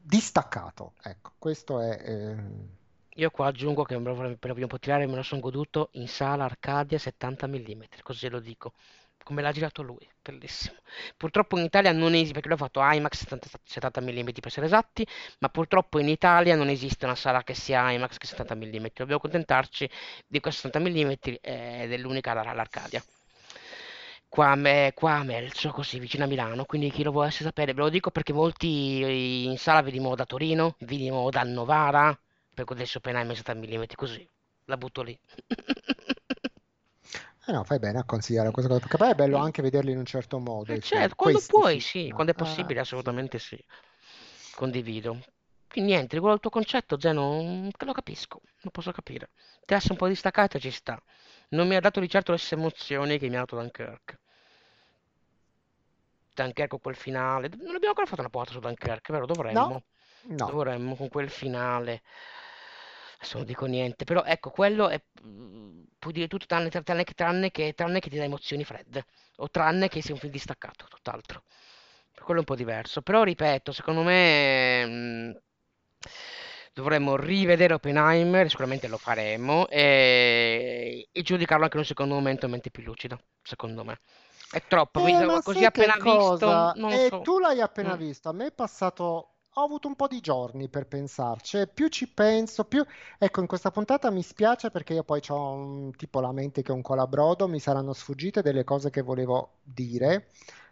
distaccato. 0.00 0.94
Ecco, 1.02 1.32
questo 1.38 1.80
è... 1.80 2.00
eh, 2.04 2.68
Io 3.16 3.30
qua 3.30 3.46
aggiungo 3.48 3.82
che 3.84 3.98
per 4.00 4.52
un 4.56 4.66
po' 4.68 4.78
tirare, 4.78 5.06
me 5.06 5.16
lo 5.16 5.22
sono 5.22 5.40
goduto 5.40 5.88
in 5.92 6.06
sala 6.08 6.44
Arcadia 6.44 6.98
70 6.98 7.46
mm, 7.46 7.82
così 8.02 8.28
lo 8.28 8.40
dico. 8.40 8.74
Come 9.26 9.42
l'ha 9.42 9.50
girato 9.52 9.82
lui, 9.82 10.08
bellissimo. 10.22 10.76
Purtroppo 11.16 11.58
in 11.58 11.64
Italia 11.64 11.90
non 11.92 12.14
esiste, 12.14 12.32
perché 12.32 12.48
lui 12.48 12.56
ha 12.56 12.60
fatto 12.60 12.80
IMAX 12.80 13.18
70, 13.18 13.48
70 13.64 14.00
mm 14.00 14.24
per 14.24 14.46
essere 14.46 14.66
esatti, 14.66 15.04
ma 15.40 15.48
purtroppo 15.48 15.98
in 15.98 16.08
Italia 16.08 16.54
non 16.54 16.68
esiste 16.68 17.04
una 17.06 17.16
sala 17.16 17.42
che 17.42 17.52
sia 17.54 17.90
IMAX 17.90 18.18
che 18.18 18.26
70 18.26 18.54
mm. 18.54 18.86
Dobbiamo 18.94 19.16
accontentarci 19.16 19.90
di 20.26 20.38
questi 20.40 20.60
70 20.68 20.88
mm 20.88 21.10
ed 21.42 21.92
è 21.92 21.96
l'unica 21.98 22.30
alla- 22.30 22.44
all'Arcadia. 22.50 23.02
Qua 24.28 24.56
qua 24.94 25.12
a 25.16 25.22
Melzo, 25.24 25.70
così 25.70 25.98
vicino 25.98 26.24
a 26.24 26.26
Milano, 26.26 26.64
quindi 26.64 26.90
chi 26.90 27.02
lo 27.02 27.10
volesse 27.12 27.42
sapere 27.44 27.72
ve 27.72 27.80
lo 27.80 27.88
dico 27.88 28.10
perché 28.10 28.32
molti 28.32 29.44
in 29.46 29.56
sala 29.58 29.82
vedimo 29.82 30.14
da 30.14 30.26
Torino, 30.26 30.76
vedimo 30.80 31.30
da 31.30 31.42
Novara, 31.44 32.16
per 32.54 32.64
godersi 32.64 32.96
Oppenheimer 32.98 33.36
70 33.36 33.66
mm, 33.66 33.84
così, 33.94 34.28
la 34.64 34.76
butto 34.76 35.02
lì. 35.02 35.18
Eh 37.48 37.52
no, 37.52 37.64
fai 37.64 37.78
bene 37.78 37.98
a 38.00 38.04
consigliare 38.04 38.50
questa 38.50 38.68
cosa, 38.68 38.80
perché 38.80 38.96
poi 38.98 39.10
è 39.10 39.14
bello 39.14 39.38
anche 39.38 39.62
vederli 39.62 39.92
in 39.92 39.98
un 39.98 40.04
certo 40.04 40.38
modo. 40.38 40.72
Eh, 40.72 40.80
film, 40.80 40.82
certo, 40.82 41.14
quando 41.14 41.38
questi 41.38 41.52
puoi, 41.52 41.80
film. 41.80 41.80
sì, 41.80 42.10
quando 42.10 42.32
è 42.32 42.34
Ah, 42.34 42.38
possibile, 42.38 42.80
assolutamente 42.80 43.38
sì. 43.38 43.58
Condivido. 44.54 45.18
Quindi 45.68 45.92
niente, 45.92 46.14
riguardo 46.14 46.34
al 46.36 46.40
tuo 46.40 46.50
concetto, 46.50 46.98
Zeno, 46.98 47.68
lo 47.76 47.92
capisco, 47.92 48.40
lo 48.60 48.70
posso 48.70 48.92
capire. 48.92 49.30
Lascia 49.66 49.92
un 49.92 49.98
po' 49.98 50.08
distaccata, 50.08 50.58
ci 50.58 50.70
sta. 50.70 51.00
Non 51.50 51.68
mi 51.68 51.76
ha 51.76 51.80
dato 51.80 52.00
di 52.00 52.08
certo 52.08 52.32
le 52.32 52.38
stesse 52.38 52.54
emozioni 52.54 53.18
che 53.18 53.28
mi 53.28 53.36
ha 53.36 53.40
dato 53.40 53.56
Dunkirk. 53.56 54.18
Dunkirk 56.34 56.68
con 56.68 56.80
quel 56.80 56.94
finale. 56.96 57.48
Non 57.48 57.74
abbiamo 57.74 57.88
ancora 57.88 58.06
fatto 58.06 58.20
una 58.20 58.30
puntata 58.30 58.52
su 58.52 58.60
Dunkirk, 58.60 59.10
vero? 59.10 59.26
Dovremmo. 59.26 59.68
No, 59.68 59.82
no. 60.36 60.46
Dovremmo 60.46 60.94
con 60.94 61.08
quel 61.08 61.30
finale. 61.30 62.02
Adesso 63.26 63.38
non 63.38 63.46
dico 63.46 63.66
niente, 63.66 64.04
però 64.04 64.22
ecco, 64.24 64.50
quello 64.50 64.88
è... 64.88 65.02
mm, 65.24 65.82
puoi 65.98 66.12
dire 66.12 66.28
tutto 66.28 66.46
tranne, 66.46 66.68
tranne 66.70 67.02
che, 67.04 67.14
tranne 67.14 67.50
che, 67.50 67.74
tranne 67.74 67.98
che 68.00 68.08
ti 68.10 68.16
dà 68.16 68.22
emozioni 68.24 68.64
fredde, 68.64 69.04
o 69.36 69.50
tranne 69.50 69.88
che 69.88 70.00
sia 70.00 70.14
un 70.14 70.20
film 70.20 70.32
distaccato, 70.32 70.86
tutt'altro. 70.88 71.42
Quello 72.14 72.40
è 72.40 72.42
un 72.42 72.44
po' 72.46 72.54
diverso, 72.56 73.02
però 73.02 73.22
ripeto, 73.24 73.72
secondo 73.72 74.02
me 74.02 74.86
mm, 74.86 75.30
dovremmo 76.72 77.16
rivedere 77.16 77.74
Oppenheimer, 77.74 78.48
sicuramente 78.48 78.88
lo 78.88 78.98
faremo, 78.98 79.68
e, 79.68 81.08
e 81.10 81.22
giudicarlo 81.22 81.64
anche 81.64 81.76
in 81.76 81.82
un 81.82 81.88
secondo 81.88 82.14
momento, 82.14 82.48
mente 82.48 82.70
più 82.70 82.82
lucida, 82.82 83.18
secondo 83.42 83.84
me. 83.84 84.00
È 84.50 84.62
troppo, 84.66 85.00
Eh, 85.00 85.24
ma 85.28 85.42
così 85.42 85.64
appena 85.64 85.96
visto, 85.98 86.70
cosa? 86.70 86.74
non 86.74 86.98
Eh, 87.04 87.18
so. 87.18 87.22
tu 87.22 87.38
l'hai 87.38 87.60
appena 87.60 87.94
Mm. 87.94 87.96
visto, 87.96 88.28
a 88.28 88.32
me 88.32 88.46
è 88.46 88.52
passato, 88.52 89.35
ho 89.58 89.62
avuto 89.64 89.88
un 89.88 89.96
po' 89.96 90.06
di 90.06 90.20
giorni 90.20 90.68
per 90.68 90.86
pensarci, 90.86 91.58
e 91.58 91.66
più 91.66 91.88
ci 91.88 92.08
penso, 92.08 92.64
più... 92.64 92.84
Ecco, 93.18 93.40
in 93.40 93.46
questa 93.46 93.70
puntata 93.70 94.10
mi 94.10 94.22
spiace 94.22 94.70
perché 94.70 94.92
io 94.94 95.02
poi 95.02 95.20
ho 95.28 95.52
un, 95.52 95.90
tipo 95.96 96.20
la 96.20 96.30
mente 96.32 96.62
che 96.62 96.72
è 96.72 96.74
un 96.74 96.82
colabrodo, 96.82 97.48
mi 97.48 97.58
saranno 97.58 97.92
sfuggite 97.94 98.42
delle 98.42 98.64
cose 98.64 98.90
che 98.90 99.00
volevo 99.00 99.58
dire, 99.62 100.28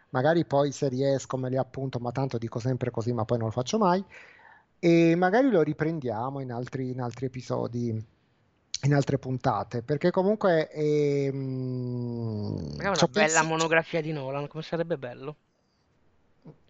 magari 0.09 0.45
poi 0.45 0.71
se 0.71 0.87
riesco 0.87 1.35
me 1.37 1.49
le 1.49 1.57
appunto, 1.57 1.97
ma 1.99 2.11
tanto 2.11 2.37
dico 2.37 2.59
sempre 2.59 2.91
così, 2.91 3.11
ma 3.11 3.25
poi 3.25 3.37
non 3.39 3.47
lo 3.47 3.53
faccio 3.53 3.77
mai, 3.79 4.03
e 4.79 5.15
magari 5.15 5.49
lo 5.49 5.61
riprendiamo 5.63 6.39
in 6.41 6.51
altri, 6.51 6.91
in 6.91 7.01
altri 7.01 7.25
episodi, 7.25 7.89
in 8.83 8.93
altre 8.93 9.17
puntate, 9.17 9.81
perché 9.81 10.11
comunque 10.11 10.69
Magari 12.77 12.93
ci 12.93 13.03
ho 13.03 13.07
una 13.07 13.11
bella 13.11 13.41
pensato... 13.41 13.43
monografia 13.43 13.99
di 13.99 14.13
Nolan, 14.13 14.47
come 14.47 14.63
sarebbe 14.63 14.97
bello. 14.97 15.35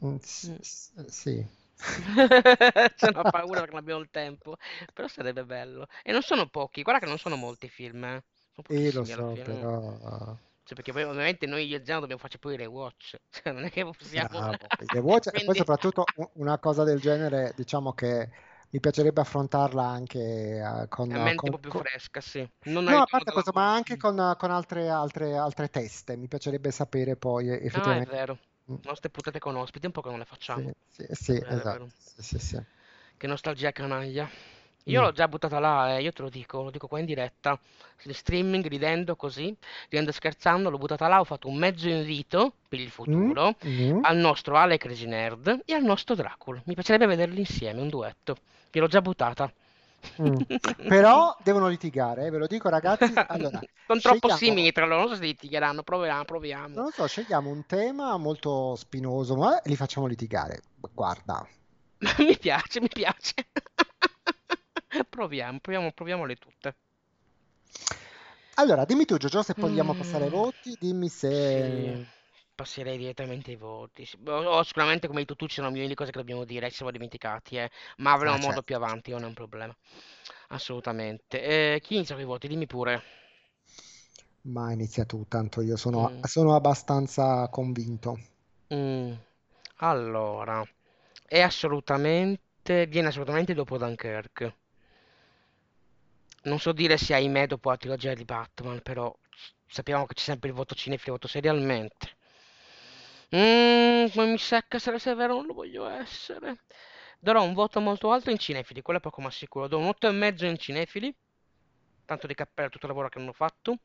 Mm, 0.02 0.20
s- 0.22 0.52
Mm. 0.52 0.60
s- 0.62 0.92
Sì. 1.08 1.46
C'è 2.96 3.10
una 3.14 3.26
paura 3.26 3.64
che 3.66 3.70
non 3.72 3.80
abbiamo 3.80 4.02
il 4.02 4.10
tempo, 4.10 4.58
però 4.94 5.08
sarebbe 5.08 5.46
bello. 5.46 5.88
E 6.04 6.12
non 6.12 6.22
sono 6.22 6.48
pochi, 6.50 6.82
guarda 6.82 7.02
che 7.02 7.08
non 7.08 7.18
sono 7.20 7.36
molti 7.36 7.70
film, 7.70 8.04
eh. 8.06 8.24
Sono 8.54 8.68
Eh, 8.68 8.92
lo 8.92 9.04
so, 9.04 9.38
fine. 9.44 9.44
però... 9.44 10.38
Cioè, 10.64 10.76
perché 10.76 10.92
poi 10.92 11.04
ovviamente 11.04 11.46
noi 11.46 11.66
io 11.68 11.78
e 11.78 11.82
Giano 11.84 12.02
dobbiamo 12.02 12.22
farci 12.22 12.40
poi 12.40 12.56
i 12.56 12.58
rewatch, 12.58 13.18
cioè 13.30 13.54
non 13.54 13.66
è 13.66 13.72
che 13.72 13.84
possiamo... 13.86 14.30
Bravo. 14.30 14.72
The 14.78 15.00
Watch, 15.02 15.28
e 15.34 15.42
poi 15.42 15.56
Quindi... 15.56 15.56
soprattutto 15.56 16.12
una 16.34 16.60
cosa 16.60 16.84
del 16.84 17.00
genere, 17.00 17.54
diciamo 17.56 17.94
che 17.94 18.30
mi 18.70 18.80
piacerebbe 18.80 19.22
affrontarla 19.22 19.84
anche 19.84 20.20
eh, 20.84 20.88
con, 20.90 21.12
A 21.14 21.18
mente 21.18 21.50
un 21.50 21.50
con- 21.50 21.58
po' 21.58 21.60
più 21.60 21.72
con- 21.72 21.84
fresca, 21.84 22.22
sì. 22.22 22.48
Non 22.66 22.88
No, 22.88 23.02
a 23.02 23.08
parte 23.08 23.32
questo, 23.32 23.52
ma 23.54 23.74
anche 23.74 23.98
con, 23.98 24.36
con 24.38 24.52
altre, 24.52 24.90
altre, 24.90 25.36
altre 25.38 25.70
teste. 25.70 26.16
Mi 26.18 26.28
piacerebbe 26.28 26.72
sapere 26.72 27.16
poi 27.18 27.50
eh, 27.50 27.66
Ah, 27.74 27.96
è 27.98 28.02
effettivamente. 28.02 28.10
vero. 28.10 28.40
Mm, 28.70 28.82
Nostre 28.84 29.10
puntate 29.10 29.40
con 29.40 29.56
ospiti, 29.56 29.86
un 29.88 29.92
po' 29.92 30.02
che 30.02 30.10
non 30.10 30.20
le 30.20 30.26
facciamo. 30.26 30.72
Sì, 30.90 31.06
sì, 31.06 31.06
sì, 31.12 31.34
è 31.40 31.54
esatto. 31.56 31.90
Sì, 32.18 32.40
sì. 32.40 32.60
Che 33.18 33.28
nostalgia 33.28 33.72
canaglia. 33.72 34.30
Io 34.90 35.02
Mm. 35.02 35.02
l'ho 35.02 35.12
già 35.12 35.28
buttata 35.28 35.58
là, 35.60 35.98
eh, 35.98 36.02
io 36.04 36.12
te 36.14 36.22
lo 36.22 36.30
dico, 36.30 36.62
lo 36.64 36.70
dico 36.70 36.88
qua 36.88 37.00
in 37.00 37.06
diretta, 37.06 37.60
di 38.04 38.14
streaming, 38.14 38.68
ridendo 38.68 39.16
così, 39.16 39.56
ridendo 39.90 40.12
e 40.12 40.14
scherzando, 40.14 40.70
l'ho 40.70 40.78
buttata 40.78 41.08
là, 41.08 41.20
ho 41.20 41.24
fatto 41.24 41.48
un 41.48 41.56
mezzo 41.58 41.88
invito 41.90 42.54
per 42.68 42.80
il 42.80 42.92
Mm, 43.08 43.34
futuro 43.34 43.56
mm. 43.64 44.02
al 44.02 44.18
nostro 44.18 44.58
Ale 44.58 44.78
Crazy 44.78 45.08
Nerd 45.08 45.62
e 45.66 45.74
al 45.74 45.84
nostro 45.84 46.14
Dracul. 46.16 46.62
Mi 46.66 46.76
piacerebbe 46.76 47.08
vederli 47.08 47.40
insieme, 47.40 47.82
un 47.82 47.90
duetto. 47.90 48.38
Gliel'ho 48.72 48.88
già 48.88 49.02
buttata. 49.02 49.52
Mm. 50.22 50.42
Però 50.86 51.36
devono 51.44 51.68
litigare, 51.68 52.26
eh, 52.28 52.30
ve 52.30 52.38
lo 52.38 52.48
dico 52.48 52.70
ragazzi. 52.70 53.20
Allora, 53.28 53.62
Sono 53.88 54.02
troppo 54.02 54.30
simili 54.30 54.72
tra 54.72 54.86
loro, 54.86 55.02
non 55.02 55.10
so 55.10 55.16
se 55.16 55.24
litigheranno, 55.26 55.84
proviamo, 55.84 56.24
proviamo. 56.26 56.76
non 56.76 56.86
lo 56.86 56.92
so, 56.92 57.08
scegliamo 57.08 57.50
un 57.50 57.66
tema 57.66 58.16
molto 58.18 58.76
spinoso, 58.76 59.36
ma 59.36 59.60
li 59.64 59.76
facciamo 59.76 60.06
litigare. 60.06 60.62
Guarda, 60.94 61.44
Mi 62.20 62.38
piace, 62.38 62.80
mi 62.82 62.88
piace. 62.88 63.34
Proviamo, 65.10 65.60
proviamo, 65.60 65.92
proviamole 65.92 66.36
tutte. 66.38 66.76
allora 68.56 68.86
dimmi 68.86 69.06
tu, 69.06 69.18
Giorgio, 69.18 69.42
se 69.44 69.56
vogliamo 69.60 69.94
passare 69.94 70.26
ai 70.26 70.30
Mm, 70.30 70.32
voti, 70.32 70.76
dimmi 70.80 71.10
sì, 71.38 71.96
se... 71.98 72.08
passerei 72.56 72.98
direttamente 72.98 73.52
ai 73.52 73.58
voti. 73.58 74.06
Sì, 74.06 74.18
O, 74.26 74.32
o 74.32 74.64
sicuramente, 74.64 75.08
come 75.08 75.20
hai 75.20 75.26
detto 75.26 75.36
tu, 75.38 75.48
ci 75.48 75.56
sono 75.56 75.68
milioni 75.70 75.90
di 75.90 75.96
cose 75.96 76.12
che 76.12 76.18
dobbiamo 76.20 76.46
dire, 76.46 76.70
ci 76.70 76.76
siamo 76.78 76.92
dimenticati, 76.92 77.58
eh. 77.58 77.70
Ma 77.98 78.12
Ah, 78.24 78.36
avremo 78.36 78.38
modo 78.38 78.62
certo. 78.62 78.64
più 78.64 78.76
avanti, 78.76 79.12
non 79.12 79.24
è 79.24 79.26
un 79.28 79.34
problema. 79.34 79.76
Assolutamente. 80.50 81.42
Eh, 81.76 81.80
chi 81.82 81.96
inizia 81.96 82.16
con 82.16 82.24
i 82.24 82.28
voti? 82.28 82.48
Dimmi 82.48 82.66
pure. 82.68 83.02
Ma 84.44 84.72
inizia 84.72 85.04
tu, 85.04 85.26
tanto 85.28 85.60
io 85.60 85.76
sono, 85.76 86.14
Mm, 86.14 86.26
sono 86.26 86.56
abbastanza 86.56 87.50
convinto. 87.50 88.18
mm. 88.74 89.14
Allora, 89.78 90.64
è 91.26 91.42
assolutamente, 91.42 92.86
viene 92.88 93.08
assolutamente 93.10 93.54
dopo 93.54 93.78
Dunkirk. 93.78 94.56
Non 96.44 96.60
so 96.60 96.72
dire 96.72 96.98
se 96.98 97.14
ahimè 97.14 97.46
dopo 97.48 97.70
la 97.70 97.76
trilogia 97.76 98.14
di 98.14 98.24
Batman, 98.24 98.82
però 98.82 99.14
sappiamo 99.68 100.06
che 100.06 100.14
c'è 100.14 100.22
sempre 100.24 100.48
il 100.48 100.56
voto 100.56 100.74
cinefilo 100.74 101.16
il 101.16 101.20
voto 101.20 101.28
serialmente. 101.28 102.15
Mm, 103.34 104.08
ma 104.16 104.26
mi 104.26 104.38
secca 104.38 104.78
essere 104.78 105.00
severo, 105.00 105.36
non 105.36 105.46
lo 105.48 105.54
voglio 105.54 105.88
essere. 105.88 106.64
Darò 107.20 107.44
un 107.44 107.54
voto 107.54 107.80
molto 107.80 108.12
alto 108.12 108.30
in 108.30 108.38
cinefili, 108.38 108.82
quello 108.82 109.00
è 109.00 109.02
poco 109.02 109.22
ma 109.22 109.32
sicuro. 109.32 109.68
Do 109.68 109.80
un 109.80 109.88
8,5 109.88 110.46
in 110.46 110.58
cinefili, 110.58 111.16
tanto 112.06 112.28
di 112.28 112.36
cappello 112.36 112.70
tutto 112.70 112.86
il 112.86 112.92
lavoro 112.92 113.10
che 113.10 113.20
hanno 113.20 113.34
fatto. 113.34 113.80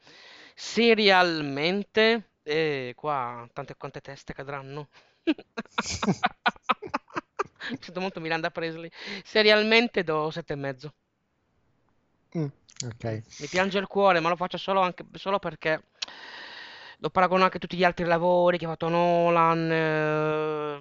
Serialmente, 0.55 2.33
eh, 2.43 2.93
qua 2.97 3.49
tante 3.53 3.77
quante 3.77 4.01
teste 4.01 4.35
cadranno. 4.35 4.89
Mi 5.25 5.35
sento 7.81 8.01
molto 8.01 8.21
Miranda 8.21 8.51
Presley. 8.51 8.91
Serialmente 9.25 10.05
do 10.05 10.31
7,5. 10.31 10.93
Mm, 12.39 12.47
ok. 12.87 13.23
Mi 13.39 13.47
piange 13.49 13.79
il 13.79 13.87
cuore, 13.87 14.21
ma 14.21 14.29
lo 14.29 14.37
faccio 14.37 14.59
solo, 14.59 14.81
anche, 14.81 15.05
solo 15.15 15.39
perché 15.39 15.83
lo 17.01 17.11
paragono 17.11 17.45
anche 17.45 17.57
a 17.57 17.61
tutti 17.61 17.77
gli 17.77 17.85
altri 17.85 18.05
lavori 18.05 18.59
che 18.59 18.65
ha 18.67 18.69
fatto 18.69 18.89
Nolan. 18.89 19.71
eh, 19.71 20.81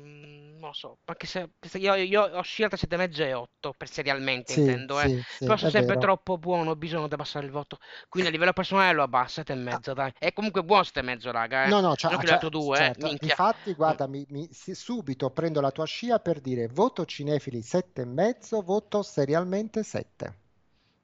non 0.59 0.67
lo 0.70 0.74
so, 0.74 0.97
anche 1.05 1.26
se, 1.28 1.51
se 1.61 1.78
io, 1.78 1.93
io 1.95 2.22
ho 2.24 2.41
scelto 2.41 2.76
7,5 2.76 3.28
e 3.30 3.34
8 3.34 3.74
per 3.74 3.89
serialmente, 3.89 4.53
Sì, 4.53 4.53
intendo, 4.53 4.99
eh. 5.01 5.11
sì, 5.11 5.24
sì, 5.26 5.45
Però 5.45 5.57
sono 5.57 5.70
è 5.70 5.72
sempre 5.72 5.95
vero. 5.95 5.97
troppo 5.97 6.38
buono, 6.38 6.72
ho 6.72 6.76
bisogno 6.76 7.07
di 7.07 7.13
abbassare 7.13 7.45
il 7.45 7.51
voto. 7.51 7.80
Quindi 8.09 8.30
a 8.30 8.32
livello 8.34 8.53
personale 8.53 8.93
lo 8.93 9.03
abbasso, 9.03 9.36
7,5, 9.36 9.93
dai. 9.93 10.11
È 10.17 10.34
comunque 10.34 10.63
buono 10.63 10.84
7,5, 10.84 11.32
raga, 11.32 11.70
eh. 11.70 11.74
No, 11.74 11.80
no, 11.80 11.93
c'ha- 11.95 12.09
Non 12.09 12.17
che 12.17 12.26
c'ha- 12.26 12.26
l'altro 12.26 12.49
due, 12.49 12.88
eh, 12.88 12.91
certo. 12.91 12.97
minchia. 12.97 13.39
Infatti, 13.39 13.74
Mm. 13.89 13.95
guarda, 13.95 14.07
mi, 14.07 14.26
mi- 14.30 14.49
sì, 14.51 14.76
subito 14.76 15.30
prendo 15.32 15.61
la 15.61 15.72
tua 15.72 15.86
scia 15.86 16.20
per 16.20 16.41
dire 16.41 16.67
voto 16.67 17.05
cinefili 17.05 17.61
7,5, 17.61 18.61
voto 18.61 19.01
serialmente 19.03 19.84
7. 19.84 20.38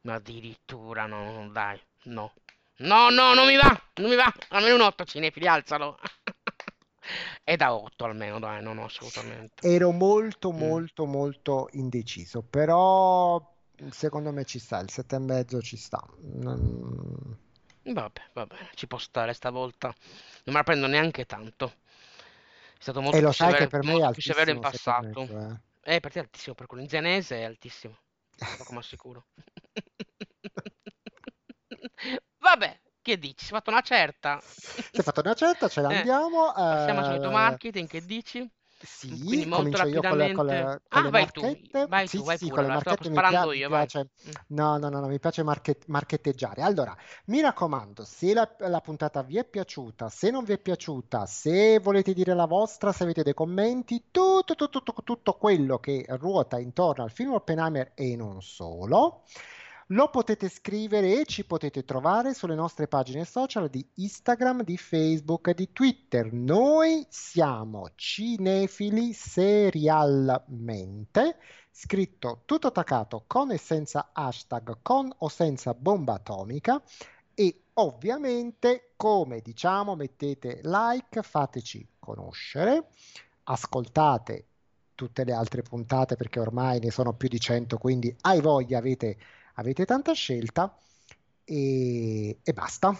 Ma 0.07 0.13
addirittura 0.13 1.05
no, 1.05 1.31
no, 1.33 1.49
dai, 1.51 1.77
no. 2.05 2.31
No, 2.77 3.09
no, 3.09 3.33
non 3.33 3.47
mi 3.47 3.55
va, 3.55 3.81
non 3.95 4.09
mi 4.09 4.15
va. 4.15 4.31
Almeno 4.49 4.75
un 4.75 4.81
8 4.81 5.05
cinefili, 5.05 5.47
alzalo. 5.47 5.97
È 7.43 7.55
da 7.55 7.73
8 7.73 8.05
almeno, 8.05 8.39
dai, 8.39 8.61
no, 8.61 8.73
no, 8.73 8.85
assolutamente. 8.85 9.65
Ero 9.67 9.91
molto, 9.91 10.51
Mm. 10.51 10.57
molto, 10.57 11.05
molto 11.05 11.69
indeciso, 11.73 12.41
però 12.41 13.39
secondo 13.91 14.31
me 14.31 14.43
ci 14.45 14.59
sta, 14.59 14.79
il 14.79 14.89
7,5 14.89 15.61
ci 15.61 15.77
sta. 15.77 16.03
Non- 16.17 17.37
Vabbè, 17.83 18.21
va 18.33 18.45
bene, 18.47 18.69
ci 18.73 18.87
può 18.87 18.97
stare 18.97 19.33
stavolta. 19.33 19.87
Non 19.87 19.95
me 20.45 20.53
la 20.53 20.63
prendo 20.63 20.87
neanche 20.87 21.25
tanto. 21.25 21.75
È 22.77 22.81
stato 22.81 22.99
molto 22.99 23.17
E 23.17 23.21
lo 23.21 23.31
sai 23.31 23.53
che 23.53 23.67
per 23.67 23.83
me 23.83 23.93
è 23.93 24.19
severo 24.19 24.49
in 24.51 24.57
altissimo 24.57 24.59
passato. 24.59 25.21
7,5, 25.21 25.61
eh. 25.83 25.95
Eh, 25.95 25.99
per 25.99 26.11
te 26.11 26.19
è 26.19 26.23
altissimo, 26.23 26.55
per 26.55 26.65
quello 26.65 26.81
in 26.83 26.89
zenese 26.89 27.37
è 27.37 27.43
altissimo. 27.43 27.99
Poco 28.57 28.73
ma 28.73 28.81
sicuro. 28.81 29.27
Vabbè, 32.45 32.79
che 33.01 33.17
dici? 33.17 33.43
Si 33.45 33.51
è 33.51 33.55
fatta 33.55 33.71
una 33.71 33.81
certa. 33.81 34.41
Si 34.91 35.01
è 35.01 35.03
fatta 35.03 35.21
una 35.21 35.33
certa, 35.33 35.67
ce 35.67 35.81
Eh, 35.87 36.09
l'andiamo. 36.09 36.53
al 36.93 37.05
solito 37.05 37.29
eh, 37.29 37.31
marketing, 37.31 37.87
che 37.87 38.03
dici? 38.05 38.47
Sì, 38.77 39.19
Quindi 39.23 39.45
molto 39.45 39.77
comincio 39.77 39.87
io 39.87 40.03
con 40.03 40.17
le, 40.17 40.29
con 40.31 40.45
le- 40.45 40.53
rapidamente. 40.53 40.81
con 40.87 41.01
Ah, 41.01 41.09
vai 41.09 41.29
tu, 41.31 41.57
marchette. 41.57 41.87
vai 41.87 42.09
Sì, 42.09 42.11
tu, 42.11 42.23
vai 42.23 42.37
sì, 42.37 42.51
pure, 42.51 42.69
stavo 42.69 42.69
marchette 42.69 43.09
mi, 43.09 43.21
sparando 43.21 43.23
pia- 43.23 43.51
io, 43.53 43.67
piace. 43.67 44.09
Mm. 44.27 44.33
No, 44.49 44.77
no, 44.77 44.89
no, 44.89 44.99
no, 44.99 45.07
mi 45.07 45.19
piace 45.19 45.41
marchet- 45.43 45.85
marchetteggiare. 45.87 46.61
Allora, 46.61 46.95
mi 47.27 47.41
raccomando, 47.41 48.03
se 48.05 48.33
la, 48.33 48.47
la 48.59 48.81
puntata 48.81 49.23
vi 49.23 49.37
è 49.37 49.45
piaciuta, 49.45 50.09
se 50.09 50.29
non 50.29 50.43
vi 50.43 50.53
è 50.53 50.57
piaciuta, 50.59 51.25
se 51.25 51.79
volete 51.79 52.13
dire 52.13 52.33
la 52.35 52.45
vostra, 52.45 52.91
se 52.91 53.03
avete 53.03 53.23
dei 53.23 53.33
commenti, 53.33 54.05
tutto, 54.11 54.55
tutto, 54.55 54.81
tutto, 54.81 55.01
tutto 55.03 55.33
quello 55.33 55.79
che 55.79 56.05
ruota 56.09 56.59
intorno 56.59 57.03
al 57.03 57.11
film 57.11 57.33
Oppenheimer 57.33 57.91
e 57.95 58.15
non 58.15 58.41
solo. 58.41 59.23
Lo 59.89 60.09
potete 60.09 60.49
scrivere 60.49 61.19
e 61.19 61.25
ci 61.25 61.45
potete 61.45 61.85
trovare 61.85 62.33
sulle 62.33 62.55
nostre 62.55 62.87
pagine 62.87 63.23
social 63.23 63.69
di 63.69 63.87
Instagram, 63.97 64.63
di 64.63 64.77
Facebook 64.77 65.53
di 65.53 65.71
Twitter. 65.71 66.33
Noi 66.33 67.05
siamo 67.07 67.91
cinefili 67.93 69.13
serialmente, 69.13 71.37
scritto 71.69 72.41
tutto 72.45 72.65
attaccato 72.65 73.25
con 73.27 73.51
e 73.51 73.59
senza 73.59 74.09
hashtag, 74.11 74.79
con 74.81 75.13
o 75.19 75.29
senza 75.29 75.75
bomba 75.75 76.13
atomica. 76.13 76.81
E 77.35 77.65
ovviamente, 77.73 78.93
come 78.95 79.41
diciamo, 79.41 79.95
mettete 79.95 80.61
like, 80.63 81.21
fateci 81.21 81.87
conoscere, 81.99 82.87
ascoltate 83.43 84.47
tutte 84.95 85.23
le 85.23 85.33
altre 85.33 85.61
puntate 85.61 86.15
perché 86.15 86.39
ormai 86.39 86.79
ne 86.79 86.89
sono 86.89 87.13
più 87.13 87.27
di 87.27 87.39
100, 87.39 87.77
quindi 87.77 88.15
hai 88.21 88.41
voglia, 88.41 88.79
avete 88.79 89.17
avete 89.55 89.85
tanta 89.85 90.13
scelta 90.13 90.77
e, 91.43 92.39
e 92.41 92.53
basta. 92.53 92.97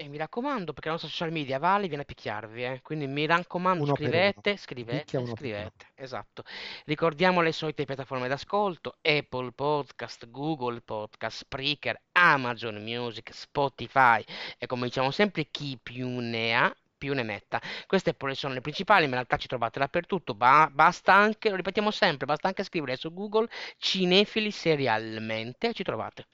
E 0.00 0.06
mi 0.06 0.16
raccomando, 0.16 0.72
perché 0.72 0.86
la 0.86 0.92
nostra 0.92 1.10
social 1.10 1.32
media 1.32 1.58
vale, 1.58 1.88
viene 1.88 2.02
a 2.02 2.06
picchiarvi, 2.06 2.64
eh. 2.64 2.80
Quindi 2.82 3.08
mi 3.08 3.26
raccomando, 3.26 3.82
Uno 3.82 3.96
scrivete, 3.96 4.56
scrivete, 4.56 5.26
scrivete. 5.26 5.86
Esatto. 5.96 6.44
Ricordiamo 6.84 7.40
le 7.40 7.50
solite 7.50 7.84
piattaforme 7.84 8.28
d'ascolto: 8.28 8.98
Apple 9.02 9.50
Podcast, 9.50 10.30
Google 10.30 10.82
Podcast, 10.82 11.38
Spreaker, 11.38 12.00
Amazon 12.12 12.76
Music, 12.76 13.34
Spotify. 13.34 14.22
E 14.56 14.66
come 14.66 14.86
diciamo 14.86 15.10
sempre, 15.10 15.48
chi 15.50 15.76
più 15.82 16.06
ne 16.20 16.54
ha, 16.56 16.72
più 16.98 17.14
ne 17.14 17.22
metta. 17.22 17.60
Queste 17.86 18.14
sono 18.34 18.54
le 18.54 18.60
principali, 18.60 19.04
in 19.04 19.10
realtà 19.12 19.36
ci 19.36 19.46
trovate 19.48 19.78
dappertutto. 19.78 20.34
Ba- 20.34 20.68
basta 20.72 21.14
anche, 21.14 21.48
lo 21.48 21.56
ripetiamo 21.56 21.90
sempre, 21.90 22.26
basta 22.26 22.48
anche 22.48 22.64
scrivere 22.64 22.96
su 22.96 23.12
Google 23.14 23.48
Cinefili 23.78 24.50
serialmente, 24.50 25.72
ci 25.72 25.84
trovate 25.84 26.26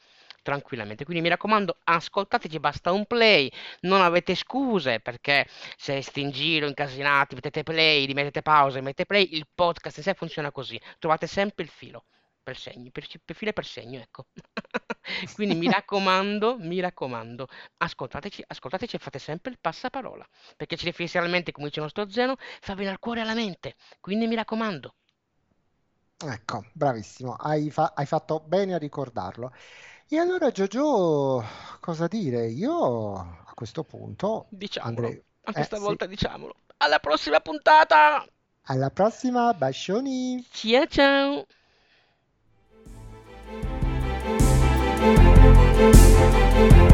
tranquillamente. 0.43 1.05
Quindi 1.05 1.23
mi 1.23 1.29
raccomando, 1.31 1.79
ascoltateci, 1.85 2.61
basta 2.61 2.93
un 2.93 3.07
play, 3.07 3.51
non 3.81 4.01
avete 4.03 4.35
scuse 4.35 5.01
perché 5.01 5.47
se 5.77 6.03
siete 6.03 6.21
in 6.21 6.31
giro, 6.31 6.67
incasinati, 6.67 7.35
mettete 7.35 7.63
play, 7.63 8.05
rimettete 8.07 8.43
pausa, 8.43 8.81
mettete 8.81 9.07
play, 9.07 9.29
il 9.33 9.47
podcast 9.53 9.97
in 9.99 10.03
sé 10.05 10.15
funziona 10.15 10.53
così, 10.53 10.81
trovate 10.99 11.27
sempre 11.27 11.65
il 11.65 11.71
filo. 11.71 12.05
Per 12.45 12.57
segno, 12.57 12.91
per, 12.93 13.07
per 13.25 13.35
filo 13.35 13.51
e 13.51 13.55
per 13.55 13.65
segno, 13.67 14.01
ecco. 14.01 14.27
Quindi 15.33 15.55
mi 15.57 15.69
raccomando, 15.69 16.57
mi 16.61 16.79
raccomando, 16.81 17.49
ascoltateci, 17.79 18.45
ascoltateci 18.47 18.97
e 18.97 18.99
fate 19.01 19.19
sempre 19.19 19.51
il 19.51 19.59
passaparola, 19.61 20.27
perché 20.57 20.77
cinefissialmente, 20.77 21.53
come 21.53 21.67
dice 21.67 21.81
il 21.81 21.85
nostro 21.87 22.09
Zeno, 22.11 22.37
fa 22.61 22.75
bene 22.75 22.91
al 22.91 22.99
cuore 23.01 23.21
e 23.21 23.23
alla 23.25 23.35
mente. 23.35 23.75
Quindi 24.01 24.27
mi 24.29 24.37
raccomando. 24.37 24.95
Ecco, 26.17 26.65
bravissimo, 26.73 27.35
hai, 27.35 27.71
fa- 27.71 27.93
hai 27.95 28.07
fatto 28.07 28.41
bene 28.41 28.75
a 28.75 28.79
ricordarlo. 28.79 29.53
E 30.09 30.19
allora, 30.19 30.51
Giorgio, 30.51 31.43
cosa 31.81 32.07
dire? 32.09 32.47
Io 32.49 33.15
a 33.17 33.53
questo 33.55 33.85
punto 33.85 34.49
Diciamolo, 34.49 34.85
andrei... 34.87 35.23
anche 35.43 35.63
Eh 35.63 35.69
sì, 35.73 35.99
stavolta 35.99 36.07
diciamolo. 36.07 36.55
Alla 36.79 36.99
prossima 36.99 37.41
puntata! 37.41 38.25
alla 38.67 38.91
prossima, 38.91 39.55
bacioni! 39.55 40.45
Ciao 40.53 40.87
ciao! 40.87 41.47
Thank 45.05 46.94